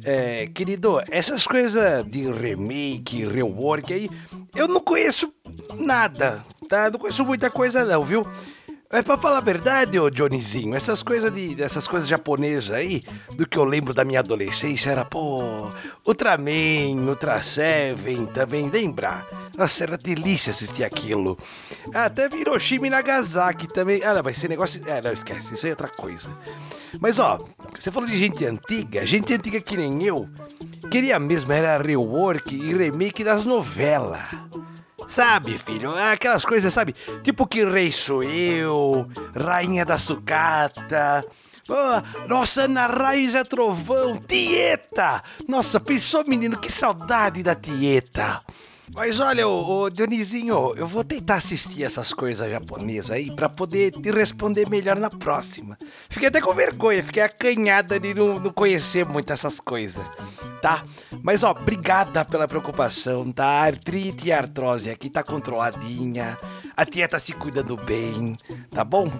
é, 0.04 0.46
querido, 0.46 1.00
essas 1.10 1.46
coisas 1.46 2.04
de 2.04 2.30
remake, 2.30 3.26
rework 3.26 3.92
aí, 3.92 4.10
eu 4.54 4.68
não 4.68 4.80
conheço 4.80 5.32
nada, 5.74 6.44
tá? 6.68 6.90
Não 6.90 6.98
conheço 6.98 7.24
muita 7.24 7.50
coisa 7.50 7.84
não, 7.84 8.04
viu? 8.04 8.26
É 8.88 9.02
pra 9.02 9.18
falar 9.18 9.38
a 9.38 9.40
verdade, 9.40 9.98
ô 9.98 10.08
Johnnyzinho, 10.08 10.74
essas 10.74 11.02
coisas 11.02 11.32
de. 11.32 11.60
essas 11.60 11.88
coisas 11.88 12.08
japonesas 12.08 12.70
aí, 12.70 13.02
do 13.34 13.46
que 13.46 13.58
eu 13.58 13.64
lembro 13.64 13.92
da 13.92 14.04
minha 14.04 14.20
adolescência, 14.20 14.90
era, 14.90 15.04
pô, 15.04 15.42
Ultraman, 16.06 17.08
Ultra 17.08 17.42
Seven, 17.42 18.26
também 18.26 18.70
lembra? 18.70 19.26
Nossa, 19.56 19.82
era 19.82 19.98
delícia 19.98 20.52
assistir 20.52 20.84
aquilo. 20.84 21.36
Até 21.92 22.28
Hiroshima 22.32 22.86
e 22.86 22.90
Nagasaki 22.90 23.66
também. 23.66 24.04
Ah, 24.04 24.14
não, 24.14 24.22
mas 24.22 24.36
esse 24.36 24.46
negócio. 24.46 24.80
É, 24.86 25.02
não, 25.02 25.12
esquece, 25.12 25.54
isso 25.54 25.66
aí 25.66 25.70
é 25.70 25.72
outra 25.72 25.88
coisa. 25.88 26.36
Mas 27.00 27.18
ó, 27.18 27.40
você 27.76 27.90
falou 27.90 28.08
de 28.08 28.16
gente 28.16 28.44
antiga, 28.46 29.04
gente 29.04 29.34
antiga 29.34 29.60
que 29.60 29.76
nem 29.76 30.04
eu, 30.04 30.28
queria 30.92 31.18
mesmo 31.18 31.52
era 31.52 31.76
rework 31.76 32.54
e 32.54 32.72
remake 32.72 33.24
das 33.24 33.44
novelas. 33.44 34.22
Sabe, 35.08 35.56
filho, 35.58 35.92
aquelas 35.94 36.44
coisas, 36.44 36.72
sabe? 36.72 36.94
Tipo 37.22 37.46
que 37.46 37.64
rei 37.64 37.92
sou 37.92 38.22
eu, 38.22 39.06
rainha 39.34 39.84
da 39.84 39.98
sucata. 39.98 41.24
Oh, 41.68 42.28
nossa, 42.28 42.62
Ana 42.62 42.86
Raiz 42.86 43.34
é 43.34 43.42
trovão, 43.42 44.16
Tieta! 44.16 45.20
Nossa, 45.48 45.80
pensou, 45.80 46.24
menino, 46.24 46.56
que 46.56 46.70
saudade 46.70 47.42
da 47.42 47.56
Tieta. 47.56 48.40
Mas 48.96 49.20
olha, 49.20 49.46
ô, 49.46 49.82
ô, 49.82 49.90
Dionizinho, 49.90 50.72
eu 50.74 50.86
vou 50.86 51.04
tentar 51.04 51.34
assistir 51.34 51.84
essas 51.84 52.14
coisas 52.14 52.50
japonesas 52.50 53.10
aí 53.10 53.30
pra 53.36 53.46
poder 53.46 53.90
te 53.92 54.10
responder 54.10 54.66
melhor 54.70 54.96
na 54.96 55.10
próxima. 55.10 55.76
Fiquei 56.08 56.28
até 56.30 56.40
com 56.40 56.54
vergonha, 56.54 57.04
fiquei 57.04 57.22
acanhada 57.22 58.00
de 58.00 58.14
não, 58.14 58.40
não 58.40 58.50
conhecer 58.50 59.04
muito 59.04 59.30
essas 59.30 59.60
coisas, 59.60 60.02
tá? 60.62 60.82
Mas 61.22 61.42
ó, 61.42 61.50
obrigada 61.50 62.24
pela 62.24 62.48
preocupação, 62.48 63.30
tá? 63.30 63.44
Artrite 63.44 64.28
e 64.28 64.32
artrose 64.32 64.88
aqui 64.88 65.10
tá 65.10 65.22
controladinha, 65.22 66.38
a 66.74 66.86
tia 66.86 67.06
tá 67.06 67.18
se 67.18 67.34
cuidando 67.34 67.76
bem, 67.76 68.34
tá 68.70 68.82
bom? 68.82 69.12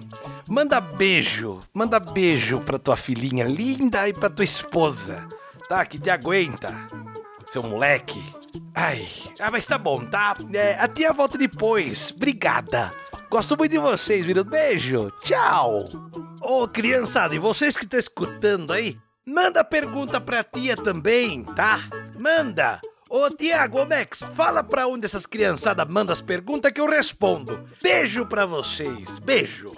Manda 0.49 0.81
beijo, 0.81 1.59
manda 1.71 1.99
beijo 1.99 2.59
pra 2.61 2.79
tua 2.79 2.97
filhinha 2.97 3.45
linda 3.45 4.09
e 4.09 4.13
pra 4.13 4.27
tua 4.27 4.43
esposa, 4.43 5.27
tá? 5.69 5.85
Que 5.85 5.99
te 5.99 6.09
aguenta, 6.09 6.73
seu 7.51 7.61
moleque. 7.61 8.36
Ai, 8.73 9.07
ah, 9.39 9.51
mas 9.51 9.65
tá 9.65 9.77
bom, 9.77 10.05
tá? 10.05 10.35
É, 10.53 10.75
a 10.79 10.87
tia 10.87 11.13
volta 11.13 11.37
depois. 11.37 12.11
Obrigada. 12.15 12.93
Gosto 13.29 13.57
muito 13.57 13.71
de 13.71 13.79
vocês, 13.79 14.25
viu? 14.25 14.43
Beijo. 14.43 15.11
Tchau. 15.23 15.87
Ô, 16.41 16.67
criançada, 16.67 17.35
e 17.35 17.39
vocês 17.39 17.75
que 17.75 17.83
estão 17.83 17.99
escutando 17.99 18.71
aí, 18.71 18.97
manda 19.25 19.63
pergunta 19.63 20.21
pra 20.21 20.43
tia 20.43 20.77
também, 20.77 21.43
tá? 21.43 21.79
Manda. 22.17 22.79
Ô, 23.09 23.29
Tiago, 23.29 23.85
Max, 23.85 24.21
fala 24.33 24.63
pra 24.63 24.87
onde 24.87 25.05
essas 25.05 25.25
criançadas 25.25 25.87
mandam 25.87 26.13
as 26.13 26.21
perguntas 26.21 26.71
que 26.71 26.81
eu 26.81 26.89
respondo. 26.89 27.65
Beijo 27.81 28.25
pra 28.25 28.45
vocês. 28.45 29.19
Beijo. 29.19 29.73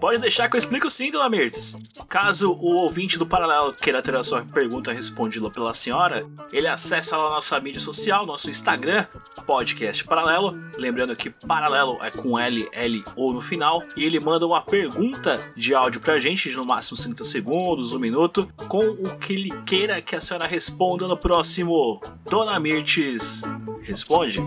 Pode 0.00 0.18
deixar 0.18 0.48
que 0.48 0.56
eu 0.56 0.58
explico 0.58 0.90
sim, 0.90 1.10
dona 1.10 1.28
Mirtz. 1.28 1.76
Caso 2.08 2.52
o 2.52 2.76
ouvinte 2.76 3.18
do 3.18 3.26
Paralelo 3.26 3.74
queira 3.74 4.00
ter 4.00 4.14
a 4.16 4.24
sua 4.24 4.42
pergunta 4.42 4.92
respondida 4.92 5.50
pela 5.50 5.74
senhora, 5.74 6.26
ele 6.50 6.66
acessa 6.66 7.18
lá 7.18 7.28
nossa 7.28 7.60
mídia 7.60 7.80
social, 7.80 8.24
nosso 8.24 8.48
Instagram, 8.48 9.06
podcast 9.46 10.02
Paralelo. 10.04 10.58
Lembrando 10.78 11.14
que 11.14 11.28
Paralelo 11.28 11.98
é 12.02 12.10
com 12.10 12.38
L, 12.38 12.66
L 12.72 13.04
ou 13.14 13.34
no 13.34 13.42
final. 13.42 13.82
E 13.94 14.04
ele 14.04 14.18
manda 14.18 14.46
uma 14.46 14.62
pergunta 14.62 15.52
de 15.54 15.74
áudio 15.74 16.00
pra 16.00 16.18
gente, 16.18 16.48
de 16.48 16.56
no 16.56 16.64
máximo 16.64 16.96
30 16.96 17.22
segundos, 17.22 17.92
um 17.92 17.98
minuto, 17.98 18.50
com 18.68 18.86
o 18.88 19.18
que 19.18 19.34
ele 19.34 19.50
queira 19.66 20.00
que 20.00 20.16
a 20.16 20.20
senhora 20.20 20.46
responda 20.46 21.06
no 21.06 21.16
próximo. 21.16 22.00
Dona 22.24 22.58
Mirtz, 22.58 23.42
responde. 23.82 24.40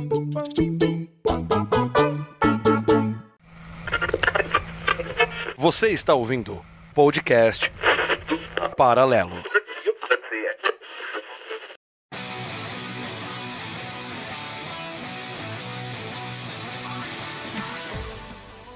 Você 5.64 5.92
está 5.92 6.14
ouvindo 6.14 6.62
podcast 6.94 7.72
Paralelo. 8.76 9.42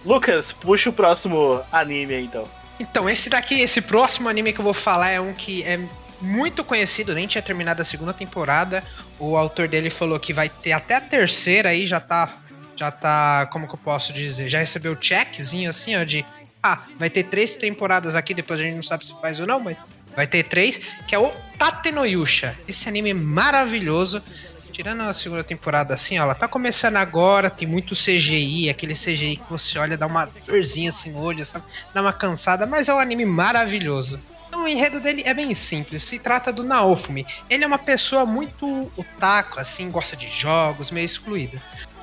Lucas, 0.05 0.53
puxa 0.53 0.89
o 0.89 0.93
próximo 0.93 1.61
anime 1.73 2.13
aí, 2.13 2.23
então. 2.23 2.49
Então, 2.79 3.09
esse 3.09 3.29
daqui, 3.29 3.59
esse 3.59 3.81
próximo 3.81 4.29
anime 4.29 4.53
que 4.53 4.61
eu 4.61 4.63
vou 4.63 4.73
falar 4.73 5.09
é 5.09 5.19
um 5.19 5.33
que 5.33 5.63
é 5.63 5.77
muito 6.21 6.63
conhecido, 6.63 7.13
nem 7.13 7.27
tinha 7.27 7.41
terminado 7.41 7.81
a 7.81 7.85
segunda 7.85 8.13
temporada. 8.13 8.81
O 9.19 9.35
autor 9.35 9.67
dele 9.67 9.89
falou 9.89 10.17
que 10.21 10.31
vai 10.31 10.47
ter 10.47 10.71
até 10.71 10.95
a 10.95 11.01
terceira 11.01 11.67
aí, 11.67 11.85
já 11.85 11.99
tá. 11.99 12.33
Já 12.77 12.91
tá, 12.91 13.49
como 13.51 13.67
que 13.67 13.73
eu 13.73 13.79
posso 13.79 14.13
dizer? 14.13 14.47
Já 14.47 14.59
recebeu 14.59 14.93
o 14.93 15.03
checkzinho 15.03 15.69
assim, 15.69 15.97
ó, 15.97 16.03
de. 16.05 16.23
Ah, 16.61 16.81
vai 16.97 17.09
ter 17.09 17.23
três 17.23 17.55
temporadas 17.55 18.15
aqui, 18.15 18.33
depois 18.33 18.59
a 18.59 18.63
gente 18.63 18.75
não 18.75 18.83
sabe 18.83 19.05
se 19.05 19.13
faz 19.21 19.39
ou 19.39 19.47
não, 19.47 19.59
mas 19.59 19.77
vai 20.15 20.25
ter 20.25 20.43
três, 20.43 20.81
que 21.07 21.13
é 21.13 21.19
o 21.19 21.31
Tate 21.57 21.91
no 21.91 22.05
Yusha. 22.05 22.57
Esse 22.67 22.89
anime 22.89 23.13
maravilhoso. 23.13 24.21
Tirando 24.71 25.01
a 25.01 25.13
segunda 25.13 25.43
temporada 25.43 25.95
assim, 25.95 26.19
ó, 26.19 26.23
ela 26.23 26.35
tá 26.35 26.47
começando 26.47 26.97
agora, 26.97 27.49
tem 27.49 27.67
muito 27.67 27.95
CGI, 27.95 28.69
aquele 28.69 28.93
CGI 28.93 29.37
que 29.37 29.49
você 29.49 29.79
olha, 29.79 29.97
dá 29.97 30.05
uma 30.05 30.29
dorzinha 30.45 30.91
assim 30.91 31.11
no 31.11 31.19
olho, 31.19 31.43
sabe? 31.43 31.65
Dá 31.93 32.01
uma 32.01 32.13
cansada, 32.13 32.67
mas 32.67 32.87
é 32.87 32.93
um 32.93 32.99
anime 32.99 33.25
maravilhoso. 33.25 34.19
Então, 34.47 34.63
o 34.63 34.67
enredo 34.67 34.99
dele 34.99 35.23
é 35.25 35.33
bem 35.33 35.53
simples, 35.53 36.03
se 36.03 36.19
trata 36.19 36.53
do 36.53 36.63
Naofumi. 36.63 37.25
Ele 37.49 37.63
é 37.63 37.67
uma 37.67 37.77
pessoa 37.77 38.25
muito 38.25 38.91
otaku, 38.95 39.59
assim, 39.59 39.89
gosta 39.89 40.15
de 40.15 40.27
jogos, 40.29 40.91
meio 40.91 41.05
excluída. 41.05 41.61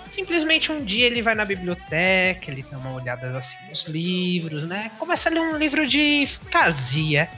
Simplesmente 0.09 0.70
um 0.70 0.84
dia 0.84 1.07
ele 1.07 1.22
vai 1.22 1.34
na 1.34 1.44
biblioteca, 1.44 2.50
ele 2.50 2.64
dá 2.70 2.78
uma 2.78 2.92
olhada 2.92 3.36
assim 3.38 3.57
nos 3.68 3.84
livros, 3.84 4.64
né? 4.64 4.90
Começa 4.98 5.28
a 5.28 5.32
ler 5.32 5.40
um 5.40 5.57
livro 5.57 5.86
de 5.86 6.26
fantasia. 6.26 7.28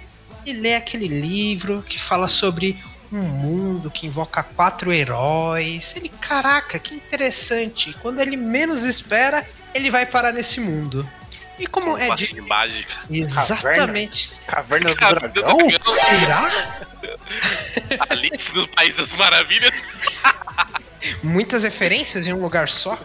E 0.44 0.52
lê 0.52 0.76
aquele 0.76 1.08
livro 1.08 1.82
que 1.82 1.98
fala 1.98 2.28
sobre 2.28 2.78
um 3.12 3.22
mundo 3.22 3.90
que 3.90 4.06
invoca 4.06 4.42
quatro 4.42 4.92
heróis. 4.92 5.94
Ele, 5.96 6.08
caraca, 6.08 6.78
que 6.78 6.94
interessante. 6.94 7.92
Quando 8.00 8.20
ele 8.20 8.36
menos 8.36 8.84
espera, 8.84 9.44
ele 9.74 9.90
vai 9.90 10.06
parar 10.06 10.32
nesse 10.32 10.60
mundo. 10.60 11.08
E 11.58 11.66
como 11.66 11.96
é 11.96 12.14
de. 12.14 12.34
de 12.34 12.40
mágica. 12.40 12.94
Exatamente. 13.10 14.40
Caverna 14.46 14.90
do 14.90 14.96
Caverna 14.96 15.28
do 15.28 15.40
Dragão? 15.40 15.56
Dragão. 15.56 15.94
Será? 15.94 16.86
Alice 18.10 18.54
no 18.54 18.68
País 18.68 18.96
das 18.96 19.12
Maravilhas. 19.12 19.74
Muitas 21.22 21.62
referências 21.62 22.26
em 22.26 22.32
um 22.32 22.40
lugar 22.40 22.68
só. 22.68 22.98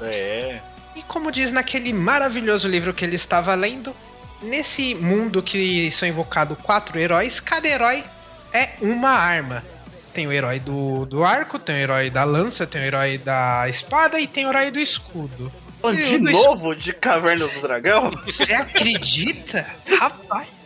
É. 0.00 0.60
E 0.94 1.02
como 1.02 1.30
diz 1.32 1.52
naquele 1.52 1.92
maravilhoso 1.92 2.68
livro 2.68 2.92
que 2.92 3.04
ele 3.04 3.16
estava 3.16 3.54
lendo, 3.54 3.94
nesse 4.42 4.94
mundo 4.94 5.42
que 5.42 5.90
são 5.90 6.08
invocados 6.08 6.58
quatro 6.62 6.98
heróis, 6.98 7.40
cada 7.40 7.66
herói 7.66 8.04
é 8.52 8.70
uma 8.80 9.10
arma. 9.10 9.64
Tem 10.12 10.26
o 10.26 10.32
herói 10.32 10.60
do, 10.60 11.06
do 11.06 11.24
arco, 11.24 11.58
tem 11.58 11.76
o 11.76 11.78
herói 11.78 12.10
da 12.10 12.24
lança, 12.24 12.66
tem 12.66 12.82
o 12.82 12.84
herói 12.84 13.16
da 13.16 13.66
espada 13.68 14.20
e 14.20 14.26
tem 14.26 14.44
o 14.44 14.50
herói 14.50 14.70
do 14.70 14.78
escudo. 14.78 15.50
De 15.90 16.18
novo 16.18 16.76
de 16.76 16.92
Caverna 16.92 17.48
do 17.48 17.60
Dragão? 17.60 18.10
Você 18.24 18.52
acredita? 18.52 19.66
Rapaz. 19.98 20.61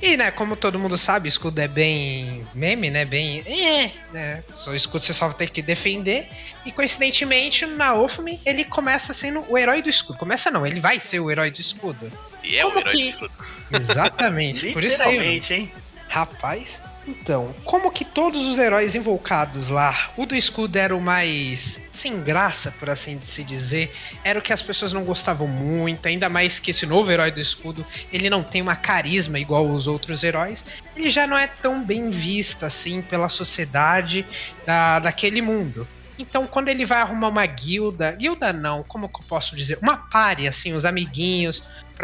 E, 0.00 0.16
né, 0.16 0.30
como 0.30 0.54
todo 0.56 0.78
mundo 0.78 0.96
sabe, 0.96 1.28
escudo 1.28 1.60
é 1.60 1.66
bem 1.68 2.46
meme, 2.54 2.88
né? 2.90 3.04
Bem. 3.04 3.40
É, 3.46 3.90
né? 4.12 4.44
Só 4.54 4.72
escudo 4.74 5.04
você 5.04 5.12
só 5.12 5.32
tem 5.32 5.48
que 5.48 5.60
defender. 5.60 6.28
E 6.64 6.70
coincidentemente, 6.72 7.66
na 7.66 7.94
Ofumi, 7.94 8.40
ele 8.46 8.64
começa 8.64 9.12
sendo 9.12 9.44
o 9.48 9.58
herói 9.58 9.82
do 9.82 9.88
escudo. 9.88 10.18
Começa 10.18 10.50
não, 10.50 10.66
ele 10.66 10.80
vai 10.80 11.00
ser 11.00 11.20
o 11.20 11.30
herói 11.30 11.50
do 11.50 11.60
escudo. 11.60 12.10
E 12.44 12.56
é 12.56 12.64
o 12.64 12.68
Como 12.68 12.80
herói 12.80 12.92
que- 12.92 13.02
do 13.02 13.08
escudo. 13.08 13.32
Exatamente. 13.72 14.72
Por 14.72 14.84
isso 14.84 15.02
aí. 15.02 15.42
Hein? 15.50 15.72
Rapaz. 16.08 16.80
Então, 17.08 17.54
como 17.64 17.90
que 17.90 18.04
todos 18.04 18.46
os 18.46 18.58
heróis 18.58 18.94
invocados 18.94 19.70
lá, 19.70 20.10
o 20.14 20.26
do 20.26 20.36
escudo 20.36 20.76
era 20.76 20.94
o 20.94 21.00
mais 21.00 21.82
sem 21.90 22.22
graça, 22.22 22.70
por 22.78 22.90
assim 22.90 23.18
se 23.22 23.42
dizer, 23.42 23.90
era 24.22 24.38
o 24.38 24.42
que 24.42 24.52
as 24.52 24.60
pessoas 24.60 24.92
não 24.92 25.02
gostavam 25.04 25.48
muito, 25.48 26.06
ainda 26.06 26.28
mais 26.28 26.58
que 26.58 26.70
esse 26.70 26.84
novo 26.84 27.10
herói 27.10 27.30
do 27.30 27.40
escudo, 27.40 27.84
ele 28.12 28.28
não 28.28 28.42
tem 28.42 28.60
uma 28.60 28.76
carisma 28.76 29.38
igual 29.38 29.66
os 29.66 29.88
outros 29.88 30.22
heróis, 30.22 30.66
ele 30.94 31.08
já 31.08 31.26
não 31.26 31.38
é 31.38 31.46
tão 31.46 31.82
bem 31.82 32.10
visto 32.10 32.66
assim 32.66 33.00
pela 33.00 33.30
sociedade 33.30 34.26
da, 34.66 34.98
daquele 34.98 35.40
mundo. 35.40 35.88
Então, 36.18 36.46
quando 36.46 36.68
ele 36.68 36.84
vai 36.84 37.00
arrumar 37.00 37.28
uma 37.28 37.46
guilda, 37.46 38.12
guilda 38.12 38.52
não, 38.52 38.82
como 38.82 39.08
que 39.08 39.20
eu 39.20 39.26
posso 39.26 39.56
dizer? 39.56 39.78
Uma 39.80 39.96
pare, 39.96 40.46
assim, 40.46 40.74
os 40.74 40.84
amiguinhos, 40.84 41.62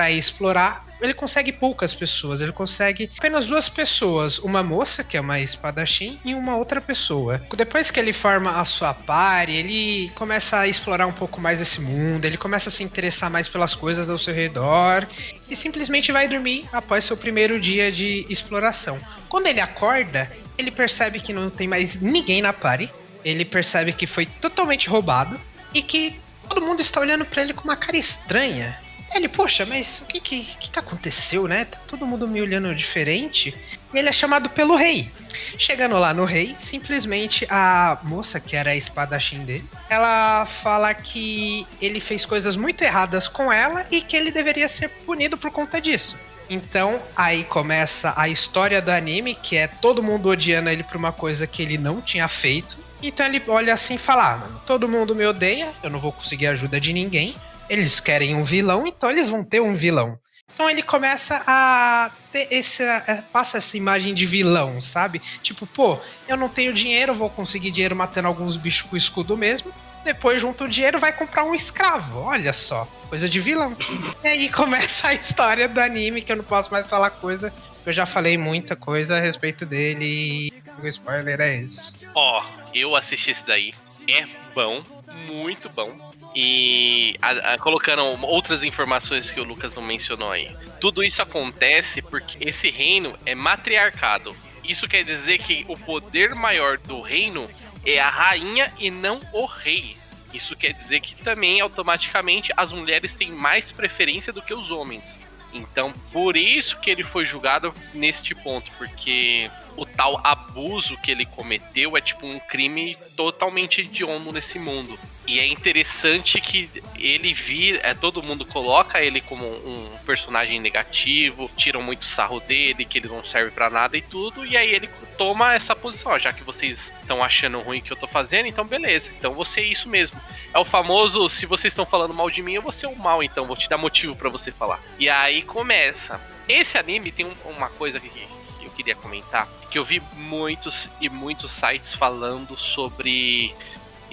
ir 0.09 0.19
explorar, 0.19 0.87
ele 1.05 1.15
consegue 1.15 1.53
poucas 1.53 1.95
pessoas, 1.95 2.41
ele 2.41 2.53
consegue 2.53 3.11
apenas 3.19 3.47
duas 3.47 3.69
pessoas, 3.69 4.39
uma 4.39 4.63
moça, 4.63 5.05
que 5.05 5.17
é 5.17 5.21
uma 5.21 5.41
espadachim, 5.41 6.19
e 6.25 6.35
uma 6.35 6.57
outra 6.57 6.81
pessoa. 6.81 7.43
Depois 7.57 7.91
que 7.91 8.01
ele 8.01 8.13
forma 8.13 8.61
a 8.61 8.65
sua 8.65 8.95
pare, 8.95 9.55
ele 9.55 10.11
começa 10.15 10.59
a 10.59 10.69
explorar 10.69 11.07
um 11.07 11.13
pouco 11.13 11.41
mais 11.41 11.61
esse 11.61 11.81
mundo, 11.81 12.25
ele 12.25 12.37
começa 12.37 12.69
a 12.69 12.73
se 12.73 12.83
interessar 12.83 13.31
mais 13.31 13.49
pelas 13.49 13.75
coisas 13.75 14.09
ao 14.09 14.19
seu 14.19 14.35
redor, 14.35 15.07
e 15.49 15.55
simplesmente 15.55 16.11
vai 16.11 16.27
dormir 16.27 16.69
após 16.73 17.05
seu 17.05 17.17
primeiro 17.17 17.61
dia 17.61 17.93
de 17.93 18.27
exploração. 18.29 18.99
Quando 19.29 19.47
ele 19.47 19.61
acorda, 19.61 20.31
ele 20.57 20.71
percebe 20.71 21.21
que 21.21 21.33
não 21.33 21.51
tem 21.51 21.69
mais 21.69 22.01
ninguém 22.01 22.41
na 22.41 22.53
pare, 22.53 22.91
ele 23.25 23.45
percebe 23.45 23.93
que 23.93 24.07
foi 24.07 24.27
totalmente 24.27 24.89
roubado, 24.89 25.41
e 25.75 25.83
que 25.83 26.19
todo 26.49 26.65
mundo 26.65 26.81
está 26.81 27.01
olhando 27.01 27.25
pra 27.25 27.43
ele 27.43 27.53
com 27.53 27.65
uma 27.65 27.77
cara 27.77 27.97
estranha. 27.97 28.79
Ele, 29.15 29.29
poxa, 29.29 29.65
mas 29.65 30.01
o 30.01 30.07
que 30.07 30.21
que, 30.21 30.45
que 30.45 30.79
aconteceu, 30.79 31.47
né? 31.47 31.65
Tá 31.67 31.79
todo 31.87 32.05
mundo 32.05 32.27
me 32.27 32.43
olhando 32.43 32.75
diferente. 32.75 33.55
E 33.93 33.99
ele 33.99 34.09
é 34.09 34.13
chamado 34.13 34.51
pelo 34.51 34.75
rei. 34.75 35.09
Chegando 35.57 35.97
lá 35.99 36.13
no 36.13 36.25
rei, 36.25 36.53
simplesmente 36.59 37.47
a 37.49 37.99
moça, 38.03 38.41
que 38.41 38.57
era 38.57 38.71
a 38.71 38.77
espadachim 38.77 39.45
dele, 39.45 39.65
ela 39.89 40.45
fala 40.45 40.93
que 40.93 41.65
ele 41.81 42.01
fez 42.01 42.27
coisas 42.27 42.57
muito 42.57 42.83
erradas 42.83 43.29
com 43.29 43.53
ela 43.53 43.87
e 43.89 44.01
que 44.01 44.17
ele 44.17 44.33
deveria 44.33 44.67
ser 44.67 44.89
punido 44.89 45.39
por 45.39 45.53
conta 45.53 45.81
disso. 45.81 46.19
Então, 46.51 47.01
aí 47.17 47.45
começa 47.45 48.13
a 48.17 48.29
história 48.29 48.83
do 48.83 48.91
anime, 48.91 49.35
que 49.35 49.57
é 49.57 49.67
todo 49.69 50.03
mundo 50.03 50.29
odiando 50.29 50.69
ele 50.69 50.83
por 50.83 50.97
uma 50.97 51.13
coisa 51.13 51.47
que 51.47 51.63
ele 51.63 51.79
não 51.79 52.01
tinha 52.01 52.27
feito. 52.27 52.77
Então 53.03 53.27
ele 53.27 53.43
olha 53.49 53.73
assim 53.73 53.95
e 53.95 53.99
fala: 53.99 54.33
ah, 54.33 54.37
mano, 54.39 54.61
todo 54.67 54.89
mundo 54.89 55.15
me 55.15 55.25
odeia, 55.25 55.71
eu 55.83 55.91
não 55.91 55.99
vou 55.99 56.13
conseguir 56.13 56.49
ajuda 56.49 56.81
de 56.81 56.93
ninguém. 56.93 57.35
Eles 57.69 58.01
querem 58.01 58.35
um 58.35 58.43
vilão, 58.43 58.87
então 58.87 59.11
eles 59.11 59.29
vão 59.29 59.45
ter 59.45 59.61
um 59.61 59.75
vilão. 59.75 60.19
Então 60.53 60.71
ele 60.71 60.83
começa 60.83 61.43
a 61.47 62.13
ter 62.31 62.47
esse. 62.51 62.83
é, 62.83 63.25
passa 63.33 63.59
essa 63.59 63.77
imagem 63.77 64.15
de 64.15 64.25
vilão, 64.25 64.81
sabe? 64.81 65.21
Tipo, 65.43 65.67
pô, 65.67 65.99
eu 66.29 66.37
não 66.37 66.49
tenho 66.49 66.73
dinheiro, 66.73 67.13
vou 67.13 67.29
conseguir 67.29 67.73
dinheiro 67.73 67.97
matando 67.97 68.29
alguns 68.29 68.57
bichos 68.57 68.83
com 68.83 68.97
escudo 68.97 69.37
mesmo. 69.37 69.73
Depois 70.05 70.41
junta 70.41 70.65
o 70.65 70.69
dinheiro 70.69 70.99
vai 70.99 71.13
comprar 71.13 71.45
um 71.45 71.55
escravo. 71.55 72.21
Olha 72.21 72.53
só, 72.53 72.87
coisa 73.09 73.29
de 73.29 73.41
vilão. 73.41 73.77
e 74.23 74.29
aí 74.29 74.49
começa 74.49 75.09
a 75.09 75.15
história 75.15 75.67
do 75.67 75.81
anime, 75.81 76.23
que 76.23 76.31
eu 76.31 76.37
não 76.37 76.45
posso 76.45 76.71
mais 76.71 76.87
falar 76.87 77.11
coisa. 77.11 77.53
Eu 77.85 77.93
já 77.93 78.07
falei 78.07 78.39
muita 78.39 78.77
coisa 78.77 79.17
a 79.17 79.21
respeito 79.21 79.67
dele 79.67 80.05
e 80.05 80.53
o 80.81 80.87
spoiler 80.87 81.41
é 81.41 81.57
esse. 81.57 82.07
Ó, 82.15 82.45
eu 82.73 82.95
assisti 82.95 83.31
esse 83.31 83.45
daí. 83.45 83.75
É 84.09 84.27
bom, 84.55 84.85
muito 85.27 85.69
bom. 85.71 86.14
E 86.35 87.17
a- 87.23 87.55
a- 87.55 87.59
colocando 87.59 88.03
outras 88.27 88.63
informações 88.65 89.31
que 89.31 89.41
o 89.41 89.45
Lucas 89.45 89.75
não 89.75 89.83
mencionou 89.83 90.31
aí. 90.31 90.51
Tudo 90.81 91.03
isso 91.03 91.23
acontece 91.23 92.03
porque 92.03 92.37
esse 92.49 92.71
reino 92.71 93.17
é 93.25 93.35
matriarcado. 93.35 94.35
Isso 94.65 94.89
quer 94.89 95.05
dizer 95.05 95.39
que 95.39 95.65
o 95.69 95.77
poder 95.79 96.35
maior 96.35 96.79
do 96.79 97.01
reino 97.01 97.49
é 97.85 98.01
a 98.01 98.09
rainha 98.11 98.73
e 98.79 98.91
não 98.91 99.21
o 99.33 99.45
rei. 99.45 99.97
Isso 100.33 100.57
quer 100.57 100.73
dizer 100.73 101.01
que 101.01 101.15
também 101.23 101.61
automaticamente 101.61 102.51
as 102.57 102.73
mulheres 102.73 103.15
têm 103.15 103.31
mais 103.31 103.71
preferência 103.71 104.33
do 104.33 104.43
que 104.43 104.53
os 104.55 104.71
homens. 104.73 105.21
Então, 105.53 105.93
por 106.13 106.37
isso 106.37 106.77
que 106.81 106.91
ele 106.91 107.05
foi 107.05 107.25
julgado 107.25 107.73
neste 107.93 108.35
ponto, 108.35 108.69
porque 108.73 109.49
o 109.77 109.87
tal 109.87 110.21
abuso 110.25 110.97
que 110.97 111.13
ele 111.13 111.25
cometeu 111.25 111.97
é 111.97 112.01
tipo 112.01 112.27
um 112.27 112.41
crime 112.41 112.97
totalmente 113.15 113.83
hediondo 113.83 114.33
nesse 114.33 114.59
mundo. 114.59 114.99
E 115.27 115.41
é 115.41 115.47
interessante 115.47 116.39
que 116.39 116.69
ele 116.99 117.33
vir, 117.33 117.81
é, 117.83 117.95
todo 117.95 118.23
mundo 118.23 118.45
coloca 118.45 119.01
ele 119.03 119.23
como 119.23 119.47
um 119.47 119.89
personagem 120.05 120.61
negativo, 120.61 121.51
tiram 121.57 121.81
muito 121.83 122.05
sarro 122.05 122.41
dele, 122.41 122.85
que 122.85 122.99
ele 122.99 123.09
não 123.09 123.25
serve 123.25 123.51
pra 123.51 123.71
nada 123.71 123.97
e 123.97 124.03
tudo, 124.03 124.45
e 124.45 124.55
aí 124.55 124.75
ele 124.75 124.87
toma 125.17 125.55
essa 125.55 125.75
posição, 125.75 126.13
ó, 126.13 126.19
já 126.19 126.31
que 126.31 126.43
vocês 126.45 126.93
estão 127.01 127.25
achando 127.25 127.59
ruim 127.61 127.79
o 127.79 127.83
que 127.83 127.91
eu 127.91 127.97
tô 127.97 128.07
fazendo, 128.07 128.47
então 128.49 128.67
beleza, 128.67 129.11
então 129.17 129.33
você 129.33 129.61
é 129.61 129.65
isso 129.65 129.89
mesmo. 129.89 130.21
É 130.53 130.59
o 130.59 130.65
famoso, 130.65 131.27
se 131.31 131.47
vocês 131.47 131.73
estão 131.73 131.87
falando 131.87 132.13
mal 132.13 132.29
de 132.29 132.43
mim, 132.43 132.53
eu 132.53 132.63
vou 132.63 132.73
ser 132.73 132.87
o 132.87 132.95
mal, 132.97 133.23
então 133.23 133.47
vou 133.47 133.57
te 133.57 133.69
dar 133.69 133.79
motivo 133.79 134.15
pra 134.15 134.29
você 134.29 134.53
falar. 134.53 134.79
E 134.99 135.09
aí 135.09 135.41
começa. 135.41 136.21
Esse 136.47 136.77
anime 136.77 137.11
tem 137.11 137.25
um- 137.25 137.51
uma 137.51 137.71
coisa 137.71 137.99
que, 137.99 138.11
que 138.11 138.27
eu 138.63 138.71
queria 138.73 138.95
comentar, 138.95 139.49
que 139.71 139.79
eu 139.79 139.85
vi 139.85 140.03
muitos 140.13 140.87
e 141.01 141.09
muitos 141.09 141.51
sites 141.51 141.95
falando 141.95 142.57
sobre 142.59 143.55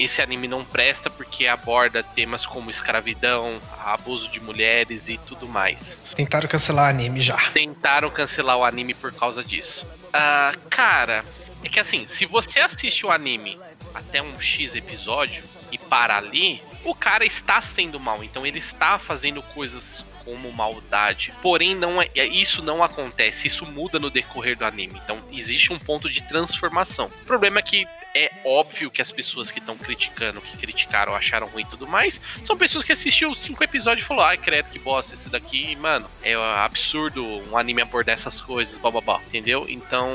esse 0.04 0.22
anime 0.22 0.48
não 0.48 0.66
presta 0.66 1.10
porque 1.10 1.48
aborda 1.48 2.04
temas 2.04 2.46
como 2.46 2.72
escravidão, 2.72 3.60
abuso 3.86 4.30
de 4.30 4.40
mulheres 4.40 5.08
e 5.10 5.18
tudo 5.18 5.48
mais. 5.48 5.98
Tentaram 6.16 6.48
cancelar 6.48 6.86
o 6.86 6.90
anime 6.90 7.22
já. 7.22 7.38
Tentaram 7.52 8.10
cancelar 8.10 8.58
o 8.58 8.66
anime 8.66 8.94
por 8.94 9.14
causa 9.14 9.44
disso. 9.44 9.88
Ah, 10.14 10.54
cara, 10.70 11.24
é 11.64 11.70
que 11.70 11.80
assim, 11.80 12.06
se 12.08 12.26
você 12.26 12.60
assiste 12.60 13.06
o 13.06 13.12
anime 13.12 13.60
até 13.94 14.22
um 14.22 14.40
X 14.40 14.76
episódio 14.76 15.44
e 15.72 15.78
para 15.78 16.18
ali, 16.18 16.62
o 16.84 16.96
cara 16.96 17.26
está 17.26 17.62
sendo 17.62 18.00
mal, 18.00 18.24
então 18.24 18.46
ele 18.46 18.60
está 18.60 18.98
fazendo 18.98 19.42
coisas 19.42 20.04
como 20.26 20.52
maldade. 20.54 21.34
Porém, 21.42 21.76
não 21.76 22.02
é, 22.02 22.10
isso 22.16 22.62
não 22.62 22.84
acontece, 22.84 23.48
isso 23.48 23.66
muda 23.66 24.00
no 24.00 24.10
decorrer 24.10 24.58
do 24.58 24.66
anime. 24.66 25.02
Então, 25.04 25.22
existe 25.32 25.74
um 25.74 25.80
ponto 25.80 26.10
de 26.10 26.22
transformação. 26.24 27.08
O 27.22 27.26
problema 27.26 27.60
é 27.60 27.64
que 27.64 27.86
é 28.14 28.32
óbvio 28.44 28.92
que 28.92 29.02
as 29.02 29.12
pessoas 29.12 29.50
que 29.50 29.60
estão 29.60 29.78
criticando, 29.78 30.42
que 30.42 30.58
criticaram, 30.58 31.16
acharam 31.16 31.48
ruim 31.48 31.64
e 31.64 31.66
tudo 31.68 31.88
mais, 31.88 32.20
são 32.44 32.58
pessoas 32.58 32.84
que 32.84 32.92
assistiram 32.92 33.34
cinco 33.36 33.64
episódios 33.64 34.06
e 34.06 34.08
falaram, 34.08 34.30
ai, 34.30 34.38
credo, 34.38 34.70
que 34.70 34.80
bosta, 34.80 35.14
esse 35.14 35.30
daqui, 35.30 35.76
mano, 35.76 36.10
é 36.24 36.34
absurdo 36.36 37.24
um 37.50 37.58
anime 37.58 37.82
abordar 37.82 38.14
essas 38.14 38.42
coisas, 38.42 38.78
bababá, 38.78 39.20
entendeu? 39.28 39.66
Então, 39.70 40.10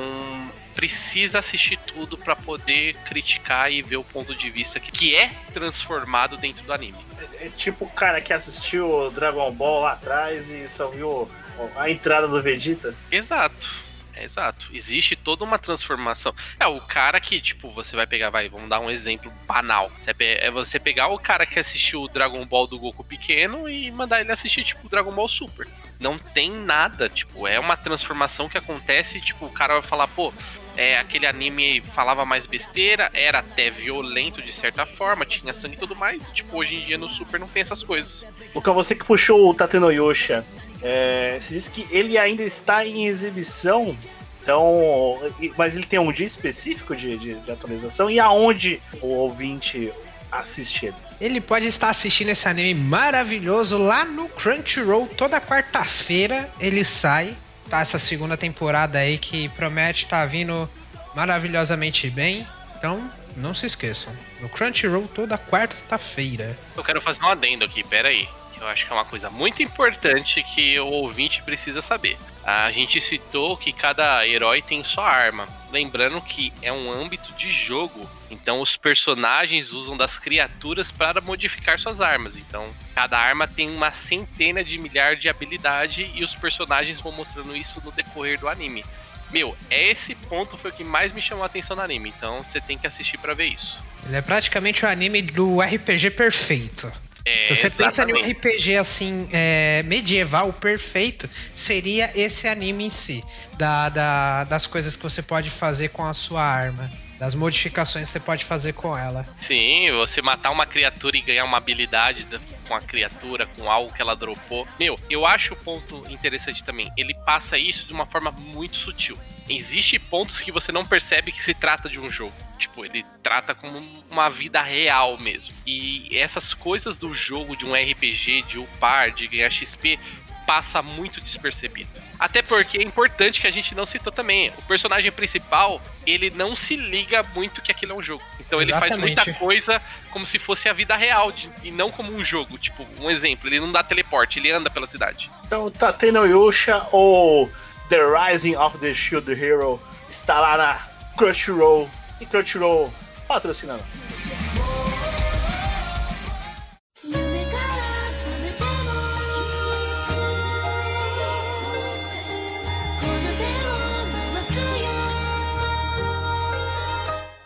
precisa 0.74 1.38
assistir 1.38 1.78
tudo 1.78 2.18
pra 2.18 2.36
poder 2.36 2.94
criticar 3.06 3.72
e 3.72 3.80
ver 3.80 3.96
o 3.96 4.04
ponto 4.04 4.34
de 4.34 4.50
vista 4.50 4.78
que, 4.78 4.92
que 4.92 5.16
é 5.16 5.30
transformado 5.54 6.36
dentro 6.36 6.62
do 6.64 6.72
anime. 6.72 6.98
É 7.40 7.48
tipo 7.48 7.86
o 7.86 7.88
cara 7.88 8.20
que 8.20 8.32
assistiu 8.32 9.10
Dragon 9.10 9.50
Ball 9.52 9.82
lá 9.82 9.92
atrás 9.92 10.52
e 10.52 10.68
só 10.68 10.88
viu 10.88 11.30
a 11.74 11.90
entrada 11.90 12.28
do 12.28 12.42
Vegeta. 12.42 12.94
Exato. 13.10 13.85
É, 14.16 14.24
exato. 14.24 14.68
Existe 14.72 15.14
toda 15.14 15.44
uma 15.44 15.58
transformação. 15.58 16.34
É, 16.58 16.66
o 16.66 16.80
cara 16.80 17.20
que, 17.20 17.40
tipo, 17.40 17.70
você 17.70 17.94
vai 17.94 18.06
pegar, 18.06 18.30
vai, 18.30 18.48
vamos 18.48 18.68
dar 18.68 18.80
um 18.80 18.90
exemplo 18.90 19.30
banal. 19.46 19.90
É 20.18 20.50
você 20.50 20.80
pegar 20.80 21.08
o 21.08 21.18
cara 21.18 21.44
que 21.44 21.58
assistiu 21.58 22.00
o 22.02 22.08
Dragon 22.08 22.44
Ball 22.46 22.66
do 22.66 22.78
Goku 22.78 23.04
pequeno 23.04 23.68
e 23.68 23.90
mandar 23.90 24.20
ele 24.22 24.32
assistir, 24.32 24.64
tipo, 24.64 24.86
o 24.86 24.90
Dragon 24.90 25.12
Ball 25.12 25.28
Super. 25.28 25.68
Não 26.00 26.18
tem 26.18 26.50
nada, 26.50 27.08
tipo, 27.08 27.46
é 27.46 27.60
uma 27.60 27.76
transformação 27.76 28.48
que 28.48 28.58
acontece, 28.58 29.20
tipo, 29.20 29.46
o 29.46 29.52
cara 29.52 29.74
vai 29.74 29.82
falar, 29.82 30.08
pô, 30.08 30.32
é, 30.76 30.98
aquele 30.98 31.26
anime 31.26 31.80
falava 31.80 32.24
mais 32.24 32.46
besteira, 32.46 33.10
era 33.14 33.38
até 33.38 33.70
violento 33.70 34.42
de 34.42 34.52
certa 34.52 34.84
forma, 34.84 35.24
tinha 35.24 35.54
sangue 35.54 35.76
e 35.76 35.78
tudo 35.78 35.96
mais. 35.96 36.28
e, 36.28 36.32
Tipo, 36.32 36.58
hoje 36.58 36.74
em 36.74 36.84
dia 36.84 36.98
no 36.98 37.08
Super 37.08 37.40
não 37.40 37.48
tem 37.48 37.62
essas 37.62 37.82
coisas. 37.82 38.26
Luca, 38.54 38.72
você 38.72 38.94
que 38.94 39.04
puxou 39.04 39.50
o 39.50 39.54
Tateno 39.54 39.90
Yosha, 39.90 40.44
é, 40.86 41.38
você 41.40 41.52
disse 41.54 41.70
que 41.70 41.86
ele 41.90 42.16
ainda 42.16 42.42
está 42.42 42.84
em 42.86 43.06
exibição, 43.06 43.96
então, 44.42 45.18
mas 45.58 45.74
ele 45.74 45.84
tem 45.86 45.98
um 45.98 46.12
dia 46.12 46.24
específico 46.26 46.94
de, 46.94 47.16
de- 47.18 47.34
de 47.34 47.50
atualização 47.50 48.08
e 48.08 48.20
aonde 48.20 48.80
o 49.02 49.08
ouvinte 49.08 49.92
assiste 50.30 50.86
ele? 50.86 50.96
Ele 51.20 51.40
pode 51.40 51.66
estar 51.66 51.88
assistindo 51.90 52.28
esse 52.28 52.46
anime 52.46 52.74
maravilhoso 52.74 53.78
lá 53.78 54.04
no 54.04 54.28
Crunchyroll 54.28 55.06
toda 55.16 55.40
quarta-feira. 55.40 56.48
Ele 56.60 56.84
sai, 56.84 57.34
tá? 57.70 57.80
Essa 57.80 57.98
segunda 57.98 58.36
temporada 58.36 58.98
aí 58.98 59.16
que 59.18 59.48
promete 59.48 60.04
estar 60.04 60.24
vindo 60.26 60.68
maravilhosamente 61.14 62.08
bem. 62.10 62.46
Então, 62.76 63.10
não 63.34 63.54
se 63.54 63.64
esqueçam. 63.66 64.12
No 64.40 64.48
Crunchyroll 64.50 65.08
toda 65.08 65.38
quarta-feira. 65.38 66.56
Eu 66.76 66.84
quero 66.84 67.00
fazer 67.00 67.22
um 67.24 67.28
adendo 67.28 67.64
aqui, 67.64 67.82
pera 67.82 68.08
aí. 68.10 68.24
Que 68.26 68.45
eu 68.60 68.66
acho 68.68 68.86
que 68.86 68.92
é 68.92 68.94
uma 68.94 69.04
coisa 69.04 69.28
muito 69.30 69.62
importante 69.62 70.42
que 70.42 70.78
o 70.78 70.86
ouvinte 70.86 71.42
precisa 71.42 71.80
saber. 71.80 72.16
A 72.44 72.70
gente 72.70 73.00
citou 73.00 73.56
que 73.56 73.72
cada 73.72 74.26
herói 74.26 74.62
tem 74.62 74.84
sua 74.84 75.08
arma. 75.08 75.46
Lembrando 75.72 76.20
que 76.20 76.52
é 76.62 76.72
um 76.72 76.90
âmbito 76.90 77.32
de 77.32 77.50
jogo. 77.50 78.08
Então 78.30 78.60
os 78.60 78.76
personagens 78.76 79.72
usam 79.72 79.96
das 79.96 80.16
criaturas 80.16 80.92
para 80.92 81.20
modificar 81.20 81.78
suas 81.78 82.00
armas. 82.00 82.36
Então 82.36 82.72
cada 82.94 83.18
arma 83.18 83.48
tem 83.48 83.68
uma 83.70 83.90
centena 83.90 84.62
de 84.62 84.78
milhar 84.78 85.16
de 85.16 85.28
habilidade 85.28 86.10
e 86.14 86.22
os 86.22 86.34
personagens 86.34 87.00
vão 87.00 87.12
mostrando 87.12 87.56
isso 87.56 87.82
no 87.84 87.90
decorrer 87.90 88.38
do 88.38 88.48
anime. 88.48 88.84
Meu, 89.30 89.56
esse 89.68 90.14
ponto 90.14 90.56
foi 90.56 90.70
o 90.70 90.74
que 90.74 90.84
mais 90.84 91.12
me 91.12 91.20
chamou 91.20 91.42
a 91.42 91.46
atenção 91.46 91.74
no 91.74 91.82
anime. 91.82 92.12
Então 92.16 92.44
você 92.44 92.60
tem 92.60 92.78
que 92.78 92.86
assistir 92.86 93.18
para 93.18 93.34
ver 93.34 93.46
isso. 93.46 93.84
Ele 94.06 94.16
é 94.16 94.22
praticamente 94.22 94.84
o 94.84 94.88
anime 94.88 95.20
do 95.20 95.60
RPG 95.60 96.12
perfeito. 96.12 97.05
É, 97.26 97.44
Se 97.44 97.56
você 97.56 97.68
pensa 97.68 98.02
em 98.02 98.12
um 98.12 98.16
exatamente. 98.16 98.32
RPG 98.48 98.76
assim, 98.76 99.28
é, 99.32 99.82
medieval 99.84 100.52
perfeito, 100.52 101.28
seria 101.52 102.10
esse 102.14 102.46
anime 102.46 102.84
em 102.84 102.90
si. 102.90 103.24
Da, 103.58 103.88
da- 103.88 104.44
das 104.44 104.66
coisas 104.66 104.94
que 104.96 105.02
você 105.02 105.22
pode 105.22 105.48
fazer 105.50 105.88
com 105.88 106.04
a 106.04 106.12
sua 106.12 106.42
arma. 106.42 106.88
Das 107.18 107.34
modificações 107.34 108.04
que 108.04 108.12
você 108.12 108.20
pode 108.20 108.44
fazer 108.44 108.74
com 108.74 108.96
ela. 108.96 109.26
Sim, 109.40 109.90
você 109.92 110.20
matar 110.20 110.50
uma 110.50 110.66
criatura 110.66 111.16
e 111.16 111.22
ganhar 111.22 111.44
uma 111.44 111.56
habilidade 111.56 112.24
da- 112.24 112.38
com 112.68 112.74
a 112.74 112.80
criatura, 112.82 113.46
com 113.46 113.70
algo 113.70 113.90
que 113.92 114.00
ela 114.02 114.14
dropou. 114.14 114.68
Meu, 114.78 115.00
eu 115.08 115.24
acho 115.26 115.54
o 115.54 115.56
ponto 115.56 116.04
interessante 116.10 116.62
também. 116.62 116.92
Ele 116.96 117.14
passa 117.24 117.56
isso 117.58 117.86
de 117.86 117.94
uma 117.94 118.04
forma 118.06 118.30
muito 118.30 118.76
sutil. 118.76 119.18
Existem 119.48 119.98
pontos 119.98 120.38
que 120.40 120.52
você 120.52 120.70
não 120.70 120.84
percebe 120.84 121.32
que 121.32 121.42
se 121.42 121.54
trata 121.54 121.88
de 121.88 121.98
um 121.98 122.10
jogo. 122.10 122.34
Tipo, 122.58 122.84
ele 122.84 123.04
trata 123.22 123.54
como 123.54 123.78
uma 124.10 124.28
vida 124.30 124.62
real 124.62 125.18
mesmo. 125.18 125.54
E 125.66 126.08
essas 126.16 126.54
coisas 126.54 126.96
do 126.96 127.14
jogo, 127.14 127.56
de 127.56 127.64
um 127.66 127.74
RPG, 127.74 128.42
de 128.48 128.58
upar, 128.58 129.10
de 129.10 129.26
ganhar 129.28 129.50
XP, 129.50 129.98
passa 130.46 130.80
muito 130.80 131.20
despercebido. 131.20 131.90
Até 132.20 132.40
porque 132.40 132.78
é 132.78 132.82
importante 132.82 133.40
que 133.40 133.46
a 133.48 133.50
gente 133.50 133.74
não 133.74 133.84
citou 133.84 134.12
também. 134.12 134.50
O 134.56 134.62
personagem 134.62 135.10
principal, 135.10 135.82
ele 136.06 136.30
não 136.30 136.54
se 136.54 136.76
liga 136.76 137.22
muito 137.34 137.60
que 137.60 137.72
aquilo 137.72 137.92
é 137.92 137.94
um 137.96 138.02
jogo. 138.02 138.22
Então 138.38 138.62
ele 138.62 138.70
faz 138.72 138.92
Exatamente. 138.92 139.16
muita 139.16 139.34
coisa 139.40 139.82
como 140.12 140.24
se 140.24 140.38
fosse 140.38 140.68
a 140.68 140.72
vida 140.72 140.96
real 140.96 141.32
de- 141.32 141.50
e 141.64 141.70
não 141.72 141.90
como 141.90 142.12
um 142.14 142.24
jogo. 142.24 142.56
Tipo, 142.58 142.86
um 143.00 143.10
exemplo, 143.10 143.48
ele 143.48 143.58
não 143.58 143.72
dá 143.72 143.82
teleporte, 143.82 144.38
ele 144.38 144.52
anda 144.52 144.70
pela 144.70 144.86
cidade. 144.86 145.28
Então, 145.44 145.68
Tateno 145.70 146.24
Yosha 146.24 146.86
ou 146.92 147.50
The 147.88 147.98
Rising 148.30 148.54
of 148.56 148.78
the 148.78 148.94
Shield 148.94 149.30
Hero 149.32 149.82
está 150.08 150.40
lá 150.40 150.56
na 150.56 150.78
Crunchyroll 151.16 151.90
e 152.20 152.26
Crunchyroll 152.26 152.92
patrocinando. 153.26 153.84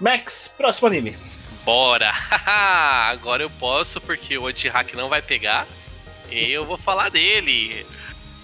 Max, 0.00 0.48
próximo 0.56 0.88
anime. 0.88 1.14
Bora! 1.62 2.10
Agora 3.10 3.42
eu 3.42 3.50
posso, 3.50 4.00
porque 4.00 4.38
o 4.38 4.46
anti-hack 4.46 4.94
não 4.94 5.10
vai 5.10 5.20
pegar. 5.20 5.66
E 6.30 6.50
eu 6.50 6.64
vou 6.64 6.78
falar 6.78 7.10
dele. 7.10 7.86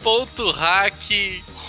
Ponto 0.02 0.50
hack 0.50 0.94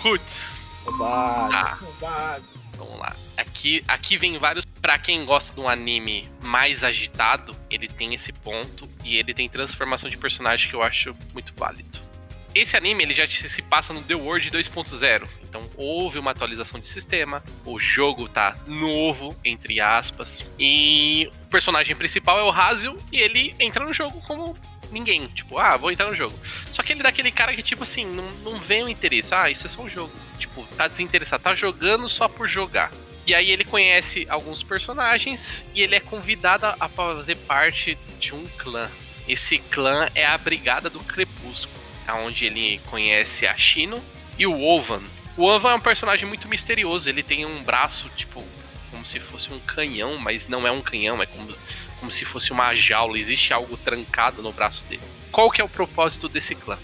Roots. 0.02 0.68
Roubado, 0.84 1.54
ah. 1.54 1.78
roubado. 1.82 2.57
Vamos 2.78 3.00
lá. 3.00 3.16
Aqui, 3.36 3.84
aqui 3.88 4.18
vem 4.18 4.38
vários. 4.38 4.66
Pra 4.82 4.98
quem 4.98 5.26
gosta 5.26 5.54
de 5.54 5.60
um 5.60 5.68
anime 5.68 6.30
mais 6.42 6.84
agitado, 6.84 7.56
ele 7.70 7.88
tem 7.88 8.14
esse 8.14 8.32
ponto 8.32 8.88
e 9.04 9.18
ele 9.18 9.34
tem 9.34 9.50
transformação 9.50 10.10
de 10.10 10.18
personagem 10.18 10.70
que 10.70 10.76
eu 10.76 10.84
acho 10.84 11.16
muito 11.34 11.52
válido. 11.58 12.08
Esse 12.54 12.78
anime 12.78 13.04
ele 13.04 13.14
já 13.14 13.28
se 13.28 13.62
passa 13.62 13.94
no 13.94 14.02
The 14.02 14.16
World 14.16 14.50
2.0. 14.50 15.28
Então 15.44 15.62
houve 15.76 16.18
uma 16.18 16.32
atualização 16.32 16.80
de 16.80 16.88
sistema, 16.88 17.44
o 17.66 17.80
jogo 17.80 18.28
tá 18.28 18.56
novo, 18.66 19.36
entre 19.44 19.80
aspas, 19.80 20.44
e 20.58 21.30
o 21.44 21.48
personagem 21.50 21.96
principal 21.96 22.40
é 22.40 22.44
o 22.44 22.52
Hazio 22.52 22.98
e 23.12 23.20
ele 23.20 23.56
entra 23.60 23.86
no 23.86 23.94
jogo 23.94 24.22
como 24.22 24.58
ninguém. 24.92 25.28
Tipo, 25.28 25.58
ah, 25.58 25.78
vou 25.78 25.92
entrar 25.92 26.10
no 26.10 26.16
jogo. 26.16 26.38
Só 26.72 26.84
que 26.84 26.94
ele 26.94 27.02
é 27.02 27.04
daquele 27.04 27.32
cara 27.32 27.56
que, 27.56 27.64
tipo 27.64 27.84
assim, 27.84 28.06
não, 28.06 28.30
não 28.44 28.60
vê 28.60 28.82
o 28.84 28.90
interesse. 28.90 29.34
Ah, 29.34 29.50
isso 29.50 29.68
é 29.68 29.70
só 29.70 29.82
um 29.82 29.90
jogo. 29.90 30.12
Tipo, 30.38 30.66
tá 30.76 30.88
desinteressado, 30.88 31.44
tá 31.44 31.56
jogando 31.56 32.08
só 32.08 32.28
por 32.28 32.48
jogar. 32.48 32.92
E 33.26 33.36
aí 33.36 33.52
ele 33.52 33.66
conhece 33.66 34.26
alguns 34.30 34.64
personagens 34.64 35.62
e 35.76 35.82
ele 35.82 35.96
é 35.96 36.00
convidado 36.00 36.66
a 36.66 36.88
fazer 36.88 37.36
parte 37.36 37.98
de 38.20 38.34
um 38.34 38.48
clã. 38.58 38.90
Esse 39.28 39.58
clã 39.58 40.08
é 40.16 40.26
a 40.26 40.38
Brigada 40.38 40.90
do 40.90 41.00
Crepúsculo, 41.02 41.78
onde 42.24 42.46
ele 42.46 42.80
conhece 42.90 43.46
a 43.46 43.58
Shino 43.58 44.02
e 44.40 44.48
o 44.48 44.62
Ovan. 44.62 45.02
O 45.36 45.44
Ovan 45.44 45.72
é 45.72 45.76
um 45.76 45.82
personagem 45.82 46.26
muito 46.26 46.48
misterioso, 46.48 47.10
ele 47.10 47.22
tem 47.22 47.46
um 47.46 47.62
braço, 47.62 48.10
tipo, 48.16 48.42
como 48.90 49.06
se 49.06 49.20
fosse 49.20 49.52
um 49.52 49.60
canhão, 49.60 50.18
mas 50.18 50.48
não 50.48 50.66
é 50.66 50.72
um 50.72 50.82
canhão, 50.82 51.22
é 51.22 51.26
como, 51.26 51.54
como 52.00 52.12
se 52.12 52.26
fosse 52.26 52.52
uma 52.52 52.74
jaula, 52.76 53.18
existe 53.18 53.54
algo 53.54 53.78
trancado 53.78 54.42
no 54.42 54.52
braço 54.52 54.84
dele. 54.86 55.02
Qual 55.32 55.52
que 55.52 55.62
é 55.62 55.64
o 55.64 55.70
propósito 55.70 56.30
desse 56.30 56.56
clã? 56.56 56.78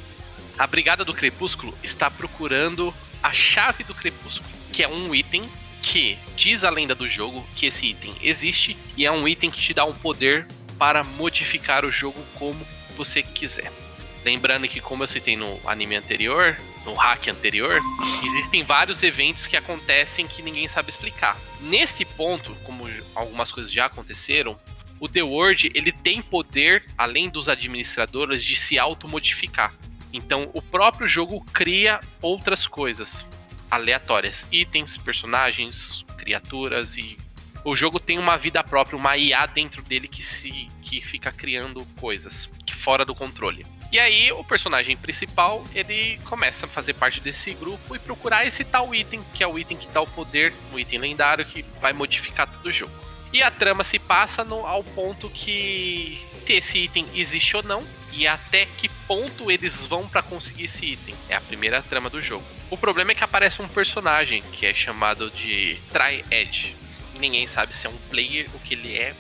A 0.58 0.68
Brigada 0.68 1.04
do 1.04 1.14
Crepúsculo 1.14 1.76
está 1.84 2.12
procurando 2.12 2.94
a 3.22 3.32
chave 3.32 3.84
do 3.84 3.96
Crepúsculo, 3.96 4.50
que 4.72 4.84
é 4.84 4.88
um 4.88 5.14
item 5.16 5.50
que 5.82 6.18
diz 6.36 6.64
a 6.64 6.70
lenda 6.70 6.96
do 6.96 7.10
jogo 7.10 7.46
que 7.56 7.66
esse 7.66 7.88
item 7.88 8.16
existe 8.22 8.78
e 8.96 9.06
é 9.06 9.12
um 9.12 9.28
item 9.28 9.52
que 9.52 9.60
te 9.60 9.74
dá 9.74 9.84
um 9.84 9.94
poder 9.94 10.48
para 10.78 11.04
modificar 11.04 11.86
o 11.86 11.92
jogo 11.92 12.22
como 12.36 12.66
você 12.96 13.22
quiser. 13.22 13.72
Lembrando 14.24 14.68
que, 14.68 14.80
como 14.80 15.04
eu 15.04 15.08
citei 15.08 15.36
no 15.36 15.60
anime 15.66 15.96
anterior, 15.96 16.58
no 16.86 16.94
hack 16.94 17.28
anterior, 17.28 17.82
existem 18.24 18.64
vários 18.64 19.04
eventos 19.04 19.46
que 19.46 19.58
acontecem 19.58 20.26
que 20.26 20.42
ninguém 20.42 20.68
sabe 20.68 20.90
explicar. 20.90 21.38
Nesse 21.60 22.06
ponto, 22.06 22.56
como 22.64 22.90
algumas 23.14 23.52
coisas 23.52 23.72
já 23.72 23.86
aconteceram, 23.86 24.58
o 25.00 25.08
The 25.08 25.24
World 25.24 25.72
ele 25.74 25.92
tem 25.92 26.22
poder, 26.22 26.86
além 26.98 27.30
dos 27.30 27.50
administradores, 27.50 28.44
de 28.44 28.56
se 28.56 28.80
automodificar. 28.80 29.74
Então, 30.12 30.50
o 30.54 30.62
próprio 30.62 31.08
jogo 31.08 31.44
cria 31.52 32.00
outras 32.22 32.68
coisas 32.68 33.26
aleatórias, 33.70 34.48
itens, 34.52 34.98
personagens, 34.98 36.06
criaturas 36.18 36.96
e 36.98 37.18
o 37.66 37.76
jogo 37.76 38.00
tem 38.00 38.20
uma 38.20 38.38
vida 38.38 38.64
própria, 38.64 38.98
uma 38.98 39.18
IA 39.18 39.46
dentro 39.46 39.82
dele 39.82 40.08
que 40.08 40.22
se 40.22 40.70
que 40.82 41.02
fica 41.02 41.32
criando 41.32 41.84
coisas 42.00 42.50
fora 42.84 43.06
do 43.06 43.16
controle. 43.16 43.66
E 43.92 44.00
aí 44.00 44.32
o 44.32 44.44
personagem 44.44 44.98
principal, 44.98 45.64
ele 45.74 46.20
começa 46.26 46.66
a 46.66 46.70
fazer 46.70 46.94
parte 46.94 47.22
desse 47.22 47.54
grupo 47.54 47.96
e 47.96 48.00
procurar 48.00 48.46
esse 48.46 48.64
tal 48.66 48.94
item, 48.94 49.24
que 49.34 49.44
é 49.44 49.48
o 49.48 49.58
item 49.58 49.78
que 49.78 49.88
dá 49.88 50.02
o 50.02 50.08
poder, 50.08 50.54
um 50.74 50.78
item 50.78 51.00
lendário 51.00 51.46
que 51.46 51.64
vai 51.80 51.94
modificar 51.94 52.48
todo 52.48 52.66
o 52.66 52.72
jogo. 52.72 52.94
E 53.34 53.42
a 53.42 53.50
trama 53.50 53.84
se 53.84 53.98
passa 53.98 54.44
no, 54.44 54.66
ao 54.66 54.84
ponto 54.84 55.28
que 55.30 56.22
se 56.46 56.54
esse 56.54 56.78
item 56.78 57.08
existe 57.16 57.58
ou 57.58 57.64
não 57.64 57.84
e 58.12 58.28
até 58.28 58.68
que 58.78 58.88
ponto 59.08 59.50
eles 59.50 59.86
vão 59.88 60.08
para 60.08 60.22
conseguir 60.22 60.66
esse 60.66 60.86
item. 60.86 61.16
É 61.28 61.36
a 61.36 61.42
primeira 61.42 61.82
trama 61.82 62.10
do 62.10 62.22
jogo. 62.22 62.46
O 62.70 62.78
problema 62.78 63.12
é 63.12 63.16
que 63.16 63.24
aparece 63.24 63.62
um 63.62 63.68
personagem 63.68 64.44
que 64.52 64.66
é 64.66 64.74
chamado 64.74 65.32
de 65.32 65.80
Tri-Edge. 65.92 66.76
Ninguém 67.20 67.48
sabe 67.48 67.76
se 67.76 67.88
é 67.88 67.90
um 67.90 67.98
player, 68.10 68.48
o 68.54 68.60
que 68.60 68.76
ele 68.76 68.96
é, 68.96 69.16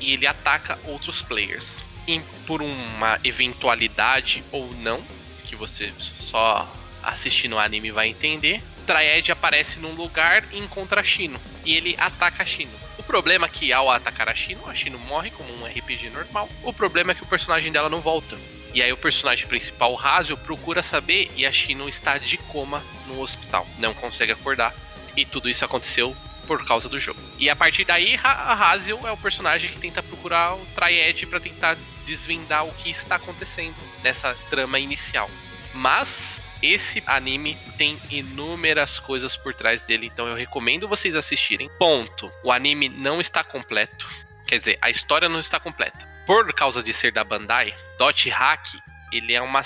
e 0.00 0.12
ele 0.12 0.26
ataca 0.26 0.78
outros 0.84 1.20
players. 1.20 1.82
E 2.06 2.20
por 2.46 2.62
uma 2.62 3.20
eventualidade 3.22 4.42
ou 4.50 4.72
não, 4.76 5.04
que 5.44 5.54
você 5.54 5.92
só 5.98 6.66
assistindo 7.02 7.56
o 7.56 7.58
anime 7.58 7.90
vai 7.90 8.08
entender, 8.08 8.62
Triad 8.86 9.30
aparece 9.30 9.78
num 9.78 9.92
lugar 9.92 10.44
e 10.52 10.58
encontra 10.58 11.02
Shino. 11.02 11.38
E 11.64 11.74
ele 11.74 11.94
ataca 11.98 12.44
Shino. 12.46 12.87
O 12.98 13.02
problema 13.02 13.46
é 13.46 13.48
que 13.48 13.72
ao 13.72 13.90
atacar 13.90 14.28
a 14.28 14.34
Shino, 14.34 14.68
a 14.68 14.74
Shino 14.74 14.98
morre 14.98 15.30
como 15.30 15.50
um 15.54 15.64
RPG 15.64 16.10
normal. 16.10 16.48
O 16.62 16.72
problema 16.72 17.12
é 17.12 17.14
que 17.14 17.22
o 17.22 17.26
personagem 17.26 17.72
dela 17.72 17.88
não 17.88 18.00
volta. 18.00 18.36
E 18.74 18.82
aí 18.82 18.92
o 18.92 18.96
personagem 18.96 19.46
principal, 19.46 19.94
o 19.94 19.98
Hazio, 19.98 20.36
procura 20.36 20.82
saber 20.82 21.30
e 21.36 21.46
a 21.46 21.52
Shino 21.52 21.88
está 21.88 22.18
de 22.18 22.36
coma 22.36 22.82
no 23.06 23.20
hospital. 23.20 23.66
Não 23.78 23.94
consegue 23.94 24.32
acordar. 24.32 24.74
E 25.16 25.24
tudo 25.24 25.48
isso 25.48 25.64
aconteceu 25.64 26.14
por 26.46 26.64
causa 26.66 26.88
do 26.88 26.98
jogo. 26.98 27.20
E 27.38 27.48
a 27.48 27.56
partir 27.56 27.84
daí, 27.84 28.18
a 28.22 28.70
Hazio 28.70 29.06
é 29.06 29.12
o 29.12 29.16
personagem 29.16 29.70
que 29.70 29.78
tenta 29.78 30.02
procurar 30.02 30.54
o 30.54 30.66
Triad 30.74 31.26
para 31.26 31.40
tentar 31.40 31.76
desvendar 32.06 32.66
o 32.66 32.72
que 32.72 32.90
está 32.90 33.16
acontecendo 33.16 33.76
nessa 34.02 34.34
trama 34.48 34.78
inicial. 34.78 35.30
Mas 35.74 36.40
esse 36.62 37.02
anime 37.06 37.56
tem 37.76 37.98
inúmeras 38.10 38.98
coisas 38.98 39.36
por 39.36 39.54
trás 39.54 39.84
dele, 39.84 40.06
então 40.06 40.26
eu 40.26 40.34
recomendo 40.34 40.88
vocês 40.88 41.14
assistirem. 41.14 41.70
Ponto. 41.78 42.30
O 42.42 42.50
anime 42.50 42.88
não 42.88 43.20
está 43.20 43.44
completo. 43.44 44.08
Quer 44.46 44.58
dizer, 44.58 44.78
a 44.80 44.90
história 44.90 45.28
não 45.28 45.38
está 45.38 45.60
completa. 45.60 46.08
Por 46.26 46.52
causa 46.52 46.82
de 46.82 46.92
ser 46.92 47.12
da 47.12 47.22
Bandai, 47.24 47.74
Dot 47.98 48.28
Hack, 48.28 48.66
ele 49.12 49.34
é 49.34 49.40
uma, 49.40 49.62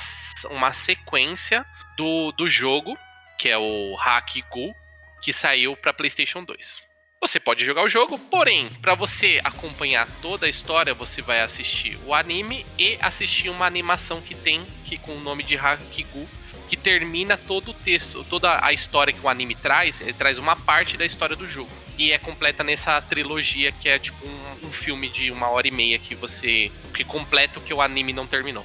uma 0.51 0.73
sequência 0.73 1.65
do, 1.97 2.33
do 2.33 2.49
jogo, 2.49 2.97
que 3.39 3.49
é 3.49 3.59
o 3.59 3.95
Hack 3.97 4.37
Go, 4.51 4.75
que 5.23 5.33
saiu 5.33 5.77
para 5.77 5.93
PlayStation 5.93 6.45
2. 6.45 6.83
Você 7.21 7.39
pode 7.39 7.65
jogar 7.65 7.85
o 7.85 7.89
jogo, 7.89 8.19
porém, 8.19 8.69
para 8.81 8.97
você 8.97 9.41
acompanhar 9.45 10.09
toda 10.21 10.47
a 10.47 10.49
história, 10.49 10.93
você 10.93 11.23
vai 11.23 11.41
assistir 11.41 11.97
o 12.05 12.13
anime 12.13 12.67
e 12.77 12.99
assistir 13.01 13.49
uma 13.49 13.65
animação 13.65 14.21
que 14.21 14.35
tem 14.35 14.67
que 14.85 14.99
com 14.99 15.13
o 15.13 15.21
nome 15.21 15.45
de 15.45 15.57
Hakigu, 15.57 16.29
que 16.73 16.77
termina 16.79 17.37
todo 17.37 17.73
o 17.73 17.75
texto, 17.75 18.25
toda 18.31 18.65
a 18.65 18.73
história 18.73 19.13
que 19.13 19.21
o 19.23 19.29
anime 19.29 19.55
traz, 19.55 20.01
ele 20.01 20.15
traz 20.15 20.39
uma 20.39 20.57
parte 20.57 20.97
da 20.97 21.05
história 21.05 21.37
do 21.37 21.47
jogo. 21.47 21.69
E 21.99 22.13
é 22.13 22.19
completa 22.19 22.65
nessa 22.65 22.99
trilogia 23.03 23.71
que 23.73 23.91
é 23.91 23.99
tipo 23.99 24.27
um, 24.27 24.69
um 24.69 24.73
filme 24.73 25.11
de 25.11 25.31
uma 25.31 25.51
hora 25.51 25.69
e 25.69 25.71
meia 25.71 25.99
que 25.99 26.15
você 26.15 26.73
que 26.95 27.05
completa 27.05 27.59
o 27.59 27.63
que 27.63 27.75
o 27.75 27.83
anime 27.83 28.15
não 28.15 28.27
terminou. 28.27 28.65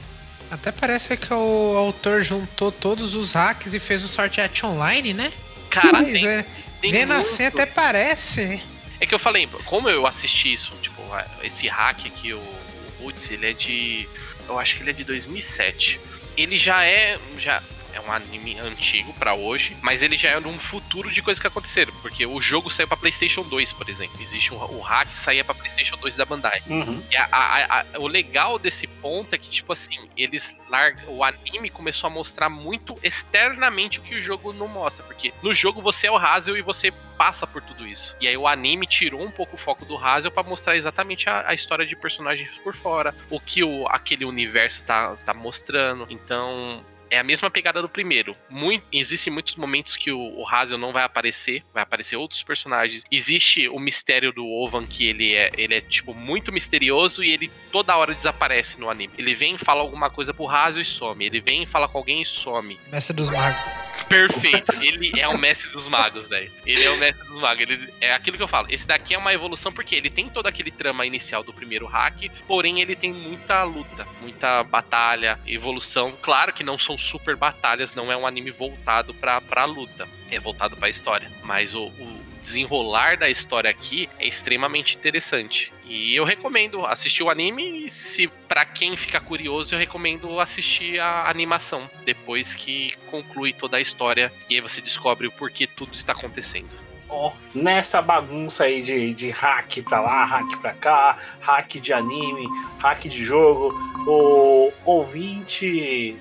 Até 0.49 0.71
parece 0.71 1.17
que 1.17 1.33
o 1.33 1.75
autor 1.75 2.21
juntou 2.21 2.71
todos 2.71 3.13
os 3.13 3.33
hacks 3.33 3.73
e 3.73 3.79
fez 3.79 4.05
o 4.05 4.07
Sorteat 4.07 4.65
online, 4.65 5.13
né? 5.13 5.29
Cara, 5.69 5.91
Mas 5.91 6.09
tem, 6.21 6.25
é, 6.29 6.45
tem 6.79 6.91
vendo 6.91 7.09
muito- 7.13 7.27
assim 7.27 7.43
até 7.43 7.65
parece. 7.65 8.63
É 9.01 9.05
que 9.05 9.13
eu 9.13 9.19
falei, 9.19 9.49
como 9.65 9.89
eu 9.89 10.07
assisti 10.07 10.53
isso, 10.53 10.71
tipo, 10.81 11.01
esse 11.43 11.67
hack 11.67 12.05
aqui, 12.05 12.31
o, 12.31 12.37
o 12.37 13.03
Roots, 13.03 13.29
ele 13.31 13.49
é 13.49 13.53
de. 13.53 14.07
Eu 14.47 14.57
acho 14.57 14.77
que 14.77 14.83
ele 14.83 14.91
é 14.91 14.93
de 14.93 15.03
2007. 15.03 15.99
Ele 16.37 16.57
já 16.57 16.85
é. 16.85 17.19
Já 17.37 17.61
é 17.93 17.99
um 18.01 18.11
anime 18.11 18.57
antigo 18.59 19.13
pra 19.13 19.33
hoje, 19.33 19.75
mas 19.81 20.01
ele 20.01 20.17
já 20.17 20.29
é 20.29 20.39
num 20.39 20.57
futuro 20.59 21.11
de 21.11 21.21
coisas 21.21 21.39
que 21.41 21.47
aconteceram. 21.47 21.93
Porque 22.01 22.25
o 22.25 22.39
jogo 22.41 22.69
saiu 22.69 22.87
pra 22.87 22.97
PlayStation 22.97 23.43
2, 23.43 23.71
por 23.73 23.89
exemplo. 23.89 24.21
Existe 24.21 24.53
um, 24.53 24.57
o 24.57 24.79
hack 24.81 25.09
saía 25.11 25.43
pra 25.43 25.53
PlayStation 25.55 25.97
2 25.97 26.15
da 26.15 26.25
Bandai. 26.25 26.61
Uhum. 26.67 27.03
E 27.11 27.17
a- 27.17 27.27
a- 27.31 27.79
a- 27.81 27.99
o 27.99 28.07
legal 28.07 28.57
desse 28.59 28.87
ponto 28.87 29.33
é 29.33 29.37
que, 29.37 29.49
tipo 29.49 29.73
assim, 29.73 30.09
eles 30.17 30.53
largam. 30.69 31.09
O 31.09 31.23
anime 31.23 31.69
começou 31.69 32.07
a 32.07 32.11
mostrar 32.11 32.49
muito 32.49 32.97
externamente 33.03 33.99
o 33.99 34.01
que 34.03 34.15
o 34.15 34.21
jogo 34.21 34.53
não 34.53 34.67
mostra. 34.67 35.03
Porque 35.05 35.33
no 35.41 35.53
jogo 35.53 35.81
você 35.81 36.07
é 36.07 36.11
o 36.11 36.17
Hazel 36.17 36.57
e 36.57 36.61
você 36.61 36.91
passa 37.17 37.47
por 37.47 37.61
tudo 37.61 37.87
isso. 37.87 38.15
E 38.21 38.27
aí 38.27 38.37
o 38.37 38.47
anime 38.47 38.85
tirou 38.85 39.21
um 39.23 39.31
pouco 39.31 39.55
o 39.55 39.59
foco 39.59 39.85
do 39.85 39.97
Hazel 39.97 40.29
pra 40.31 40.43
mostrar 40.43 40.75
exatamente 40.75 41.29
a, 41.29 41.47
a 41.47 41.53
história 41.53 41.85
de 41.85 41.95
personagens 41.95 42.57
por 42.59 42.75
fora. 42.75 43.15
O 43.29 43.39
que 43.39 43.63
o, 43.63 43.87
aquele 43.87 44.25
universo 44.25 44.83
tá, 44.83 45.15
tá 45.25 45.33
mostrando. 45.33 46.05
Então. 46.09 46.83
É 47.09 47.19
a 47.19 47.23
mesma 47.23 47.49
pegada 47.49 47.81
do 47.81 47.89
primeiro. 47.89 48.35
Muito, 48.49 48.85
existem 48.91 49.31
muitos 49.31 49.55
momentos 49.55 49.95
que 49.95 50.11
o, 50.11 50.19
o 50.19 50.47
Hazel 50.47 50.77
não 50.77 50.91
vai 50.91 51.03
aparecer, 51.03 51.63
vai 51.73 51.83
aparecer 51.83 52.15
outros 52.15 52.43
personagens. 52.43 53.03
Existe 53.11 53.67
o 53.67 53.79
mistério 53.79 54.31
do 54.31 54.45
Ovan, 54.45 54.85
que 54.85 55.05
ele 55.05 55.35
é, 55.35 55.49
ele 55.57 55.75
é 55.75 55.81
tipo 55.81 56.13
muito 56.13 56.51
misterioso 56.51 57.23
e 57.23 57.31
ele 57.31 57.51
toda 57.71 57.95
hora 57.95 58.13
desaparece 58.13 58.79
no 58.79 58.89
anime. 58.89 59.13
Ele 59.17 59.35
vem, 59.35 59.57
fala 59.57 59.81
alguma 59.81 60.09
coisa 60.09 60.33
pro 60.33 60.49
Hazel 60.49 60.81
e 60.81 60.85
some. 60.85 61.25
Ele 61.25 61.39
vem, 61.39 61.65
fala 61.65 61.87
com 61.87 61.97
alguém 61.97 62.21
e 62.21 62.25
some. 62.25 62.79
Mestre 62.91 63.15
dos 63.15 63.29
magos. 63.29 63.65
Perfeito. 64.07 64.73
Ele 64.81 65.19
é 65.19 65.27
o 65.27 65.37
mestre 65.37 65.69
dos 65.71 65.87
magos, 65.87 66.27
velho. 66.27 66.51
Ele 66.65 66.83
é 66.83 66.89
o 66.89 66.97
mestre 66.97 67.27
dos 67.27 67.39
magos. 67.39 67.61
Ele, 67.61 67.93
é 67.99 68.13
aquilo 68.13 68.37
que 68.37 68.43
eu 68.43 68.47
falo. 68.47 68.67
Esse 68.69 68.87
daqui 68.87 69.13
é 69.13 69.17
uma 69.17 69.33
evolução 69.33 69.71
porque 69.71 69.95
ele 69.95 70.09
tem 70.09 70.29
todo 70.29 70.47
aquele 70.47 70.71
trama 70.71 71.05
inicial 71.05 71.43
do 71.43 71.53
primeiro 71.53 71.85
hack, 71.85 72.29
porém 72.47 72.81
ele 72.81 72.95
tem 72.95 73.11
muita 73.11 73.63
luta, 73.63 74.07
muita 74.21 74.63
batalha, 74.63 75.39
evolução. 75.45 76.13
Claro 76.21 76.53
que 76.53 76.63
não 76.63 76.77
são 76.77 76.96
super 76.97 77.35
batalhas, 77.35 77.93
não 77.93 78.11
é 78.11 78.17
um 78.17 78.25
anime 78.27 78.51
voltado 78.51 79.13
pra, 79.13 79.39
pra 79.41 79.65
luta. 79.65 80.07
É 80.31 80.39
voltado 80.39 80.75
pra 80.75 80.89
história. 80.89 81.31
Mas 81.43 81.73
o, 81.73 81.85
o- 81.87 82.27
desenrolar 82.41 83.17
da 83.17 83.29
história 83.29 83.69
aqui 83.69 84.09
é 84.17 84.25
extremamente 84.25 84.95
interessante. 84.95 85.73
E 85.83 86.15
eu 86.15 86.23
recomendo 86.23 86.85
assistir 86.85 87.21
o 87.21 87.29
anime 87.29 87.85
e 87.87 87.91
se 87.91 88.27
para 88.47 88.63
quem 88.63 88.95
ficar 88.95 89.19
curioso, 89.19 89.75
eu 89.75 89.79
recomendo 89.79 90.39
assistir 90.39 90.97
a 90.99 91.29
animação 91.29 91.89
depois 92.05 92.53
que 92.55 92.93
conclui 93.11 93.51
toda 93.51 93.75
a 93.75 93.81
história 93.81 94.31
e 94.49 94.55
aí 94.55 94.61
você 94.61 94.79
descobre 94.79 95.27
o 95.27 95.31
porquê 95.31 95.67
tudo 95.67 95.93
está 95.93 96.13
acontecendo. 96.13 96.69
Ó, 97.09 97.33
nessa 97.53 98.01
bagunça 98.01 98.63
aí 98.65 98.81
de, 98.81 99.13
de 99.13 99.29
hack 99.29 99.81
pra 99.83 99.99
lá, 100.01 100.23
hack 100.25 100.57
pra 100.61 100.73
cá, 100.73 101.17
hack 101.41 101.75
de 101.81 101.91
anime, 101.93 102.47
hack 102.79 103.05
de 103.07 103.23
jogo, 103.23 103.73
o 104.05 104.71
ouvinte 104.85 106.17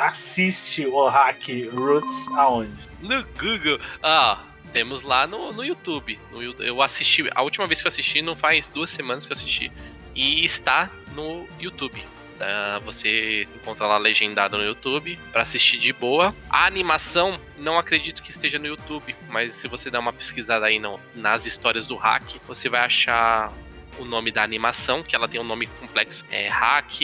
assiste 0.00 0.86
o 0.86 1.06
hack 1.08 1.46
Roots 1.72 2.28
aonde? 2.28 2.72
No 3.00 3.22
Google. 3.38 3.78
Ah, 4.02 4.42
temos 4.72 5.02
lá 5.02 5.26
no, 5.26 5.52
no 5.52 5.64
YouTube. 5.64 6.18
No 6.32 6.42
eu 6.62 6.82
assisti. 6.82 7.28
A 7.34 7.42
última 7.42 7.66
vez 7.66 7.80
que 7.80 7.86
eu 7.86 7.90
assisti 7.90 8.22
não 8.22 8.34
faz 8.36 8.68
duas 8.68 8.90
semanas 8.90 9.26
que 9.26 9.32
eu 9.32 9.36
assisti. 9.36 9.72
E 10.14 10.44
está 10.44 10.90
no 11.14 11.46
YouTube. 11.60 12.04
Ah, 12.40 12.80
você 12.84 13.42
encontra 13.56 13.86
lá 13.86 13.98
legendado 13.98 14.56
no 14.56 14.64
YouTube 14.64 15.18
para 15.32 15.42
assistir 15.42 15.78
de 15.78 15.92
boa. 15.92 16.34
A 16.48 16.66
animação, 16.66 17.40
não 17.56 17.78
acredito 17.78 18.22
que 18.22 18.30
esteja 18.30 18.58
no 18.58 18.66
YouTube, 18.66 19.14
mas 19.30 19.54
se 19.54 19.66
você 19.68 19.90
dar 19.90 20.00
uma 20.00 20.12
pesquisada 20.12 20.66
aí 20.66 20.78
no- 20.78 21.00
nas 21.14 21.46
histórias 21.46 21.86
do 21.86 21.96
hack, 21.96 22.36
você 22.46 22.68
vai 22.68 22.80
achar 22.82 23.52
o 23.98 24.04
nome 24.04 24.30
da 24.30 24.44
animação, 24.44 25.02
que 25.02 25.16
ela 25.16 25.26
tem 25.26 25.40
um 25.40 25.44
nome 25.44 25.66
complexo. 25.66 26.24
É 26.30 26.46
hack, 26.48 27.00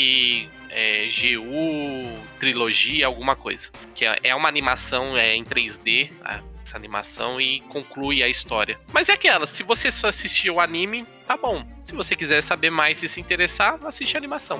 é, 0.74 1.06
GU, 1.08 2.20
trilogia, 2.38 3.06
alguma 3.06 3.34
coisa. 3.36 3.68
Que 3.94 4.04
é- 4.04 4.16
é 4.24 4.34
uma 4.34 4.48
animação 4.48 5.16
é, 5.16 5.34
em 5.34 5.44
3D, 5.44 6.10
a- 6.24 6.40
essa 6.66 6.76
animação, 6.76 7.40
e 7.40 7.60
conclui 7.62 8.22
a 8.22 8.28
história. 8.28 8.76
Mas 8.92 9.08
é 9.08 9.12
aquela, 9.12 9.46
se 9.46 9.62
você 9.62 9.90
só 9.90 10.08
assistir 10.08 10.50
o 10.50 10.60
anime, 10.60 11.04
tá 11.26 11.36
bom. 11.36 11.66
Se 11.84 11.92
você 11.94 12.16
quiser 12.16 12.42
saber 12.42 12.70
mais 12.70 13.02
e 13.02 13.08
se 13.08 13.20
interessar, 13.20 13.78
assiste 13.84 14.14
a 14.16 14.18
animação. 14.18 14.58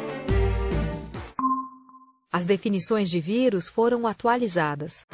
As 2.33 2.45
definições 2.45 3.09
de 3.11 3.21
vírus 3.21 3.69
foram 3.69 4.07
atualizadas. 4.07 5.07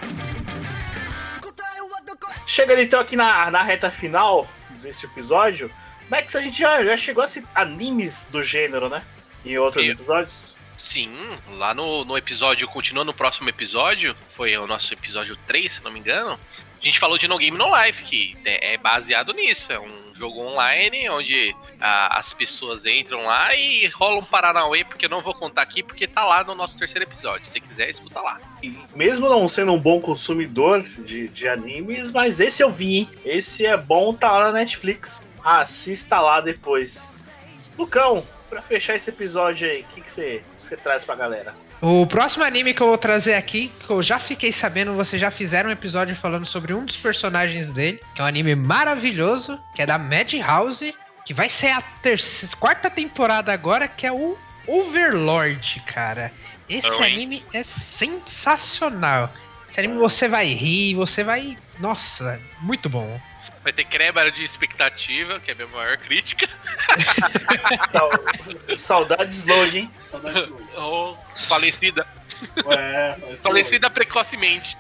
Chegando 2.47 2.81
então 2.81 2.99
aqui 2.99 3.15
na, 3.15 3.51
na 3.51 3.63
reta 3.63 3.91
final 3.91 4.49
desse 4.83 5.07
episódio, 5.07 5.71
Max, 6.11 6.35
a 6.35 6.41
gente 6.43 6.59
já, 6.59 6.83
já 6.85 6.97
chegou 6.97 7.23
a 7.23 7.29
citar 7.29 7.51
animes 7.55 8.27
do 8.33 8.43
gênero, 8.43 8.89
né? 8.89 9.03
Em 9.45 9.57
outros 9.59 9.87
Eu- 9.87 9.93
episódios. 9.93 10.59
Sim, 10.81 11.13
lá 11.59 11.75
no, 11.75 12.05
no 12.07 12.17
episódio, 12.17 12.67
continuando 12.67 13.13
no 13.13 13.17
próximo 13.17 13.49
episódio, 13.51 14.17
foi 14.35 14.57
o 14.57 14.67
nosso 14.67 14.93
episódio 14.95 15.37
3, 15.47 15.71
se 15.71 15.85
não 15.85 15.93
me 15.93 16.01
engano. 16.01 16.41
A 16.81 16.85
gente 16.85 16.99
falou 16.99 17.19
de 17.19 17.29
No 17.29 17.37
Game 17.37 17.57
No 17.57 17.69
Life, 17.77 18.03
que 18.03 18.37
é 18.45 18.73
é 18.73 18.77
baseado 18.79 19.33
nisso. 19.35 19.71
É 19.71 19.79
um 19.79 20.15
jogo 20.15 20.41
online 20.41 21.09
onde 21.11 21.55
ah, 21.79 22.19
as 22.19 22.33
pessoas 22.33 22.87
entram 22.87 23.27
lá 23.27 23.55
e 23.55 23.87
rolam 23.89 24.21
um 24.21 24.25
Paranauê, 24.25 24.83
porque 24.83 25.05
eu 25.05 25.11
não 25.11 25.21
vou 25.21 25.35
contar 25.35 25.63
aqui, 25.63 25.83
porque 25.83 26.09
tá 26.09 26.25
lá 26.25 26.43
no 26.43 26.55
nosso 26.55 26.79
terceiro 26.79 27.05
episódio. 27.05 27.45
Se 27.45 27.53
você 27.53 27.61
quiser, 27.61 27.91
escuta 27.91 28.21
lá. 28.21 28.41
E 28.63 28.75
mesmo 28.97 29.29
não 29.29 29.47
sendo 29.47 29.73
um 29.73 29.79
bom 29.79 30.01
consumidor 30.01 30.83
de, 30.83 31.29
de 31.29 31.47
animes, 31.47 32.11
mas 32.11 32.41
esse 32.41 32.63
eu 32.63 32.71
vi, 32.71 32.97
hein? 32.97 33.11
Esse 33.23 33.67
é 33.67 33.77
bom, 33.77 34.15
tá 34.15 34.33
lá 34.33 34.45
na 34.47 34.53
Netflix. 34.53 35.21
Assista 35.45 36.19
lá 36.19 36.41
depois. 36.41 37.13
Lucão, 37.79 38.27
pra 38.51 38.61
fechar 38.61 38.97
esse 38.97 39.09
episódio 39.09 39.71
aí, 39.71 39.83
o 39.83 39.85
que 39.85 40.01
que 40.01 40.11
você 40.11 40.43
traz 40.83 41.05
pra 41.05 41.15
galera? 41.15 41.55
O 41.81 42.05
próximo 42.07 42.45
anime 42.45 42.75
que 42.75 42.83
eu 42.83 42.89
vou 42.89 42.99
trazer 42.99 43.35
aqui, 43.35 43.73
que 43.79 43.89
eu 43.89 44.03
já 44.03 44.19
fiquei 44.19 44.53
sabendo, 44.53 44.93
vocês 44.95 45.23
já 45.23 45.31
fizeram 45.31 45.71
um 45.71 45.73
episódio 45.73 46.15
falando 46.15 46.45
sobre 46.45 46.75
um 46.75 46.85
dos 46.85 46.97
personagens 46.97 47.73
dele, 47.73 48.01
que 48.15 48.21
é 48.21 48.25
um 48.25 48.27
anime 48.27 48.55
maravilhoso, 48.55 49.59
que 49.75 49.81
é 49.81 49.87
da 49.87 49.97
Madhouse, 49.97 50.95
que 51.25 51.33
vai 51.33 51.49
ser 51.49 51.69
a 51.69 51.81
terceira, 51.81 52.57
quarta 52.57 52.91
temporada 52.91 53.53
agora, 53.53 53.89
que 53.89 54.07
é 54.07 54.13
o 54.13 54.37
Overlord, 54.67 55.83
cara. 55.87 56.31
Esse 56.69 57.03
anime 57.03 57.45
é 57.55 57.63
sensacional. 57.63 59.33
Esse 59.71 59.81
anime 59.81 59.95
você 59.95 60.29
vai 60.29 60.47
rir, 60.47 60.95
você 60.95 61.25
vai. 61.25 61.57
Nossa, 61.79 62.41
muito 62.61 62.89
bom. 62.89 63.21
Vai 63.63 63.73
ter 63.75 63.85
quebra 63.85 64.31
de 64.33 64.43
expectativa, 64.43 65.39
que 65.39 65.51
é 65.51 65.55
a 65.55 65.57
minha 65.57 65.69
maior 65.69 65.99
crítica. 65.99 66.49
Saudades 68.77 69.45
longe, 69.45 69.79
hein? 69.81 69.91
Saudades 69.99 70.49
longe. 70.51 70.65
Ou 70.77 71.19
falecida. 71.49 72.07
É, 72.67 73.17
ser 73.31 73.37
Falecida 73.37 73.91
precocemente. 73.91 74.77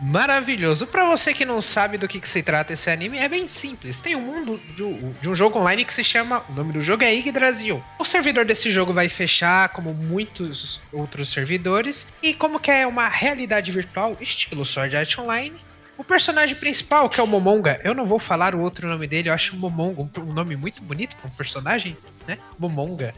Maravilhoso. 0.00 0.86
Pra 0.86 1.04
você 1.04 1.34
que 1.34 1.44
não 1.44 1.60
sabe 1.60 1.98
do 1.98 2.06
que, 2.06 2.20
que 2.20 2.28
se 2.28 2.42
trata 2.44 2.72
esse 2.72 2.88
anime, 2.90 3.18
é 3.18 3.28
bem 3.28 3.48
simples. 3.48 4.00
Tem 4.00 4.14
um 4.14 4.20
mundo 4.20 4.60
de, 4.74 4.82
um- 4.84 5.12
de 5.20 5.28
um 5.28 5.34
jogo 5.34 5.58
online 5.58 5.84
que 5.84 5.92
se 5.92 6.04
chama. 6.04 6.44
O 6.48 6.52
nome 6.52 6.72
do 6.72 6.80
jogo 6.80 7.02
é 7.02 7.12
Yggdrasil. 7.12 7.82
O 7.98 8.04
servidor 8.04 8.44
desse 8.44 8.70
jogo 8.70 8.92
vai 8.92 9.08
fechar, 9.08 9.68
como 9.70 9.92
muitos 9.92 10.80
outros 10.92 11.28
servidores. 11.30 12.06
E 12.22 12.32
como 12.34 12.60
que 12.60 12.70
é 12.70 12.86
uma 12.86 13.08
realidade 13.08 13.72
virtual, 13.72 14.16
estilo 14.20 14.64
Sword 14.64 14.96
Art 14.96 15.18
Online. 15.18 15.56
O 16.00 16.04
personagem 16.04 16.56
principal, 16.56 17.10
que 17.10 17.20
é 17.20 17.22
o 17.22 17.26
Momonga, 17.26 17.78
eu 17.84 17.94
não 17.94 18.06
vou 18.06 18.18
falar 18.18 18.54
o 18.54 18.60
outro 18.60 18.88
nome 18.88 19.06
dele, 19.06 19.28
eu 19.28 19.34
acho 19.34 19.54
o 19.54 19.58
Momonga 19.58 20.00
um, 20.00 20.32
nome 20.32 20.56
muito 20.56 20.82
bonito 20.82 21.14
pra 21.14 21.28
um 21.28 21.30
personagem, 21.30 21.94
né? 22.26 22.38
Momonga. 22.58 23.14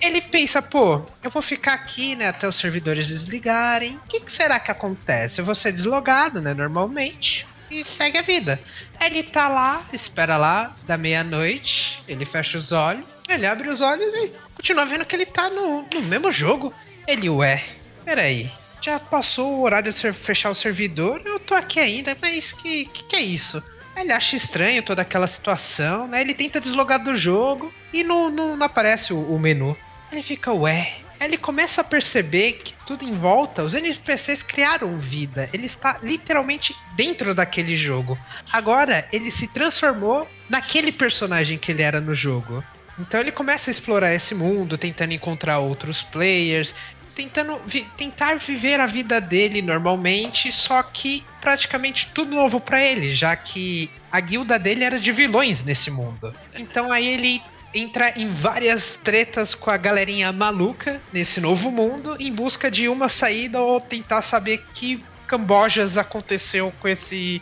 Ele 0.00 0.20
pensa, 0.20 0.60
pô, 0.60 1.00
eu 1.22 1.30
vou 1.30 1.40
ficar 1.40 1.74
aqui, 1.74 2.16
né, 2.16 2.26
até 2.26 2.48
os 2.48 2.56
servidores 2.56 3.06
desligarem. 3.06 3.98
O 3.98 4.00
que, 4.08 4.18
que 4.18 4.32
será 4.32 4.58
que 4.58 4.72
acontece? 4.72 5.40
Eu 5.40 5.44
vou 5.44 5.54
ser 5.54 5.70
deslogado, 5.70 6.40
né, 6.40 6.52
normalmente. 6.52 7.46
E 7.70 7.84
segue 7.84 8.18
a 8.18 8.22
vida. 8.22 8.60
Ele 9.00 9.22
tá 9.22 9.46
lá, 9.46 9.80
espera 9.92 10.36
lá, 10.36 10.74
da 10.84 10.98
meia-noite, 10.98 12.02
ele 12.08 12.24
fecha 12.24 12.58
os 12.58 12.72
olhos, 12.72 13.04
ele 13.28 13.46
abre 13.46 13.68
os 13.70 13.80
olhos 13.80 14.12
e 14.12 14.32
continua 14.56 14.84
vendo 14.86 15.04
que 15.04 15.14
ele 15.14 15.24
tá 15.24 15.48
no, 15.50 15.82
no 15.82 16.02
mesmo 16.02 16.32
jogo. 16.32 16.74
Ele, 17.06 17.30
ué, 17.30 17.62
peraí. 18.04 18.50
Já 18.82 18.98
passou 18.98 19.58
o 19.58 19.62
horário 19.62 19.92
de 19.92 20.12
fechar 20.12 20.50
o 20.50 20.54
servidor, 20.54 21.22
eu 21.24 21.38
tô 21.38 21.54
aqui 21.54 21.78
ainda, 21.78 22.16
mas 22.20 22.50
que, 22.50 22.86
que 22.86 23.04
que 23.04 23.14
é 23.14 23.22
isso? 23.22 23.62
Ele 23.96 24.10
acha 24.10 24.34
estranho 24.34 24.82
toda 24.82 25.02
aquela 25.02 25.28
situação, 25.28 26.08
né? 26.08 26.20
Ele 26.20 26.34
tenta 26.34 26.60
deslogar 26.60 27.02
do 27.02 27.14
jogo 27.16 27.72
e 27.92 28.02
não, 28.02 28.28
não, 28.28 28.56
não 28.56 28.66
aparece 28.66 29.12
o, 29.12 29.20
o 29.20 29.38
menu. 29.38 29.76
Ele 30.10 30.20
fica, 30.20 30.52
ué. 30.52 30.96
Ele 31.20 31.38
começa 31.38 31.82
a 31.82 31.84
perceber 31.84 32.54
que 32.54 32.74
tudo 32.84 33.04
em 33.04 33.14
volta, 33.14 33.62
os 33.62 33.74
NPCs 33.74 34.42
criaram 34.42 34.98
vida. 34.98 35.48
Ele 35.52 35.66
está 35.66 36.00
literalmente 36.02 36.74
dentro 36.96 37.32
daquele 37.32 37.76
jogo. 37.76 38.18
Agora, 38.52 39.06
ele 39.12 39.30
se 39.30 39.46
transformou 39.46 40.28
naquele 40.48 40.90
personagem 40.90 41.56
que 41.56 41.70
ele 41.70 41.82
era 41.82 42.00
no 42.00 42.12
jogo. 42.12 42.64
Então 42.98 43.20
ele 43.20 43.30
começa 43.30 43.70
a 43.70 43.72
explorar 43.72 44.12
esse 44.12 44.34
mundo, 44.34 44.76
tentando 44.76 45.12
encontrar 45.12 45.60
outros 45.60 46.02
players, 46.02 46.74
tentando 47.14 47.60
vi- 47.64 47.86
tentar 47.96 48.36
viver 48.36 48.80
a 48.80 48.86
vida 48.86 49.20
dele 49.20 49.62
normalmente, 49.62 50.50
só 50.50 50.82
que 50.82 51.24
praticamente 51.40 52.08
tudo 52.14 52.34
novo 52.34 52.60
pra 52.60 52.82
ele, 52.82 53.10
já 53.10 53.34
que 53.36 53.90
a 54.10 54.20
guilda 54.20 54.58
dele 54.58 54.84
era 54.84 54.98
de 54.98 55.12
vilões 55.12 55.64
nesse 55.64 55.90
mundo. 55.90 56.34
Então 56.58 56.90
aí 56.92 57.06
ele 57.06 57.42
entra 57.74 58.12
em 58.18 58.30
várias 58.30 58.96
tretas 58.96 59.54
com 59.54 59.70
a 59.70 59.76
galerinha 59.76 60.30
maluca 60.30 61.00
nesse 61.12 61.40
novo 61.40 61.70
mundo 61.70 62.16
em 62.20 62.30
busca 62.32 62.70
de 62.70 62.88
uma 62.88 63.08
saída 63.08 63.60
ou 63.60 63.80
tentar 63.80 64.20
saber 64.20 64.62
que 64.74 65.02
cambojas 65.26 65.96
aconteceu 65.96 66.72
com 66.78 66.86
esse 66.88 67.40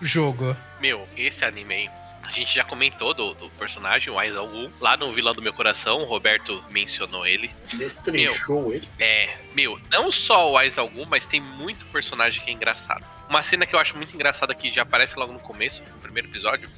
jogo. 0.00 0.56
Meu, 0.80 1.06
esse 1.16 1.44
anime 1.44 1.74
aí, 1.74 1.90
a 2.28 2.30
gente 2.30 2.54
já 2.54 2.62
comentou 2.62 3.14
do, 3.14 3.32
do 3.32 3.48
personagem, 3.50 4.12
o 4.12 4.18
Aizawu, 4.18 4.68
lá 4.82 4.98
no 4.98 5.10
Vilão 5.10 5.34
do 5.34 5.40
Meu 5.40 5.52
Coração, 5.54 6.02
o 6.02 6.04
Roberto 6.04 6.62
mencionou 6.68 7.26
ele. 7.26 7.50
Destrechou 7.72 8.74
ele. 8.74 8.86
É, 8.98 9.34
meu, 9.54 9.78
não 9.90 10.12
só 10.12 10.52
o 10.52 10.58
Aizawu, 10.58 11.06
mas 11.06 11.24
tem 11.24 11.40
muito 11.40 11.86
personagem 11.86 12.44
que 12.44 12.50
é 12.50 12.52
engraçado. 12.52 13.04
Uma 13.30 13.42
cena 13.42 13.64
que 13.64 13.74
eu 13.74 13.78
acho 13.78 13.96
muito 13.96 14.14
engraçada 14.14 14.54
que 14.54 14.70
já 14.70 14.82
aparece 14.82 15.18
logo 15.18 15.32
no 15.32 15.40
começo, 15.40 15.82
no 15.82 16.00
primeiro 16.00 16.28
episódio, 16.28 16.68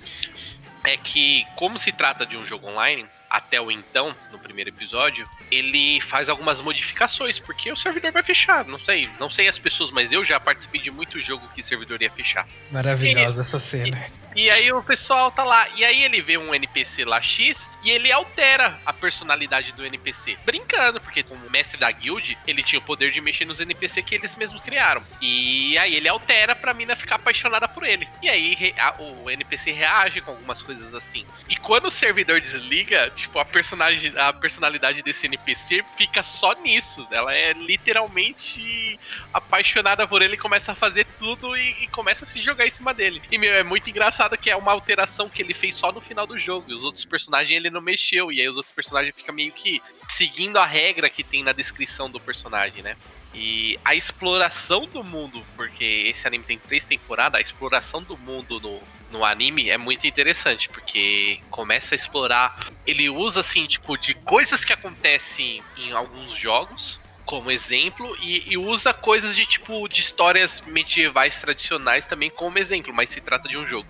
é 0.85 0.97
que, 0.97 1.45
como 1.57 1.81
se 1.81 1.91
trata 1.91 2.25
de 2.25 2.37
um 2.37 2.47
jogo 2.47 2.69
online, 2.69 3.05
até 3.31 3.61
o 3.61 3.71
então, 3.71 4.15
no 4.33 4.39
primeiro 4.41 4.71
episódio, 4.71 5.25
ele 5.51 6.01
faz 6.01 6.29
algumas 6.29 6.61
modificações, 6.61 7.39
porque 7.39 7.71
o 7.71 7.77
servidor 7.77 8.11
vai 8.11 8.25
fechar, 8.25 8.65
não 8.65 8.79
sei, 8.79 9.09
não 9.21 9.31
sei 9.31 9.47
as 9.47 9.57
pessoas, 9.57 9.93
mas 9.93 10.11
eu 10.11 10.25
já 10.25 10.41
participei 10.41 10.81
de 10.81 10.91
muito 10.91 11.21
jogo 11.21 11.47
que 11.55 11.63
servidor 11.63 12.03
ia 12.03 12.11
fechar. 12.11 12.47
Maravilhosa 12.73 13.43
essa 13.43 13.61
cena. 13.61 13.97
E 14.35 14.51
aí 14.51 14.73
o 14.73 14.83
pessoal 14.83 15.31
tá 15.31 15.45
lá, 15.45 15.69
e 15.77 15.85
aí 15.85 16.03
ele 16.03 16.21
vê 16.21 16.37
um 16.37 16.53
NPC 16.53 17.05
lá 17.05 17.21
X 17.21 17.69
e 17.83 17.91
ele 17.91 18.13
altera 18.13 18.79
a 18.85 18.93
personalidade 18.93 19.73
do 19.73 19.85
NPC. 19.85 20.37
Brincando, 20.45 21.01
porque 21.01 21.23
como 21.23 21.51
mestre 21.51 21.79
da 21.79 21.91
guild, 21.91 22.37
ele 22.47 22.63
tinha 22.63 22.79
o 22.79 22.83
poder 22.83 23.11
de 23.11 23.21
mexer 23.21 23.45
nos 23.45 23.61
NPC 23.61 24.03
que 24.03 24.15
eles 24.15 24.35
mesmos 24.35 24.63
criaram. 24.63 25.03
E 25.21 25.77
aí 25.79 25.95
ele 25.95 26.09
altera 26.09 26.55
pra 26.55 26.75
mina 26.75 26.95
ficar 26.95 27.17
apaixonada 27.17 27.69
por 27.69 27.85
ele. 27.85 28.09
E 28.23 28.29
aí 28.29 28.75
o 28.99 29.31
NPC 29.31 29.73
reage 29.73 30.21
com 30.21 30.31
algumas 30.31 30.61
coisas 30.63 30.95
assim. 30.95 31.27
E 31.49 31.57
quando 31.57 31.87
o 31.87 31.91
servidor 31.91 32.41
desliga, 32.41 33.11
tipo, 33.11 33.39
a 33.39 33.45
personagem, 33.45 34.13
a 34.17 34.33
personalidade 34.33 35.03
desse 35.03 35.27
NPC 35.27 35.85
fica 35.97 36.23
só 36.23 36.53
nisso. 36.55 37.07
Ela 37.11 37.35
é 37.35 37.53
literalmente 37.53 38.99
apaixonada 39.33 40.07
por 40.07 40.23
ele, 40.23 40.37
começa 40.37 40.73
a 40.73 40.75
fazer 40.75 41.07
tudo 41.19 41.57
e, 41.57 41.85
e 41.85 41.89
começa 41.89 42.25
a 42.25 42.27
se 42.27 42.41
jogar 42.41 42.67
em 42.67 42.71
cima 42.71 42.93
dele. 42.93 43.23
E 43.31 43.39
meu, 43.39 43.55
é 43.55 43.63
muito 43.63 43.89
engraçado 43.89 44.37
que 44.37 44.51
é 44.51 44.57
uma 44.57 44.73
alteração 44.73 45.29
que 45.29 45.43
ele 45.43 45.55
fez 45.55 45.75
só 45.77 45.93
no 45.93 46.01
final 46.01 46.27
do 46.27 46.39
jogo. 46.39 46.71
E 46.71 46.75
os 46.75 46.85
outros 46.85 47.05
personagens 47.05 47.57
ele 47.57 47.70
não 47.71 47.81
mexeu. 47.81 48.33
E 48.33 48.41
aí 48.41 48.49
os 48.49 48.57
outros 48.57 48.75
personagens 48.75 49.15
ficam 49.15 49.35
meio 49.35 49.53
que 49.53 49.81
seguindo 50.09 50.59
a 50.59 50.67
regra 50.67 51.09
que 51.09 51.23
tem 51.23 51.43
na 51.43 51.53
descrição 51.53 52.11
do 52.11 52.21
personagem, 52.21 52.83
né? 52.83 52.97
E 53.33 53.79
a 53.85 53.95
exploração 53.95 54.87
do 54.87 55.05
mundo, 55.05 55.45
porque 55.57 55.85
esse 56.09 56.27
anime 56.27 56.45
tem 56.45 56.59
três 56.59 56.85
temporadas, 56.85 57.39
a 57.39 57.41
exploração 57.41 58.03
do 58.03 58.17
mundo 58.17 58.61
no, 58.61 58.81
no 59.13 59.25
anime 59.25 59.71
é 59.71 59.79
muito 59.79 60.07
interessante, 60.07 60.69
porque 60.69 61.41
começa 61.49 61.95
a 61.95 61.97
explorar. 61.97 62.73
Ele 62.85 63.09
usa, 63.09 63.41
assim, 63.41 63.67
tipo, 63.67 63.97
de 63.97 64.15
coisas 64.15 64.65
que 64.65 64.73
acontecem 64.73 65.63
em 65.77 65.93
alguns 65.93 66.33
jogos, 66.33 66.99
como 67.25 67.53
exemplo, 67.53 68.17
e, 68.21 68.53
e 68.53 68.59
usa 68.59 68.93
coisas 68.93 69.37
de, 69.37 69.47
tipo, 69.47 69.87
de 69.89 70.01
histórias 70.01 70.61
medievais 70.67 71.39
tradicionais 71.39 72.05
também 72.05 72.31
como 72.31 72.59
exemplo, 72.59 72.93
mas 72.93 73.11
se 73.11 73.21
trata 73.21 73.49
de 73.49 73.57
um 73.57 73.65
jogo. 73.65 73.87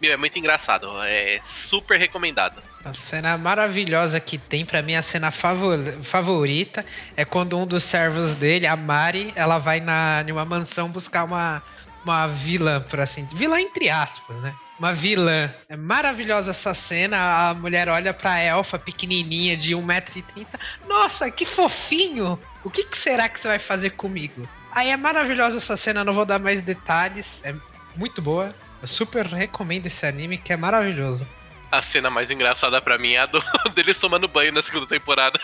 Meu, 0.00 0.12
é 0.12 0.16
muito 0.16 0.36
engraçado, 0.36 1.00
é 1.04 1.40
super 1.40 1.96
recomendado. 1.96 2.60
A 2.84 2.92
cena 2.92 3.38
maravilhosa 3.38 4.18
que 4.18 4.36
tem, 4.36 4.64
pra 4.64 4.82
mim, 4.82 4.94
a 4.96 5.02
cena 5.02 5.30
favor- 5.30 5.78
favorita 6.02 6.84
é 7.16 7.24
quando 7.24 7.56
um 7.56 7.64
dos 7.66 7.84
servos 7.84 8.34
dele, 8.34 8.66
a 8.66 8.74
Mari, 8.74 9.32
ela 9.36 9.58
vai 9.58 9.78
na, 9.78 10.24
em 10.26 10.32
uma 10.32 10.44
mansão 10.44 10.88
buscar 10.88 11.22
uma, 11.24 11.62
uma 12.04 12.26
vilã, 12.26 12.80
por 12.80 13.00
assim 13.00 13.24
Vilã 13.32 13.60
entre 13.60 13.88
aspas, 13.88 14.36
né? 14.38 14.52
Uma 14.80 14.92
vilã. 14.92 15.48
É 15.68 15.76
maravilhosa 15.76 16.50
essa 16.50 16.74
cena. 16.74 17.50
A 17.50 17.54
mulher 17.54 17.88
olha 17.88 18.12
pra 18.12 18.40
elfa 18.40 18.80
pequenininha 18.80 19.56
de 19.56 19.76
1,30m. 19.76 20.46
Nossa, 20.88 21.30
que 21.30 21.46
fofinho! 21.46 22.36
O 22.64 22.70
que, 22.70 22.84
que 22.84 22.96
será 22.98 23.28
que 23.28 23.38
você 23.38 23.46
vai 23.46 23.58
fazer 23.60 23.90
comigo? 23.90 24.48
Aí 24.72 24.88
é 24.88 24.96
maravilhosa 24.96 25.58
essa 25.58 25.76
cena, 25.76 26.02
não 26.02 26.12
vou 26.12 26.24
dar 26.24 26.40
mais 26.40 26.62
detalhes. 26.62 27.42
É 27.44 27.54
muito 27.94 28.20
boa. 28.20 28.52
Eu 28.80 28.88
super 28.88 29.24
recomendo 29.26 29.86
esse 29.86 30.04
anime, 30.04 30.36
que 30.36 30.52
é 30.52 30.56
maravilhoso. 30.56 31.28
A 31.72 31.80
cena 31.80 32.10
mais 32.10 32.30
engraçada 32.30 32.82
pra 32.82 32.98
mim 32.98 33.14
é 33.14 33.20
a 33.20 33.26
do, 33.26 33.42
deles 33.74 33.98
tomando 33.98 34.28
banho 34.28 34.52
na 34.52 34.60
segunda 34.60 34.86
temporada. 34.86 35.40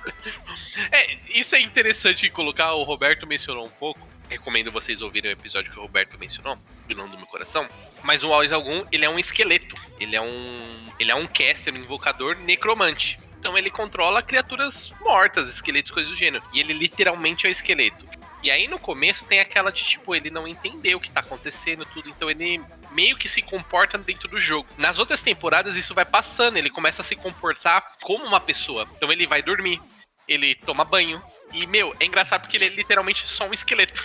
é, 0.90 1.18
isso 1.28 1.54
é 1.54 1.60
interessante 1.60 2.30
colocar, 2.30 2.72
o 2.72 2.82
Roberto 2.84 3.26
mencionou 3.26 3.66
um 3.66 3.70
pouco. 3.70 4.08
Recomendo 4.30 4.72
vocês 4.72 5.02
ouvirem 5.02 5.30
o 5.30 5.34
episódio 5.34 5.70
que 5.70 5.78
o 5.78 5.82
Roberto 5.82 6.18
mencionou, 6.18 6.58
vilão 6.88 7.06
do 7.06 7.18
meu 7.18 7.26
coração. 7.26 7.68
Mas 8.02 8.24
o 8.24 8.32
Always 8.32 8.50
Algum, 8.50 8.82
ele 8.90 9.04
é 9.04 9.10
um 9.10 9.18
esqueleto. 9.18 9.76
Ele 10.00 10.16
é 10.16 10.22
um. 10.22 10.86
Ele 10.98 11.10
é 11.10 11.14
um 11.14 11.26
caster, 11.26 11.74
um 11.74 11.76
invocador 11.76 12.34
necromante. 12.36 13.20
Então 13.38 13.58
ele 13.58 13.70
controla 13.70 14.22
criaturas 14.22 14.90
mortas, 15.00 15.50
esqueletos, 15.50 15.90
coisas 15.90 16.10
do 16.10 16.16
gênero. 16.16 16.42
E 16.54 16.60
ele 16.60 16.72
literalmente 16.72 17.44
é 17.44 17.50
um 17.50 17.52
esqueleto. 17.52 18.06
E 18.42 18.50
aí 18.50 18.66
no 18.66 18.78
começo 18.78 19.24
tem 19.26 19.38
aquela 19.38 19.70
de 19.70 19.84
tipo, 19.84 20.14
ele 20.14 20.30
não 20.30 20.48
entender 20.48 20.94
o 20.94 21.00
que 21.00 21.10
tá 21.10 21.20
acontecendo, 21.20 21.84
tudo, 21.86 22.08
então 22.08 22.28
ele 22.28 22.60
meio 22.92 23.16
que 23.16 23.28
se 23.28 23.42
comporta 23.42 23.98
dentro 23.98 24.28
do 24.28 24.40
jogo. 24.40 24.68
Nas 24.76 24.98
outras 24.98 25.22
temporadas 25.22 25.76
isso 25.76 25.94
vai 25.94 26.04
passando, 26.04 26.56
ele 26.56 26.70
começa 26.70 27.02
a 27.02 27.04
se 27.04 27.16
comportar 27.16 27.96
como 28.02 28.24
uma 28.24 28.40
pessoa. 28.40 28.88
Então 28.96 29.12
ele 29.12 29.26
vai 29.26 29.42
dormir, 29.42 29.80
ele 30.28 30.54
toma 30.54 30.84
banho. 30.84 31.22
E, 31.52 31.66
meu, 31.66 31.94
é 32.00 32.06
engraçado 32.06 32.42
porque 32.42 32.56
ele 32.56 32.66
é 32.66 32.68
literalmente 32.68 33.28
só 33.28 33.46
um 33.46 33.52
esqueleto. 33.52 34.02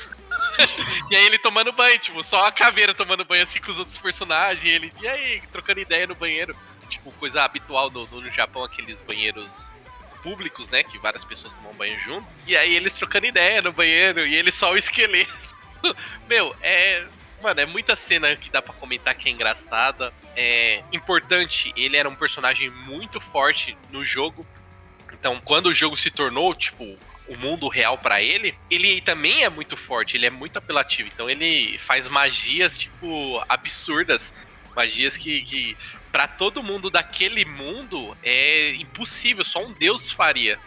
e 1.09 1.15
aí 1.15 1.25
ele 1.25 1.39
tomando 1.39 1.71
banho, 1.71 1.97
tipo, 1.99 2.23
só 2.23 2.45
a 2.45 2.51
caveira 2.51 2.93
tomando 2.93 3.23
banho 3.23 3.43
assim 3.43 3.59
com 3.59 3.71
os 3.71 3.79
outros 3.79 3.97
personagens, 3.97 4.63
e 4.63 4.69
ele, 4.69 4.91
e 4.99 5.07
aí, 5.07 5.41
trocando 5.51 5.79
ideia 5.79 6.07
no 6.07 6.15
banheiro. 6.15 6.55
Tipo, 6.89 7.11
coisa 7.13 7.43
habitual 7.43 7.91
no, 7.91 8.07
no 8.07 8.29
Japão, 8.31 8.63
aqueles 8.63 9.01
banheiros 9.01 9.73
públicos, 10.23 10.69
né? 10.69 10.83
Que 10.83 10.97
várias 10.97 11.23
pessoas 11.23 11.53
tomam 11.53 11.73
banho 11.73 11.99
junto. 11.99 12.27
E 12.45 12.55
aí 12.55 12.75
eles 12.75 12.93
trocando 12.93 13.25
ideia 13.25 13.61
no 13.61 13.71
banheiro 13.71 14.25
e 14.25 14.35
ele 14.35 14.51
só 14.51 14.71
o 14.71 14.77
esqueleto. 14.77 15.33
Meu, 16.27 16.55
é. 16.61 17.05
Mano, 17.41 17.59
é 17.59 17.65
muita 17.65 17.95
cena 17.95 18.35
que 18.35 18.49
dá 18.49 18.61
pra 18.61 18.73
comentar 18.73 19.13
que 19.15 19.29
é 19.29 19.31
engraçada. 19.31 20.11
É 20.35 20.83
importante, 20.91 21.71
ele 21.75 21.95
era 21.95 22.09
um 22.09 22.15
personagem 22.15 22.69
muito 22.69 23.19
forte 23.19 23.77
no 23.91 24.03
jogo. 24.03 24.45
Então, 25.13 25.39
quando 25.43 25.67
o 25.67 25.73
jogo 25.73 25.95
se 25.95 26.09
tornou, 26.09 26.53
tipo, 26.55 26.97
o 27.27 27.35
mundo 27.37 27.67
real 27.67 27.97
pra 27.97 28.21
ele, 28.21 28.55
ele 28.69 29.01
também 29.01 29.43
é 29.43 29.49
muito 29.49 29.77
forte, 29.77 30.17
ele 30.17 30.25
é 30.25 30.29
muito 30.29 30.57
apelativo. 30.57 31.09
Então, 31.13 31.29
ele 31.29 31.77
faz 31.77 32.07
magias, 32.07 32.77
tipo, 32.77 33.43
absurdas. 33.47 34.33
Magias 34.75 35.15
que, 35.17 35.41
que 35.41 35.77
para 36.11 36.27
todo 36.27 36.63
mundo 36.63 36.89
daquele 36.89 37.45
mundo 37.45 38.17
é 38.23 38.71
impossível, 38.75 39.43
só 39.43 39.63
um 39.63 39.71
deus 39.71 40.11
faria. 40.11 40.59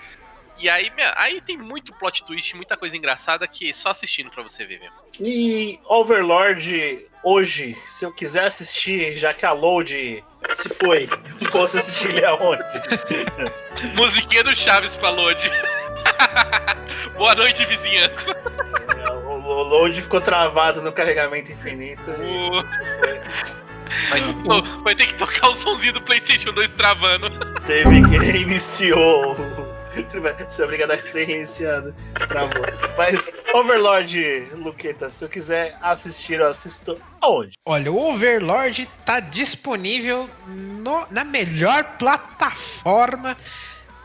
E 0.60 0.68
aí, 0.68 0.90
aí 1.16 1.40
tem 1.40 1.56
muito 1.56 1.90
plot 1.94 2.22
twist, 2.24 2.54
muita 2.54 2.76
coisa 2.76 2.94
engraçada 2.94 3.48
que 3.48 3.70
é 3.70 3.72
só 3.72 3.88
assistindo 3.88 4.30
pra 4.30 4.42
você 4.42 4.66
ver 4.66 4.78
mesmo. 4.78 4.94
E 5.18 5.78
Overlord, 5.88 7.06
hoje, 7.24 7.76
se 7.86 8.04
eu 8.04 8.12
quiser 8.12 8.44
assistir, 8.44 9.14
já 9.14 9.32
que 9.32 9.46
a 9.46 9.52
Load 9.52 10.22
se 10.50 10.68
foi, 10.68 11.08
posso 11.50 11.78
assistir 11.78 12.10
ele 12.10 12.24
aonde? 12.26 12.62
Musiquinha 13.96 14.44
do 14.44 14.54
Chaves 14.54 14.94
pra 14.96 15.08
Load. 15.08 15.50
Boa 17.16 17.34
noite, 17.34 17.64
vizinhança. 17.64 18.36
O 19.26 19.30
o 19.50 19.62
Load 19.62 20.00
ficou 20.02 20.20
travado 20.20 20.82
no 20.82 20.92
carregamento 20.92 21.50
infinito 21.50 22.10
e 22.10 22.50
Uh. 22.50 22.68
se 22.68 22.78
foi. 22.98 23.20
Vai, 24.10 24.62
vai 24.84 24.94
ter 24.94 25.06
que 25.06 25.14
tocar 25.14 25.48
o 25.48 25.54
somzinho 25.54 25.94
do 25.94 26.02
PlayStation 26.02 26.52
2 26.52 26.72
travando. 26.72 27.30
Teve 27.64 28.02
que 28.08 28.18
reiniciou. 28.18 29.34
Você 30.48 30.62
é 30.62 30.64
obrigado 30.64 30.92
a 30.92 31.02
ser 31.02 31.24
reiniciado. 31.24 31.94
Travou. 32.28 32.62
Mas, 32.96 33.36
Overlord, 33.52 34.48
Luqueta, 34.54 35.10
se 35.10 35.24
eu 35.24 35.28
quiser 35.28 35.76
assistir, 35.82 36.40
eu 36.40 36.48
assisto 36.48 37.00
aonde? 37.20 37.52
Olha, 37.66 37.90
o 37.92 37.98
Overlord 37.98 38.86
tá 39.04 39.20
disponível 39.20 40.28
no- 40.46 41.06
na 41.10 41.24
melhor 41.24 41.82
plataforma 41.98 43.36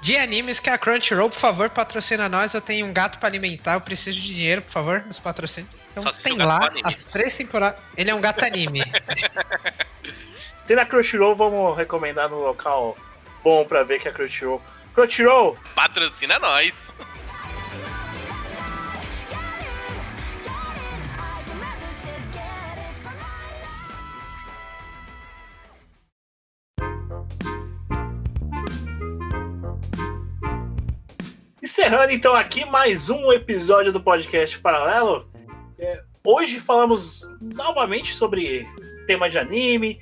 de 0.01 0.15
animes 0.17 0.59
que 0.59 0.69
é 0.69 0.73
a 0.73 0.77
Crunchyroll. 0.77 1.29
Por 1.29 1.37
favor, 1.39 1.69
patrocina 1.69 2.27
nós. 2.29 2.53
Eu 2.53 2.61
tenho 2.61 2.85
um 2.85 2.93
gato 2.93 3.19
pra 3.19 3.29
alimentar. 3.29 3.73
Eu 3.73 3.81
preciso 3.81 4.19
de 4.19 4.33
dinheiro, 4.33 4.61
por 4.61 4.71
favor, 4.71 5.01
nos 5.05 5.19
patrocine. 5.19 5.67
Então 5.91 6.03
Só 6.03 6.11
tem 6.11 6.37
lá 6.37 6.67
as 6.83 7.05
três 7.05 7.35
temporadas. 7.37 7.79
Ele 7.95 8.09
é 8.09 8.15
um 8.15 8.21
gato 8.21 8.43
anime. 8.43 8.81
Tem 10.67 10.75
na 10.75 10.85
Crunchyroll, 10.85 11.35
vamos 11.35 11.77
recomendar 11.77 12.27
no 12.27 12.39
local 12.39 12.97
bom 13.43 13.63
pra 13.65 13.83
ver 13.83 13.99
que 14.01 14.07
a 14.07 14.11
Crunchyroll. 14.11 14.59
Crunchyroll, 14.95 15.57
Patrocina 15.75 16.39
nós. 16.39 16.73
Encerrando 31.61 32.13
então 32.13 32.33
aqui 32.33 32.63
mais 32.63 33.09
um 33.09 33.33
episódio 33.33 33.91
do 33.91 33.99
podcast 33.99 34.57
Paralelo. 34.59 35.29
É, 35.77 36.01
hoje 36.25 36.61
falamos 36.61 37.29
novamente 37.41 38.13
sobre 38.13 38.65
tema 39.07 39.29
de 39.29 39.37
anime. 39.37 39.99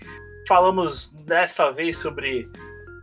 Falamos 0.48 1.12
dessa 1.26 1.72
vez 1.72 1.98
sobre 1.98 2.48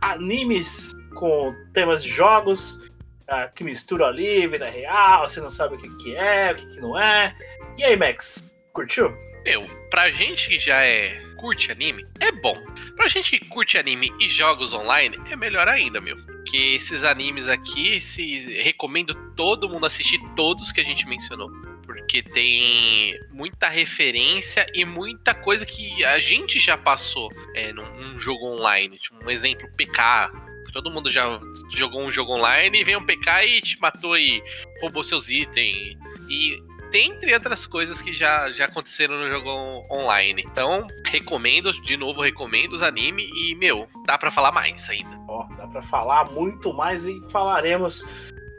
animes 0.01 0.93
com 1.13 1.55
temas 1.73 2.03
de 2.03 2.09
jogos 2.09 2.81
ah, 3.27 3.47
que 3.47 3.63
misturam 3.63 4.05
ali, 4.05 4.47
vida 4.47 4.69
real, 4.69 5.27
você 5.27 5.39
não 5.39 5.49
sabe 5.49 5.75
o 5.75 5.77
que, 5.77 5.89
que 5.97 6.15
é, 6.15 6.51
o 6.51 6.55
que, 6.55 6.65
que 6.65 6.81
não 6.81 6.99
é. 6.99 7.35
E 7.77 7.83
aí, 7.83 7.95
Max, 7.95 8.43
curtiu? 8.73 9.15
Meu, 9.45 9.65
pra 9.89 10.11
gente 10.11 10.49
que 10.49 10.59
já 10.59 10.83
é 10.83 11.19
curte 11.37 11.71
anime, 11.71 12.05
é 12.19 12.31
bom. 12.31 12.55
Pra 12.95 13.07
gente 13.07 13.31
que 13.31 13.45
curte 13.47 13.77
anime 13.77 14.11
e 14.19 14.29
jogos 14.29 14.73
online, 14.73 15.17
é 15.29 15.35
melhor 15.35 15.67
ainda, 15.67 15.99
meu. 15.99 16.15
Porque 16.17 16.57
esses 16.75 17.03
animes 17.03 17.47
aqui, 17.47 17.99
se 17.99 18.37
recomendo 18.61 19.15
todo 19.35 19.67
mundo 19.67 19.85
assistir 19.85 20.19
todos 20.35 20.71
que 20.71 20.81
a 20.81 20.83
gente 20.83 21.07
mencionou. 21.07 21.49
Porque 21.85 22.21
tem 22.21 23.19
muita 23.31 23.67
referência 23.67 24.65
e 24.73 24.85
muita 24.85 25.33
coisa 25.33 25.65
que 25.65 26.03
a 26.03 26.19
gente 26.19 26.59
já 26.59 26.77
passou 26.77 27.29
é, 27.55 27.73
num, 27.73 27.89
num 27.95 28.19
jogo 28.19 28.45
online. 28.45 28.97
Tipo, 28.99 29.25
um 29.25 29.29
exemplo, 29.29 29.67
PK. 29.75 30.31
Todo 30.73 30.91
mundo 30.91 31.09
já 31.09 31.39
jogou 31.75 32.01
um 32.01 32.11
jogo 32.11 32.33
online 32.33 32.79
e 32.79 32.83
vem 32.83 32.95
um 32.95 33.05
PK 33.05 33.45
e 33.45 33.61
te 33.61 33.79
matou 33.79 34.17
e 34.17 34.41
roubou 34.81 35.03
seus 35.03 35.29
itens. 35.29 35.97
E 36.29 36.61
dentre 36.91 37.33
outras 37.33 37.65
coisas 37.65 38.01
que 38.01 38.13
já, 38.13 38.51
já 38.51 38.65
aconteceram 38.65 39.17
no 39.19 39.29
jogo 39.29 39.49
on- 39.49 39.85
online. 39.91 40.43
Então, 40.45 40.87
recomendo, 41.09 41.71
de 41.81 41.95
novo, 41.97 42.21
recomendo 42.21 42.73
os 42.73 42.81
anime 42.81 43.29
e, 43.33 43.55
meu, 43.55 43.87
dá 44.05 44.17
pra 44.17 44.31
falar 44.31 44.51
mais 44.51 44.89
ainda. 44.89 45.09
Ó, 45.27 45.43
dá 45.57 45.67
pra 45.67 45.81
falar 45.81 46.29
muito 46.31 46.73
mais 46.73 47.05
e 47.05 47.19
falaremos 47.31 48.05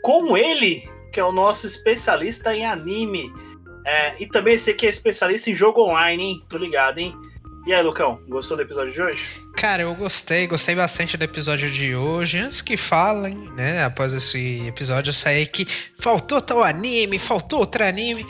com 0.02 0.36
ele, 0.36 0.88
que 1.12 1.20
é 1.20 1.24
o 1.24 1.32
nosso 1.32 1.66
especialista 1.66 2.54
em 2.54 2.64
anime. 2.66 3.32
É, 3.86 4.22
e 4.22 4.26
também 4.26 4.54
esse 4.54 4.70
aqui 4.70 4.86
é 4.86 4.90
especialista 4.90 5.50
em 5.50 5.54
jogo 5.54 5.82
online, 5.82 6.22
hein? 6.22 6.42
Tô 6.48 6.56
ligado, 6.56 6.98
hein? 6.98 7.14
E 7.66 7.72
aí, 7.72 7.82
Lucão, 7.82 8.20
gostou 8.28 8.56
do 8.56 8.62
episódio 8.62 8.92
de 8.92 9.00
hoje? 9.02 9.40
Cara, 9.62 9.82
eu 9.82 9.94
gostei, 9.94 10.48
gostei 10.48 10.74
bastante 10.74 11.16
do 11.16 11.22
episódio 11.22 11.70
de 11.70 11.94
hoje. 11.94 12.36
Antes 12.36 12.60
que 12.60 12.76
falem, 12.76 13.36
né, 13.54 13.84
após 13.84 14.12
esse 14.12 14.66
episódio 14.66 15.12
saí 15.12 15.46
que 15.46 15.64
faltou 16.00 16.40
tal 16.40 16.64
anime, 16.64 17.16
faltou 17.16 17.60
outro 17.60 17.84
anime. 17.84 18.26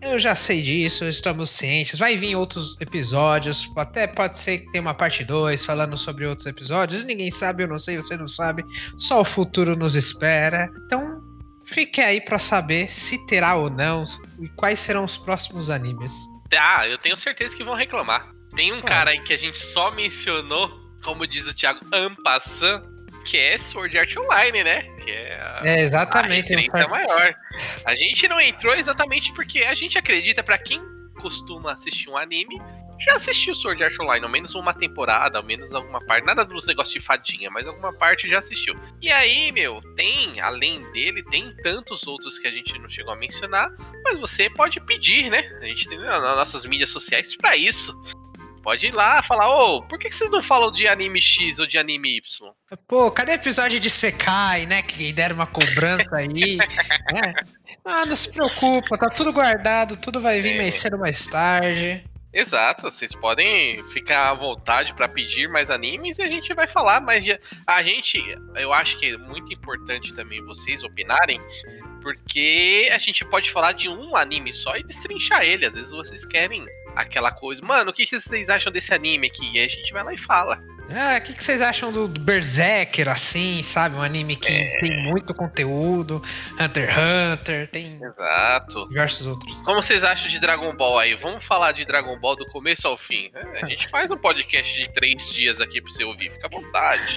Eu 0.00 0.18
já 0.18 0.34
sei 0.34 0.60
disso, 0.60 1.04
estamos 1.04 1.50
cientes. 1.50 2.00
Vai 2.00 2.16
vir 2.16 2.34
outros 2.34 2.76
episódios, 2.80 3.70
até 3.76 4.08
pode 4.08 4.36
ser 4.36 4.58
que 4.58 4.72
tenha 4.72 4.82
uma 4.82 4.92
parte 4.92 5.22
2 5.22 5.64
falando 5.64 5.96
sobre 5.96 6.26
outros 6.26 6.48
episódios. 6.48 7.04
Ninguém 7.04 7.30
sabe, 7.30 7.62
eu 7.62 7.68
não 7.68 7.78
sei, 7.78 7.96
você 7.96 8.16
não 8.16 8.26
sabe. 8.26 8.64
Só 8.98 9.20
o 9.20 9.24
futuro 9.24 9.76
nos 9.76 9.94
espera. 9.94 10.68
Então, 10.84 11.22
fique 11.64 12.00
aí 12.00 12.20
pra 12.20 12.40
saber 12.40 12.88
se 12.88 13.24
terá 13.26 13.54
ou 13.54 13.70
não 13.70 14.02
e 14.40 14.48
quais 14.56 14.80
serão 14.80 15.04
os 15.04 15.16
próximos 15.16 15.70
animes. 15.70 16.10
Ah, 16.58 16.88
eu 16.88 16.98
tenho 16.98 17.16
certeza 17.16 17.56
que 17.56 17.62
vão 17.62 17.76
reclamar. 17.76 18.31
Tem 18.54 18.72
um 18.72 18.78
Ah. 18.78 18.82
cara 18.82 19.10
aí 19.10 19.20
que 19.20 19.32
a 19.32 19.38
gente 19.38 19.58
só 19.58 19.90
mencionou, 19.90 20.70
como 21.02 21.26
diz 21.26 21.46
o 21.46 21.54
Thiago, 21.54 21.80
Ampassan, 21.92 22.82
que 23.24 23.36
é 23.36 23.56
Sword 23.56 23.96
Art 23.98 24.16
Online, 24.16 24.64
né? 24.64 24.82
Que 25.04 25.10
é 25.10 25.34
a, 25.40 25.60
É, 25.64 25.80
exatamente. 25.82 26.52
a 26.52 26.56
referência 26.58 26.88
maior. 26.88 27.34
A 27.86 27.94
gente 27.94 28.26
não 28.28 28.40
entrou 28.40 28.74
exatamente 28.74 29.32
porque 29.32 29.60
a 29.60 29.74
gente 29.74 29.96
acredita, 29.96 30.42
pra 30.42 30.58
quem 30.58 30.80
costuma 31.20 31.72
assistir 31.72 32.10
um 32.10 32.16
anime, 32.16 32.60
já 33.00 33.14
assistiu 33.14 33.54
Sword 33.54 33.82
Art 33.82 33.98
Online, 34.00 34.24
ao 34.24 34.30
menos 34.30 34.54
uma 34.54 34.72
temporada, 34.74 35.38
ao 35.38 35.44
menos 35.44 35.72
alguma 35.72 36.04
parte. 36.04 36.24
Nada 36.24 36.44
dos 36.44 36.66
negócios 36.66 36.94
de 36.94 37.00
fadinha, 37.00 37.50
mas 37.50 37.66
alguma 37.66 37.92
parte 37.92 38.28
já 38.28 38.38
assistiu. 38.38 38.78
E 39.00 39.10
aí, 39.10 39.50
meu, 39.50 39.80
tem, 39.96 40.40
além 40.40 40.80
dele, 40.92 41.22
tem 41.24 41.54
tantos 41.62 42.06
outros 42.06 42.38
que 42.38 42.46
a 42.46 42.50
gente 42.50 42.76
não 42.78 42.88
chegou 42.88 43.12
a 43.12 43.16
mencionar, 43.16 43.70
mas 44.04 44.18
você 44.20 44.48
pode 44.50 44.80
pedir, 44.80 45.30
né? 45.30 45.40
A 45.60 45.64
gente 45.66 45.88
tem 45.88 45.98
nas 45.98 46.20
nossas 46.22 46.64
mídias 46.64 46.90
sociais 46.90 47.36
pra 47.36 47.56
isso. 47.56 47.92
Pode 48.62 48.86
ir 48.86 48.94
lá 48.94 49.22
falar, 49.22 49.48
ô, 49.50 49.82
por 49.82 49.98
que 49.98 50.10
vocês 50.10 50.30
não 50.30 50.40
falam 50.42 50.70
de 50.70 50.86
anime 50.86 51.20
X 51.20 51.58
ou 51.58 51.66
de 51.66 51.76
anime 51.78 52.16
Y? 52.18 52.52
Pô, 52.86 53.10
cadê 53.10 53.32
o 53.32 53.34
episódio 53.34 53.80
de 53.80 53.90
Sekai, 53.90 54.66
né? 54.66 54.82
Que 54.82 55.12
deram 55.12 55.34
uma 55.36 55.46
cobrança 55.46 56.08
aí. 56.16 56.56
né? 57.12 57.34
Ah, 57.84 58.06
não 58.06 58.14
se 58.14 58.32
preocupa, 58.32 58.96
tá 58.96 59.08
tudo 59.10 59.32
guardado, 59.32 59.96
tudo 59.96 60.20
vai 60.20 60.40
vir 60.40 60.54
É. 60.54 60.58
mais 60.58 60.74
cedo 60.76 60.94
ou 60.94 61.00
mais 61.00 61.26
tarde. 61.26 62.04
Exato, 62.34 62.82
vocês 62.90 63.14
podem 63.14 63.86
ficar 63.88 64.30
à 64.30 64.34
vontade 64.34 64.94
pra 64.94 65.06
pedir 65.06 65.50
mais 65.50 65.68
animes 65.68 66.18
e 66.18 66.22
a 66.22 66.28
gente 66.28 66.54
vai 66.54 66.66
falar, 66.66 66.98
mas 67.02 67.22
a 67.66 67.82
gente, 67.82 68.24
eu 68.56 68.72
acho 68.72 68.96
que 68.96 69.04
é 69.12 69.16
muito 69.18 69.52
importante 69.52 70.14
também 70.14 70.42
vocês 70.46 70.82
opinarem, 70.82 71.38
porque 72.00 72.88
a 72.90 72.96
gente 72.96 73.22
pode 73.26 73.50
falar 73.50 73.72
de 73.72 73.88
um 73.90 74.16
anime 74.16 74.50
só 74.54 74.74
e 74.76 74.82
destrinchar 74.82 75.42
ele. 75.42 75.66
Às 75.66 75.74
vezes 75.74 75.90
vocês 75.90 76.24
querem 76.24 76.64
aquela 76.94 77.30
coisa, 77.30 77.64
mano, 77.64 77.90
o 77.90 77.94
que 77.94 78.06
vocês 78.06 78.48
acham 78.48 78.72
desse 78.72 78.92
anime 78.94 79.26
aqui? 79.26 79.50
E 79.52 79.58
aí 79.58 79.66
a 79.66 79.68
gente 79.68 79.92
vai 79.92 80.04
lá 80.04 80.12
e 80.12 80.18
fala. 80.18 80.62
Ah, 80.94 81.16
o 81.16 81.20
que, 81.22 81.32
que 81.32 81.42
vocês 81.42 81.62
acham 81.62 81.90
do, 81.90 82.06
do 82.06 82.20
Berserker, 82.20 83.08
assim, 83.08 83.62
sabe? 83.62 83.96
Um 83.96 84.02
anime 84.02 84.36
que 84.36 84.52
É. 84.52 84.78
tem 84.80 85.04
muito 85.04 85.32
conteúdo. 85.32 86.22
Hunter 86.60 86.90
x 86.90 86.98
Hunter, 86.98 87.68
tem 87.68 87.98
Exato. 88.02 88.88
diversos 88.88 89.26
outros. 89.26 89.54
Como 89.62 89.82
vocês 89.82 90.04
acham 90.04 90.28
de 90.28 90.38
Dragon 90.38 90.74
Ball 90.76 90.98
aí? 90.98 91.14
Vamos 91.14 91.44
falar 91.44 91.72
de 91.72 91.86
Dragon 91.86 92.18
Ball 92.18 92.36
do 92.36 92.44
começo 92.46 92.86
ao 92.86 92.98
fim. 92.98 93.30
É, 93.34 93.64
a 93.64 93.66
gente 93.66 93.88
faz 93.88 94.10
um 94.10 94.18
podcast 94.18 94.74
de 94.78 94.86
três 94.92 95.30
dias 95.32 95.60
aqui 95.60 95.80
pra 95.80 95.90
você 95.90 96.04
ouvir, 96.04 96.30
fica 96.30 96.46
à 96.46 96.50
vontade. 96.50 97.16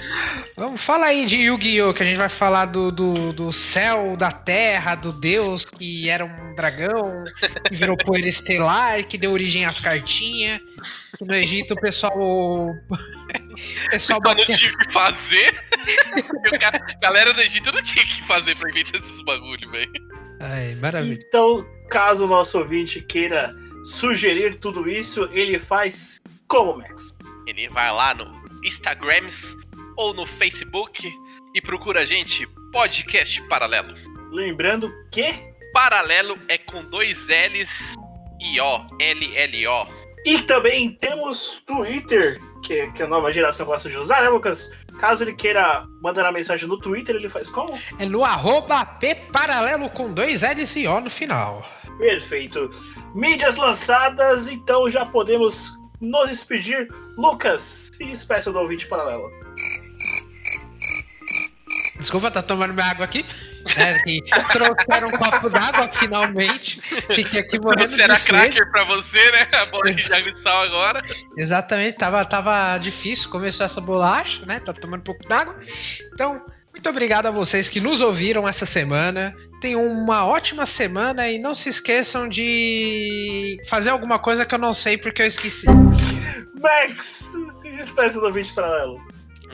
Vamos 0.56 0.82
falar 0.82 1.08
aí 1.08 1.26
de 1.26 1.36
Yu-Gi-Oh! 1.36 1.92
Que 1.92 2.02
a 2.02 2.06
gente 2.06 2.16
vai 2.16 2.30
falar 2.30 2.66
do, 2.66 2.90
do, 2.90 3.32
do 3.34 3.52
céu, 3.52 4.16
da 4.16 4.32
terra, 4.32 4.94
do 4.94 5.12
deus 5.12 5.66
que 5.66 6.08
era 6.08 6.24
um 6.24 6.54
dragão, 6.54 7.24
que 7.68 7.74
virou 7.74 7.96
poeira 7.98 8.26
estelar, 8.28 9.04
que 9.04 9.18
deu 9.18 9.32
origem 9.32 9.66
às 9.66 9.80
cartinhas. 9.80 10.60
No 11.20 11.34
Egito 11.34 11.74
o 11.74 11.80
pessoal. 11.80 12.14
Pessoal 13.90 14.20
Só 14.22 14.28
não 14.34 14.44
tinha 14.44 14.72
o 14.72 14.78
que 14.78 14.92
fazer. 14.92 15.64
Cara- 16.60 16.84
a 16.88 16.98
galera 17.00 17.32
do 17.32 17.40
Egito 17.40 17.72
não 17.72 17.82
tinha 17.82 18.04
o 18.04 18.08
que 18.08 18.22
fazer 18.24 18.54
pra 18.56 18.70
inventar 18.70 19.00
esses 19.00 19.22
bagulho, 19.24 19.70
velho. 19.70 19.92
Ai, 20.40 20.74
maravilha. 20.76 21.18
Então, 21.26 21.66
caso 21.88 22.24
o 22.24 22.28
nosso 22.28 22.58
ouvinte 22.58 23.00
queira 23.00 23.54
sugerir 23.84 24.58
tudo 24.58 24.88
isso, 24.88 25.28
ele 25.32 25.58
faz 25.58 26.20
como, 26.48 26.76
Max? 26.78 27.10
Ele 27.46 27.68
vai 27.68 27.90
lá 27.92 28.12
no 28.14 28.26
Instagrams 28.64 29.56
ou 29.96 30.12
no 30.12 30.26
Facebook 30.26 31.10
e 31.54 31.60
procura 31.60 32.00
a 32.00 32.04
gente, 32.04 32.46
Podcast 32.72 33.40
Paralelo. 33.48 33.94
Lembrando 34.30 34.92
que. 35.12 35.34
Paralelo 35.72 36.34
é 36.48 36.56
com 36.56 36.82
dois 36.84 37.26
L's 37.28 37.94
e 38.40 38.58
O, 38.60 38.86
L-L-O. 38.98 40.05
E 40.26 40.42
também 40.42 40.90
temos 40.90 41.62
Twitter, 41.64 42.40
que, 42.60 42.90
que 42.90 43.02
a 43.04 43.06
nova 43.06 43.32
geração 43.32 43.64
gosta 43.64 43.88
de 43.88 43.96
usar, 43.96 44.22
né, 44.22 44.28
Lucas? 44.28 44.76
Caso 44.98 45.22
ele 45.22 45.32
queira 45.32 45.86
mandar 46.02 46.22
uma 46.24 46.32
mensagem 46.32 46.68
no 46.68 46.76
Twitter, 46.76 47.14
ele 47.14 47.28
faz 47.28 47.48
como? 47.48 47.78
É 48.00 48.06
no 48.06 48.24
arroba 48.24 48.84
P 48.84 49.14
paralelo 49.32 49.88
com 49.90 50.12
dois 50.12 50.42
L's 50.42 50.74
e 50.74 50.88
O 50.88 51.00
no 51.00 51.08
final. 51.08 51.64
Perfeito. 51.96 52.68
Mídias 53.14 53.54
lançadas, 53.54 54.48
então 54.48 54.90
já 54.90 55.06
podemos 55.06 55.78
nos 56.00 56.28
despedir. 56.28 56.92
Lucas, 57.16 57.92
se 57.94 58.04
despeça 58.04 58.50
do 58.50 58.58
ouvinte 58.58 58.88
paralelo. 58.88 59.30
Desculpa, 61.98 62.32
tá 62.32 62.42
tomando 62.42 62.74
minha 62.74 62.86
água 62.86 63.04
aqui. 63.04 63.24
É, 63.76 63.98
que 64.02 64.22
trouxeram 64.52 65.08
um 65.08 65.12
copo 65.12 65.48
d'água 65.50 65.88
finalmente. 65.90 66.80
Fiquei 67.10 67.40
aqui 67.40 67.58
morrendo 67.60 67.94
Você 67.94 68.02
era 68.02 68.14
de 68.14 68.20
sede. 68.20 68.32
cracker 68.32 68.70
pra 68.70 68.84
você, 68.84 69.30
né? 69.32 69.46
A 69.52 69.66
bola 69.66 69.92
de 69.92 70.12
água 70.12 70.30
e 70.30 70.36
sal 70.36 70.62
agora. 70.62 71.02
Exatamente, 71.36 71.98
tava, 71.98 72.24
tava 72.24 72.78
difícil 72.78 73.30
começar 73.30 73.64
essa 73.64 73.80
bolacha, 73.80 74.42
né? 74.46 74.60
Tá 74.60 74.72
tomando 74.72 75.00
um 75.00 75.04
pouco 75.04 75.26
d'água. 75.28 75.54
Então, 76.14 76.42
muito 76.72 76.88
obrigado 76.88 77.26
a 77.26 77.30
vocês 77.30 77.68
que 77.68 77.80
nos 77.80 78.00
ouviram 78.00 78.46
essa 78.46 78.66
semana. 78.66 79.34
Tenham 79.60 79.84
uma 79.86 80.26
ótima 80.26 80.66
semana 80.66 81.28
e 81.28 81.38
não 81.38 81.54
se 81.54 81.68
esqueçam 81.70 82.28
de 82.28 83.58
fazer 83.68 83.90
alguma 83.90 84.18
coisa 84.18 84.44
que 84.44 84.54
eu 84.54 84.58
não 84.58 84.72
sei 84.72 84.98
porque 84.98 85.22
eu 85.22 85.26
esqueci. 85.26 85.66
Max, 86.60 87.32
se 87.60 87.70
despeça 87.70 88.20
do 88.20 88.26
ouvinte 88.26 88.52
paralelo. 88.54 89.00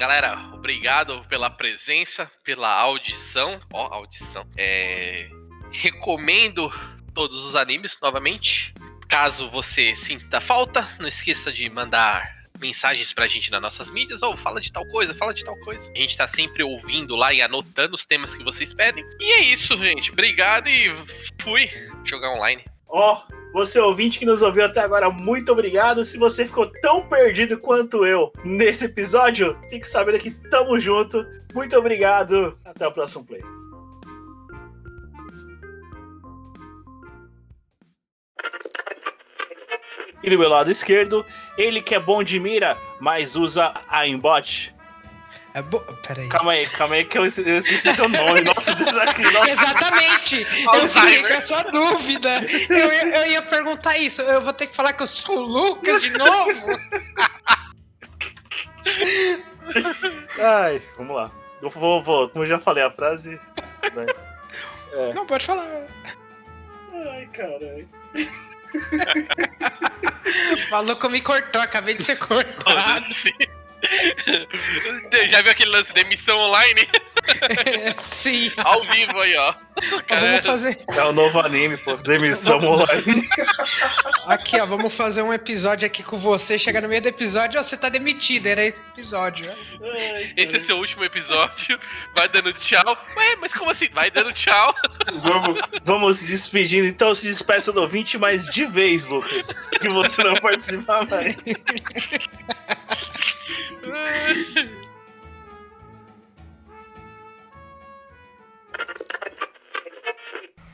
Galera, 0.03 0.37
obrigado 0.53 1.25
pela 1.29 1.49
presença, 1.49 2.29
pela 2.43 2.69
audição. 2.69 3.61
Ó, 3.73 3.87
audição. 3.95 4.45
É... 4.57 5.31
Recomendo 5.71 6.69
todos 7.15 7.45
os 7.45 7.55
animes 7.55 7.97
novamente. 8.03 8.75
Caso 9.09 9.49
você 9.49 9.95
sinta 9.95 10.41
falta, 10.41 10.89
não 10.99 11.07
esqueça 11.07 11.53
de 11.53 11.71
mandar 11.71 12.29
mensagens 12.59 13.13
pra 13.13 13.29
gente 13.29 13.49
nas 13.49 13.63
nossas 13.63 13.91
mídias, 13.91 14.23
ou 14.23 14.37
fala 14.37 14.61
de 14.61 14.73
tal 14.73 14.85
coisa, 14.87 15.15
fala 15.15 15.33
de 15.33 15.45
tal 15.45 15.57
coisa. 15.59 15.89
A 15.95 15.97
gente 15.97 16.17
tá 16.17 16.27
sempre 16.27 16.65
ouvindo 16.65 17.15
lá 17.15 17.33
e 17.33 17.41
anotando 17.41 17.95
os 17.95 18.05
temas 18.05 18.35
que 18.35 18.43
vocês 18.43 18.75
pedem. 18.75 19.05
E 19.21 19.33
é 19.35 19.43
isso, 19.45 19.77
gente. 19.77 20.11
Obrigado 20.11 20.69
e 20.69 20.93
fui 21.41 21.71
jogar 22.05 22.31
online. 22.31 22.65
Ó, 22.89 23.23
você 23.53 23.79
ouvinte 23.81 24.19
que 24.19 24.25
nos 24.25 24.43
ouviu 24.43 24.65
até 24.65 24.81
agora, 24.81 25.11
muito 25.11 25.53
obrigado. 25.53 26.05
Se 26.05 26.17
você 26.17 26.47
ficou 26.47 26.67
tão 26.81 27.07
perdido 27.07 27.59
quanto 27.59 28.07
eu 28.07 28.33
nesse 28.45 28.87
episódio, 28.87 29.59
fique 29.69 29.87
sabendo 29.87 30.19
que 30.19 30.31
tamo 30.31 30.79
junto. 30.79 31.27
Muito 31.55 31.77
obrigado. 31.77 32.57
Até 32.65 32.87
o 32.87 32.93
próximo 32.93 33.25
play. 33.25 33.43
E 40.23 40.31
do 40.31 40.39
meu 40.39 40.49
lado 40.49 40.71
esquerdo, 40.71 41.27
ele 41.59 41.83
que 41.83 41.95
é 41.95 42.01
bom 42.01 42.23
de 42.23 42.39
mira, 42.39 42.79
mas 43.01 43.35
usa 43.35 43.75
aimbot. 43.89 44.73
É 45.55 45.61
bo... 45.61 45.81
Peraí. 46.07 46.29
Calma 46.29 46.53
aí, 46.53 46.67
calma 46.67 46.95
aí 46.95 47.05
que 47.05 47.19
eu 47.19 47.27
esqueci 47.27 47.51
eu 47.51 47.59
esqueci 47.59 47.93
seu 47.93 48.09
nome. 48.09 48.41
Nossa, 48.55 48.75
nossa. 48.75 49.51
Exatamente! 49.51 50.47
Eu 50.75 50.89
fiquei 50.89 51.23
com 51.23 51.29
essa 51.29 51.71
dúvida. 51.71 52.31
Eu 52.71 52.93
ia, 52.93 53.17
eu 53.17 53.31
ia 53.33 53.43
perguntar 53.43 53.99
isso. 53.99 54.23
Eu 54.23 54.41
vou 54.41 54.53
ter 54.53 54.67
que 54.67 54.75
falar 54.75 54.95
que 54.95 55.03
eu 55.03 55.07
sou 55.07 55.37
o 55.37 55.41
Lucas 55.41 56.01
de 56.01 56.11
novo? 56.11 56.67
Ai, 60.41 60.83
vamos 60.97 61.17
lá. 61.17 61.31
Eu 61.61 61.69
vou, 61.71 62.03
vou, 62.03 62.29
como 62.31 62.45
eu 62.45 62.49
já 62.49 62.59
falei 62.59 62.83
a 62.83 62.91
frase. 62.91 63.39
vai. 63.95 64.07
É. 64.93 65.15
Não, 65.15 65.27
pode 65.27 65.47
falar. 65.47 65.67
Ai, 66.93 67.27
caralho. 67.33 67.89
O 70.67 70.71
maluco 70.71 71.09
me 71.11 71.21
cortou, 71.21 71.61
acabei 71.61 71.95
de 71.95 72.03
ser 72.05 72.17
cortado. 72.17 73.05
Já 75.29 75.43
viu 75.43 75.51
aquele 75.51 75.71
lance 75.71 75.93
de 75.93 76.01
emissão 76.01 76.39
online? 76.39 76.89
Sim. 77.99 78.51
Ao 78.65 78.87
vivo 78.87 79.21
aí, 79.21 79.37
ó. 79.37 79.55
Cara, 80.07 80.21
Vamos 80.27 80.47
fazer. 80.47 80.79
É 80.93 81.03
o 81.05 81.13
novo 81.13 81.41
anime, 81.41 81.77
pô. 81.79 81.97
Demissão 81.97 82.59
online. 82.59 83.29
Aqui, 84.27 84.61
ó, 84.61 84.67
vamos 84.67 84.95
fazer 84.95 85.23
um 85.23 85.33
episódio 85.33 85.87
aqui 85.87 86.03
com 86.03 86.17
você. 86.17 86.59
Chega 86.59 86.81
no 86.81 86.89
meio 86.89 87.03
do 87.03 87.09
episódio, 87.09 87.59
ó, 87.59 87.63
você 87.63 87.77
tá 87.77 87.89
demitido. 87.89 88.47
Era 88.47 88.65
esse 88.65 88.81
episódio. 88.81 89.51
ó. 89.51 89.87
Esse 90.37 90.57
é 90.57 90.61
seu 90.61 90.77
último 90.79 91.05
episódio. 91.05 91.79
Vai 92.15 92.29
dando 92.29 92.53
tchau. 92.53 92.97
Ué, 93.17 93.37
mas 93.37 93.53
como 93.53 93.71
assim? 93.71 93.89
Vai 93.93 94.11
dando 94.11 94.33
tchau. 94.33 94.75
Vamos, 95.15 95.59
vamos 95.83 96.19
se 96.19 96.31
despedindo. 96.31 96.87
Então 96.87 97.15
se 97.15 97.27
despeça 97.27 97.73
do 97.73 97.81
ouvinte, 97.81 98.17
mas 98.19 98.47
de 98.47 98.65
vez, 98.67 99.07
Lucas. 99.07 99.49
Que 99.81 99.89
você 99.89 100.23
não 100.23 100.37
participa 100.41 101.07
mais. 101.11 101.37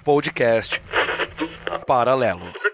Podcast 0.04 0.80
Paralelo. 1.86 2.67